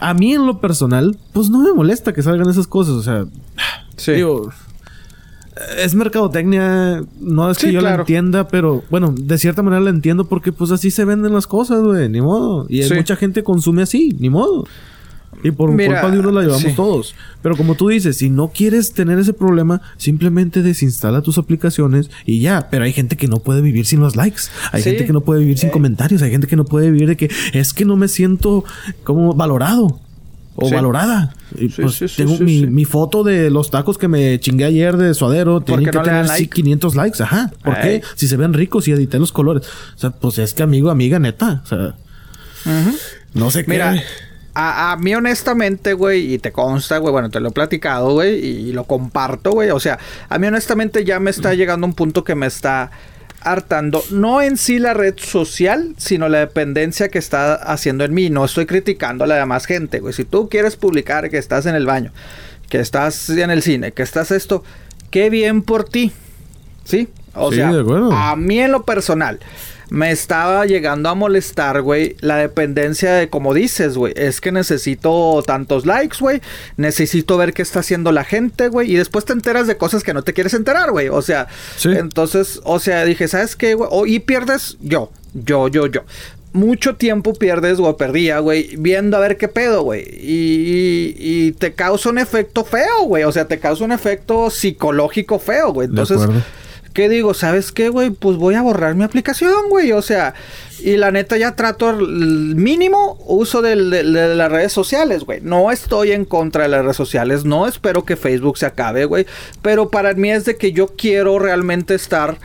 [0.00, 2.94] a mí en lo personal, pues no me molesta que salgan esas cosas.
[2.94, 3.26] O sea,
[3.96, 4.12] sí.
[4.12, 4.50] digo,
[5.78, 10.24] es mercadotecnia, no es que yo la entienda, pero bueno, de cierta manera la entiendo
[10.24, 12.66] porque pues así se venden las cosas, güey, ni modo.
[12.68, 14.66] Y mucha gente consume así, ni modo.
[15.42, 17.14] Y por culpa de uno la llevamos todos.
[17.42, 22.40] Pero como tú dices, si no quieres tener ese problema, simplemente desinstala tus aplicaciones y
[22.40, 22.68] ya.
[22.70, 24.42] Pero hay gente que no puede vivir sin los likes.
[24.72, 25.72] Hay gente que no puede vivir sin eh.
[25.72, 26.22] comentarios.
[26.22, 28.64] Hay gente que no puede vivir de que es que no me siento
[29.02, 30.00] como valorado
[30.56, 31.34] o valorada.
[31.56, 35.60] Y pues tengo mi, mi, foto de los tacos que me chingué ayer de suadero.
[35.60, 37.22] Tienen que tener 500 likes.
[37.22, 37.50] Ajá.
[37.62, 38.02] ¿Por qué?
[38.14, 39.66] Si se ven ricos y edité los colores.
[39.94, 41.62] O sea, pues es que amigo, amiga, neta.
[41.64, 41.94] O sea,
[43.34, 43.70] no sé qué.
[43.70, 44.02] Mira,
[44.54, 48.34] a, a, mí honestamente, güey, y te consta, güey, bueno, te lo he platicado, güey,
[48.34, 49.70] y, lo comparto, güey.
[49.70, 49.98] O sea,
[50.28, 52.92] a mí honestamente ya me está llegando un punto que me está
[53.44, 58.30] hartando, no en sí la red social, sino la dependencia que está haciendo en mí.
[58.30, 60.12] No estoy criticando a la demás gente, güey.
[60.12, 62.12] Si tú quieres publicar que estás en el baño,
[62.68, 64.64] que estás en el cine, que estás esto,
[65.10, 66.12] qué bien por ti.
[66.84, 67.08] ¿Sí?
[67.34, 67.70] O sea,
[68.12, 69.40] a mí en lo personal,
[69.94, 75.42] me estaba llegando a molestar, güey, la dependencia de, como dices, güey, es que necesito
[75.46, 76.40] tantos likes, güey,
[76.76, 80.12] necesito ver qué está haciendo la gente, güey, y después te enteras de cosas que
[80.12, 81.46] no te quieres enterar, güey, o sea,
[81.84, 84.14] entonces, o sea, dije, ¿sabes qué, güey?
[84.14, 86.02] y pierdes yo, yo, yo, yo
[86.52, 90.02] mucho tiempo pierdes o perdía, güey, viendo a ver qué pedo, güey.
[90.02, 93.24] Y, y, te causa un efecto feo, güey.
[93.24, 95.88] O sea, te causa un efecto psicológico feo, güey.
[95.88, 96.20] Entonces,
[96.94, 97.34] ¿Qué digo?
[97.34, 98.10] ¿Sabes qué, güey?
[98.10, 99.90] Pues voy a borrar mi aplicación, güey.
[99.90, 100.32] O sea,
[100.78, 105.40] y la neta ya trato el mínimo uso de, las redes sociales, güey.
[105.42, 107.44] No estoy en contra de las redes sociales.
[107.44, 109.26] No espero que Facebook se acabe, güey.
[109.60, 112.38] Pero para mí es de que yo quiero realmente estar...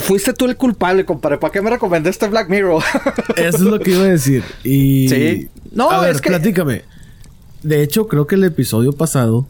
[0.00, 1.38] fuiste tú el culpable, compadre.
[1.38, 2.82] ¿Para qué me recomendaste Black Mirror?
[3.36, 4.42] Eso es lo que iba a decir.
[4.64, 5.08] Y...
[5.08, 5.48] Sí.
[5.70, 6.30] No, a ver, es que...
[6.30, 6.82] platícame.
[7.62, 9.46] De hecho, creo que el episodio pasado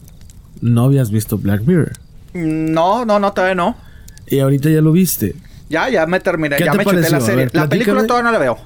[0.61, 2.04] no habías visto Black Mirror.
[2.35, 3.77] No, no, no, todavía no.
[4.27, 5.35] ¿Y ahorita ya lo viste?
[5.69, 7.47] Ya, ya me terminé, ya me chuté la serie.
[7.53, 8.57] la película todavía no la veo.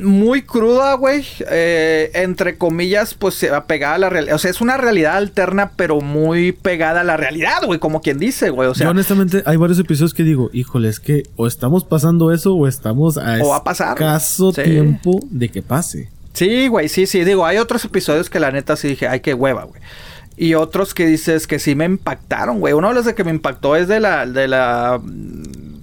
[0.00, 1.26] Muy cruda, güey.
[1.50, 4.36] Eh, entre comillas, pues se va pegada a la realidad.
[4.36, 7.80] O sea, es una realidad alterna, pero muy pegada a la realidad, güey.
[7.80, 8.68] Como quien dice, güey.
[8.68, 12.32] O sea, Yo honestamente, hay varios episodios que digo, híjole, es que o estamos pasando
[12.32, 13.90] eso o estamos a, o a pasar.
[13.90, 16.10] escaso tiempo de que pase.
[16.32, 17.24] Sí, güey, sí, sí.
[17.24, 19.82] Digo, hay otros episodios que la neta sí dije, ay, qué hueva, güey.
[20.38, 22.72] Y otros que dices que sí me impactaron, güey.
[22.72, 25.00] Uno de los que me impactó es de la, de la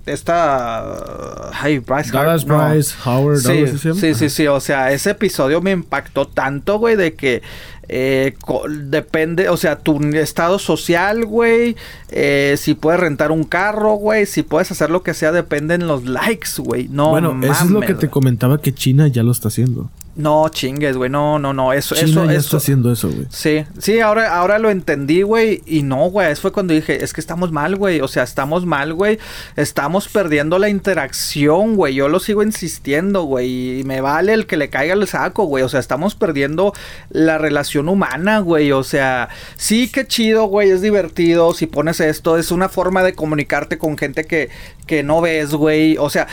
[0.06, 1.52] esta...
[1.52, 3.12] Ay, Bryce Dallas Hart, no.
[3.12, 7.42] Howard, Sí, sí, sí, sí, o sea, ese episodio me impactó tanto, güey, de que
[7.88, 8.36] eh,
[8.70, 11.76] depende, o sea, tu estado social, güey,
[12.10, 16.06] eh, si puedes rentar un carro, güey, si puedes hacer lo que sea, dependen los
[16.06, 19.32] likes, güey, no bueno, eso es lo mames, que te comentaba que China ya lo
[19.32, 19.90] está haciendo.
[20.16, 22.40] No chingues, güey, no, no, no, eso, China eso, ya eso.
[22.40, 23.26] está haciendo eso, güey.
[23.30, 25.62] Sí, sí, ahora, ahora lo entendí, güey.
[25.66, 26.32] Y no, güey.
[26.32, 28.00] Eso fue cuando dije, es que estamos mal, güey.
[28.00, 29.20] O sea, estamos mal, güey.
[29.58, 31.96] Estamos perdiendo la interacción, güey.
[31.96, 33.82] Yo lo sigo insistiendo, güey.
[33.82, 35.66] Y me vale el que le caiga el saco, güey.
[35.66, 36.72] O sea, estamos perdiendo
[37.10, 38.72] la relación humana, güey.
[38.72, 39.28] O sea,
[39.58, 40.70] sí, qué chido, güey.
[40.70, 41.54] Es divertido.
[41.54, 44.50] Si pones esto, es una forma de comunicarte con gente que,
[44.88, 45.98] que no ves, güey.
[45.98, 46.28] O sea,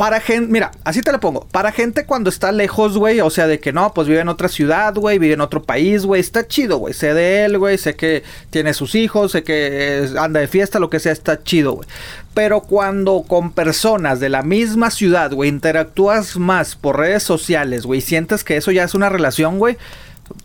[0.00, 1.46] para gente, mira, así te lo pongo.
[1.52, 4.48] Para gente cuando está lejos, güey, o sea, de que no, pues vive en otra
[4.48, 6.94] ciudad, güey, vive en otro país, güey, está chido, güey.
[6.94, 10.78] Sé de él, güey, sé que tiene sus hijos, sé que eh, anda de fiesta,
[10.78, 11.88] lo que sea, está chido, güey.
[12.32, 18.00] Pero cuando con personas de la misma ciudad, güey, interactúas más por redes sociales, güey,
[18.00, 19.76] sientes que eso ya es una relación, güey.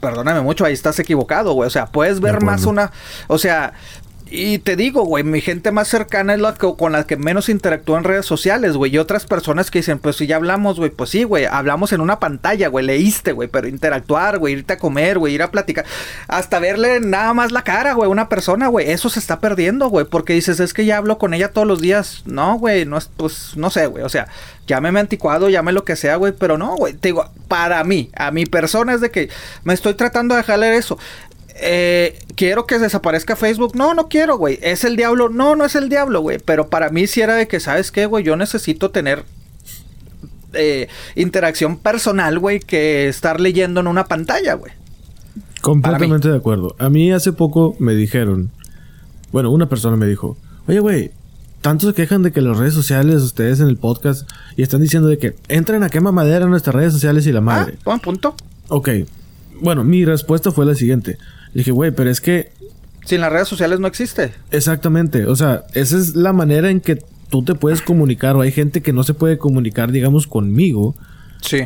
[0.02, 1.68] Perdóname mucho, ahí estás equivocado, güey.
[1.68, 2.92] O sea, puedes ver más una.
[3.28, 3.72] O sea,
[4.28, 7.48] y te digo, güey, mi gente más cercana es la que, con la que menos
[7.48, 8.94] interactúo en redes sociales, güey.
[8.96, 12.02] Y otras personas que dicen, pues si ya hablamos, güey, pues sí, güey, hablamos en
[12.02, 15.86] una pantalla, güey, leíste, güey, pero interactuar, güey, irte a comer, güey, ir a platicar,
[16.28, 20.06] hasta verle nada más la cara, güey, una persona, güey, eso se está perdiendo, güey,
[20.06, 22.24] porque dices, es que ya hablo con ella todos los días.
[22.26, 24.28] No, güey, no es, pues, no sé, güey, o sea,
[24.66, 28.32] llámeme anticuado, llame lo que sea, güey, pero no, güey, te digo, para mí, a
[28.32, 29.30] mi persona es de que
[29.64, 30.98] me estoy tratando de dejarle eso.
[31.58, 33.76] Eh, quiero que desaparezca Facebook.
[33.76, 34.60] No, no quiero, güey.
[34.62, 35.30] ¿Es el diablo?
[35.30, 36.38] No, no es el diablo, güey.
[36.44, 38.24] Pero para mí sí era de que, ¿sabes qué, güey?
[38.24, 39.24] Yo necesito tener
[40.54, 44.74] eh, interacción personal, güey, que estar leyendo en una pantalla, güey.
[45.62, 46.76] Completamente de acuerdo.
[46.78, 48.52] A mí hace poco me dijeron,
[49.32, 50.38] bueno, una persona me dijo,
[50.68, 51.12] oye, güey,
[51.62, 55.08] tanto se quejan de que las redes sociales, ustedes en el podcast, y están diciendo
[55.08, 57.74] de que entren a quema madera en nuestras redes sociales y la madre.
[57.78, 58.36] Ah, buen punto.
[58.68, 58.90] Ok.
[59.62, 61.18] Bueno, mi respuesta fue la siguiente.
[61.56, 62.52] Le dije, güey, pero es que
[63.06, 64.34] Sin las redes sociales no existe.
[64.52, 68.52] Exactamente, o sea, esa es la manera en que tú te puedes comunicar o hay
[68.52, 70.96] gente que no se puede comunicar, digamos, conmigo
[71.42, 71.62] Sí.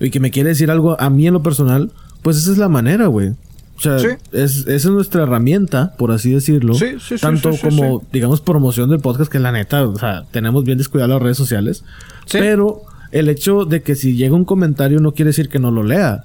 [0.00, 1.92] y que me quiere decir algo a mí en lo personal,
[2.22, 3.28] pues esa es la manera, güey.
[3.76, 4.08] O sea, Sí.
[4.32, 6.74] es, esa es nuestra herramienta, por así decirlo.
[6.74, 10.64] Sí, sí, sí, Tanto como, digamos, promoción del podcast, que la neta, o sea, tenemos
[10.64, 11.84] bien descuidado las redes sociales.
[12.26, 12.38] Sí.
[12.40, 12.82] Pero
[13.12, 16.24] el hecho de que si llega un comentario no quiere decir que no lo lea.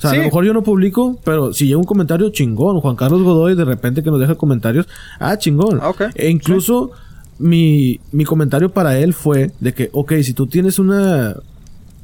[0.00, 0.16] O sea, Sí.
[0.16, 3.54] a lo mejor yo no publico, pero si llega un comentario chingón, Juan Carlos Godoy
[3.54, 5.78] de repente que nos deja comentarios, ah, chingón.
[5.84, 6.02] Ok.
[6.14, 6.90] E incluso
[7.38, 11.36] mi, mi comentario para él fue de que, ok, si tú tienes una...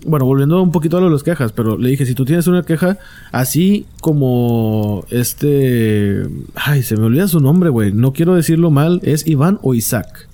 [0.07, 2.47] Bueno, volviendo un poquito a lo de las quejas, pero le dije, si tú tienes
[2.47, 2.99] una queja,
[3.33, 6.23] así como este...
[6.55, 7.93] Ay, se me olvida su nombre, güey.
[7.93, 10.29] No quiero decirlo mal, es Iván o Isaac.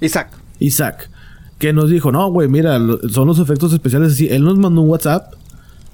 [0.00, 0.30] Isaac.
[0.58, 1.08] Isaac,
[1.58, 4.28] que nos dijo, no, güey, mira, lo- son los efectos especiales así.
[4.28, 5.34] Él nos mandó un WhatsApp.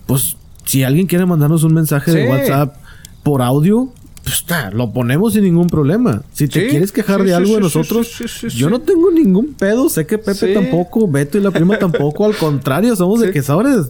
[0.07, 0.38] Pues,
[0.69, 2.29] si alguien quiere mandarnos un mensaje de.
[2.29, 2.77] WhatsApp
[3.23, 3.91] por audio,
[4.23, 6.23] pues ta, lo ponemos sin ningún problema.
[6.35, 8.19] Si te Sí, quieres quejar sí, de algo de nosotros,
[8.55, 9.89] yo no tengo ningún pedo.
[9.89, 12.27] Sé que Pepe tampoco, Beto y la prima tampoco.
[12.27, 13.43] Al contrario, somos de que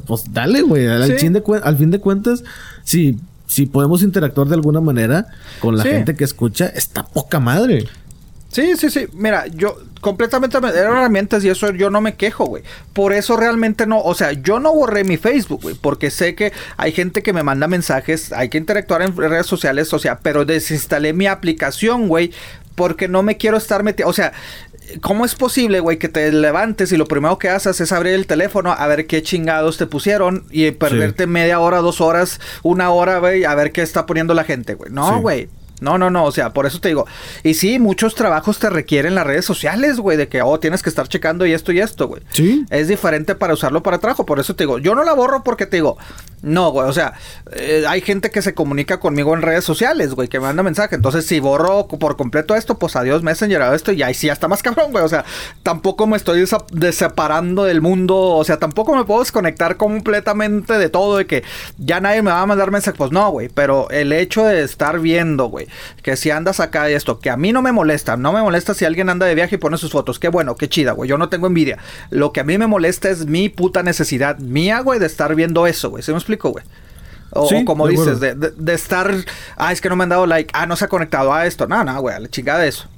[0.06, 0.86] pues dale, güey.
[0.86, 2.44] Al, fin de al fin de cuentas,
[2.84, 3.18] si,
[3.48, 5.26] si podemos interactuar de alguna manera
[5.60, 5.88] con la Sí.
[5.88, 7.86] gente que escucha, está poca madre.
[8.50, 9.06] Sí, sí, sí.
[9.12, 12.62] Mira, yo completamente me- eran herramientas y eso yo no me quejo, güey.
[12.94, 16.52] Por eso realmente no, o sea, yo no borré mi Facebook, güey, porque sé que
[16.78, 20.44] hay gente que me manda mensajes, hay que interactuar en redes sociales, o sea, pero
[20.46, 22.32] desinstalé mi aplicación, güey,
[22.74, 24.32] porque no me quiero estar metiendo, o sea,
[25.02, 28.26] ¿cómo es posible, güey, que te levantes y lo primero que haces es abrir el
[28.26, 33.18] teléfono a ver qué chingados te pusieron y perderte media hora, dos horas, una hora,
[33.18, 34.90] güey, a ver qué está poniendo la gente, güey?
[34.90, 35.22] No, Sí.
[35.80, 37.06] No, no, no, o sea, por eso te digo.
[37.42, 40.88] Y sí, muchos trabajos te requieren las redes sociales, güey, de que, oh, tienes que
[40.88, 42.22] estar checando y esto y esto, güey.
[42.32, 42.64] Sí.
[42.70, 45.66] Es diferente para usarlo para trabajo, por eso te digo, yo no la borro porque
[45.66, 45.98] te digo,
[46.42, 47.14] no, güey, o sea,
[47.52, 50.94] eh, hay gente que se comunica conmigo en redes sociales, güey, que me manda mensaje,
[50.94, 54.32] entonces si borro por completo esto, pues adiós Messenger, a esto y ahí sí ya
[54.32, 55.24] está más cabrón, güey, o sea,
[55.62, 56.44] tampoco me estoy
[56.92, 61.44] separando del mundo, o sea, tampoco me puedo desconectar completamente de todo, de que
[61.78, 65.00] ya nadie me va a mandar mensaje, pues no, güey, pero el hecho de estar
[65.00, 65.67] viendo, güey,
[66.02, 68.74] que si andas acá y esto, que a mí no me molesta, no me molesta
[68.74, 71.18] si alguien anda de viaje y pone sus fotos, qué bueno, qué chida, güey, yo
[71.18, 71.78] no tengo envidia,
[72.10, 75.66] lo que a mí me molesta es mi puta necesidad mía, güey, de estar viendo
[75.66, 76.64] eso, güey, ¿se me explico, güey?
[77.30, 79.14] O, Sí, o como de dices, de, de- de estar,
[79.56, 81.66] ah, es que no me han dado like, ah, no se ha conectado a esto,
[81.66, 82.88] no, no, güey, a la chingada de eso,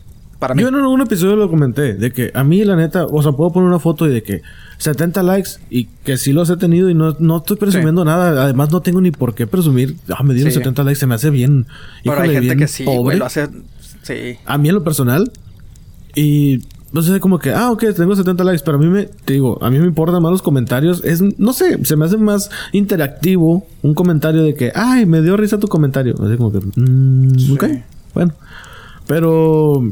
[0.41, 0.63] para mí.
[0.63, 3.53] Yo en algún episodio lo comenté, de que a mí la neta, o sea, puedo
[3.53, 4.43] poner una foto y de que
[4.79, 8.43] 70 likes y que sí los he tenido y no, no estoy presumiendo nada.
[8.43, 9.95] Además, no tengo ni por qué presumir.
[10.09, 10.59] Ah, me dieron Sí.
[10.59, 11.67] 70 likes, se me hace bien.
[12.03, 13.01] Pero híjole, hay gente bien que sí, pobre.
[13.03, 13.47] güey, lo hace,
[14.03, 14.39] sí.
[14.47, 15.31] A mí en lo personal.
[16.17, 19.63] Y Entonces, como que, ah, ok, tengo 70 likes, pero a mí me, te digo,
[19.63, 21.05] a mí me importan más los comentarios.
[21.05, 25.37] Es, no sé, se me hace más interactivo un comentario de que, ay, me dio
[25.37, 26.15] risa tu comentario.
[26.21, 27.65] Así como que, mm, ok,
[28.15, 28.33] bueno.
[29.07, 29.83] Pero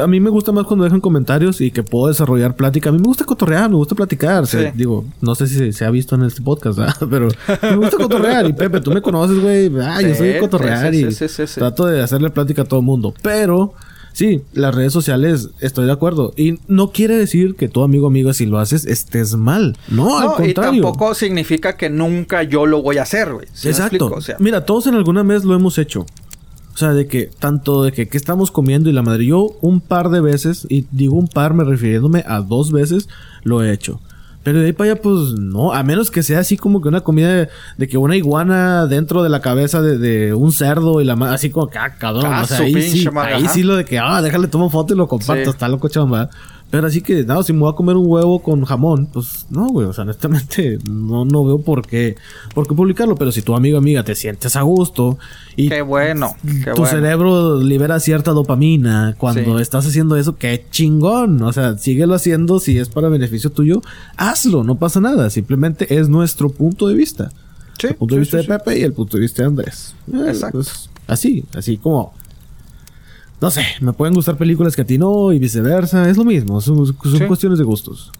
[0.00, 2.90] a mí me gusta más cuando dejan comentarios y que puedo desarrollar plática.
[2.90, 4.46] A mí me gusta cotorrear, me gusta platicar.
[4.46, 4.58] Sí.
[4.74, 6.94] digo, no sé si se ha visto en este podcast, ¿verdad?
[7.10, 7.28] pero
[7.62, 8.48] me gusta cotorrear.
[8.48, 9.70] Y Pepe, tú me conoces, güey.
[9.82, 13.12] Ah, yo soy de cotorrear sí, y trato de hacerle plática a todo el mundo.
[13.22, 13.74] Pero
[14.12, 16.32] sí, las redes sociales, estoy de acuerdo.
[16.36, 19.76] Y no quiere decir que tu amigo amiga, si lo haces, estés mal.
[19.88, 20.82] No, al No, y contrario.
[20.82, 23.48] tampoco significa que nunca yo lo voy a hacer, güey.
[23.52, 24.12] ¿Sí me Exacto.
[24.14, 26.06] O sea, Mira, todos en alguna vez lo hemos hecho.
[26.78, 29.26] O sea, de que tanto de que qué estamos comiendo y la madre.
[29.26, 33.08] Yo un par de veces, y digo un par me refiriéndome a dos veces,
[33.42, 34.00] lo he hecho.
[34.44, 37.00] Pero de ahí para allá, pues no, a menos que sea así como que una
[37.00, 37.48] comida de,
[37.78, 41.34] de que una iguana dentro de la cabeza de, de un cerdo y la madre,
[41.34, 42.26] así como que, ah, cabrón.
[42.32, 44.96] Ah, o sea, ahí sí, ahí sí lo de que, ah, déjale, tomo foto y
[44.96, 45.50] lo comparto, Sí.
[45.50, 46.30] está loco chamba.
[46.70, 49.68] Pero así que, no, si me voy a comer un huevo con jamón, pues no,
[49.68, 49.86] güey.
[49.86, 52.16] O sea, honestamente, no, no veo por qué,
[52.54, 53.14] por qué publicarlo.
[53.16, 55.18] Pero si tu amigo amiga te sientes a gusto
[55.56, 56.86] y qué bueno, qué tu bueno.
[56.86, 59.62] cerebro libera cierta dopamina cuando Sí.
[59.62, 61.40] estás haciendo eso, qué chingón.
[61.42, 63.80] O sea, síguelo haciendo si es para beneficio tuyo,
[64.18, 65.30] hazlo, no pasa nada.
[65.30, 67.30] Simplemente es nuestro punto de vista.
[67.78, 68.44] Sí, el punto de vista de.
[68.44, 69.94] Pepe y el punto de vista de Andrés.
[70.12, 70.58] Eh, Exacto.
[70.58, 72.12] pues, así, así como.
[73.40, 76.08] No sé, me pueden gustar películas que a ti no y viceversa.
[76.10, 77.24] Es lo mismo, son, son Sí.
[77.26, 78.10] cuestiones de gustos.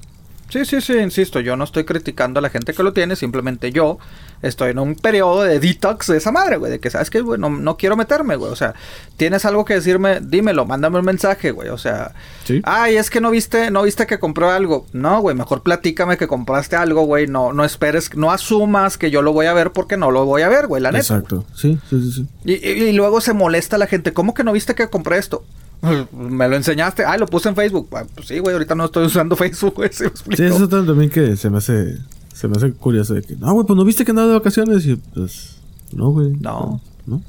[0.49, 3.71] Sí, sí, sí, insisto, yo no estoy criticando a la gente que lo tiene, simplemente
[3.71, 3.99] yo
[4.41, 7.39] estoy en un periodo de detox de esa madre, güey, de que sabes que, güey,
[7.39, 8.75] no, no quiero meterme, güey, o sea,
[9.19, 12.13] tienes algo que decirme, dímelo, mándame un mensaje, güey, o sea,
[12.45, 12.63] Sí.
[12.65, 16.27] ay, es que no viste, no viste que compré algo, no, güey, mejor platícame que
[16.29, 19.97] compraste algo, güey, no, no esperes, no asumas que yo lo voy a ver porque
[19.99, 21.03] no lo voy a ver, güey, la neta.
[21.03, 21.45] Exacto.
[21.55, 22.27] Sí, sí, sí, sí.
[22.45, 24.13] Y, y- y luego se molesta la gente.
[24.15, 25.45] ¿Cómo que no viste que compré esto?
[26.13, 27.05] Me lo enseñaste.
[27.05, 27.89] Ay, lo puse en Facebook.
[27.93, 29.91] Ah, Pues sí, güey, ahorita no estoy usando Facebook, güey.
[29.93, 30.05] ¿sí
[30.45, 31.99] eso también que se me hace,
[32.35, 34.85] se me hace curioso de que, no, güey, pues no viste que andaba de vacaciones
[34.87, 35.57] y pues,
[35.93, 36.31] no, güey.
[36.41, 36.81] No.
[37.07, 37.23] No, no.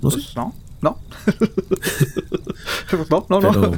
[0.00, 0.98] Pues, no, no.
[3.10, 3.72] no, no, no.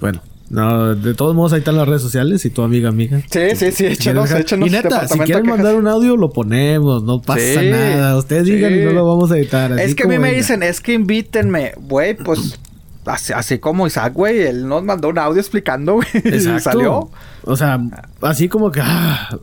[0.00, 0.20] Bueno,
[0.50, 3.20] no, de todos modos ahí están las redes sociales y tu amiga, amiga.
[3.30, 7.02] Sí, sí, sí, échanos, dejar- échanos Y neta, si quieren mandar un audio, lo ponemos,
[7.04, 8.16] no pasa Sí, nada.
[8.18, 9.72] Ustedes digan y no lo vamos a editar.
[9.72, 11.72] así Es que a mí me dicen, es que invítenme.
[11.78, 12.58] Güey, pues
[13.06, 16.08] así, así como Isaac, güey, él nos mandó un audio explicando, güey.
[16.24, 17.10] Y salió.
[17.44, 17.78] O sea,
[18.22, 19.38] así como que, ah,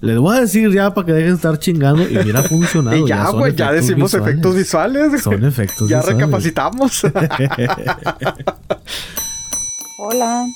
[0.00, 2.96] les voy a decir ya para que dejen de estar chingando y mira, ha funcionado.
[2.96, 4.28] Y ya, güey, ya efectos decimos visuales.
[4.28, 5.22] efectos visuales.
[5.22, 6.20] Son efectos Ya visuales.
[6.20, 7.02] recapacitamos.
[9.98, 10.46] Hola.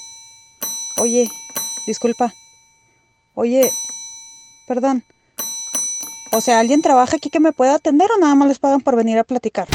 [1.01, 1.28] Oye,
[1.86, 2.32] disculpa.
[3.35, 3.70] Oye,
[4.69, 5.02] perdón.
[6.32, 8.97] O sea, ¿alguien trabaja aquí que me pueda atender o nada más les pagan por
[8.97, 9.69] venir a platicar?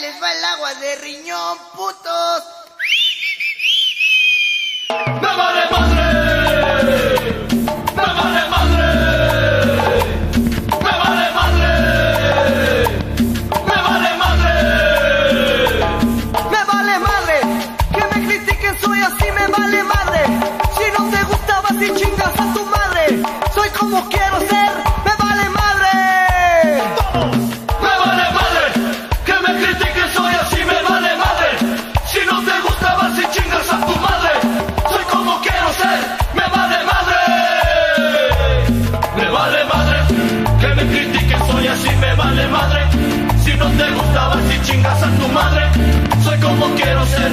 [0.00, 2.42] Les va el agua de riñón, putos.
[5.20, 6.05] Me
[46.58, 47.30] como quiero ser,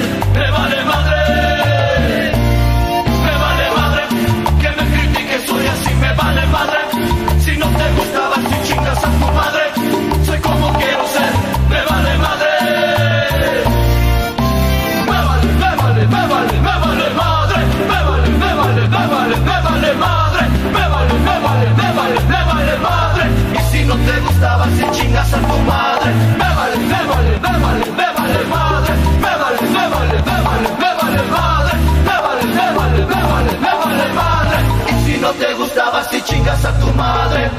[36.44, 37.53] bendigas a tu madre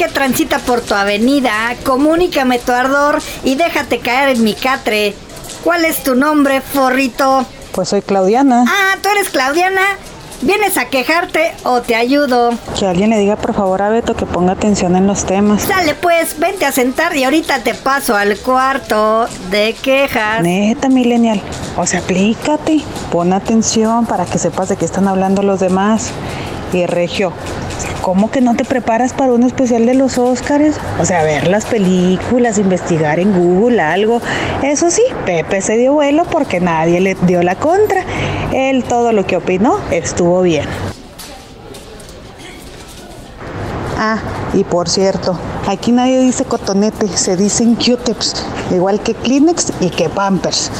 [0.00, 1.52] ¿qué transita por tu avenida?
[1.84, 5.14] Comunícame tu ardor y déjate caer en mi catre.
[5.62, 7.44] ¿Cuál es tu nombre, forrito?
[7.72, 8.64] Pues soy Claudiana.
[8.66, 9.82] Ah, ¿tú eres Claudiana?
[10.40, 12.54] ¿Vienes a quejarte o te ayudo?
[12.78, 15.64] Que alguien le diga por favor a Beto que ponga atención en los temas.
[15.64, 20.42] Sale pues, vente a sentar y ahorita te paso al cuarto de quejas.
[20.42, 21.42] Neta, millennial.
[21.76, 22.80] O sea, aplícate.
[23.12, 26.10] Pon atención para que sepas de qué están hablando los demás.
[26.72, 27.34] Y Regio,
[28.02, 30.76] ¿cómo que no te preparas para un especial de los Óscares?
[31.00, 34.20] O sea, ver las películas, investigar en Google algo.
[34.62, 38.04] Eso sí, Pepe se dio vuelo porque nadie le dio la contra.
[38.52, 40.66] Él todo lo que opinó estuvo bien.
[43.98, 44.18] Ah,
[44.54, 50.08] y por cierto, aquí nadie dice cotonete, se dicen Q-tips, igual que Kleenex y que
[50.08, 50.70] Pampers.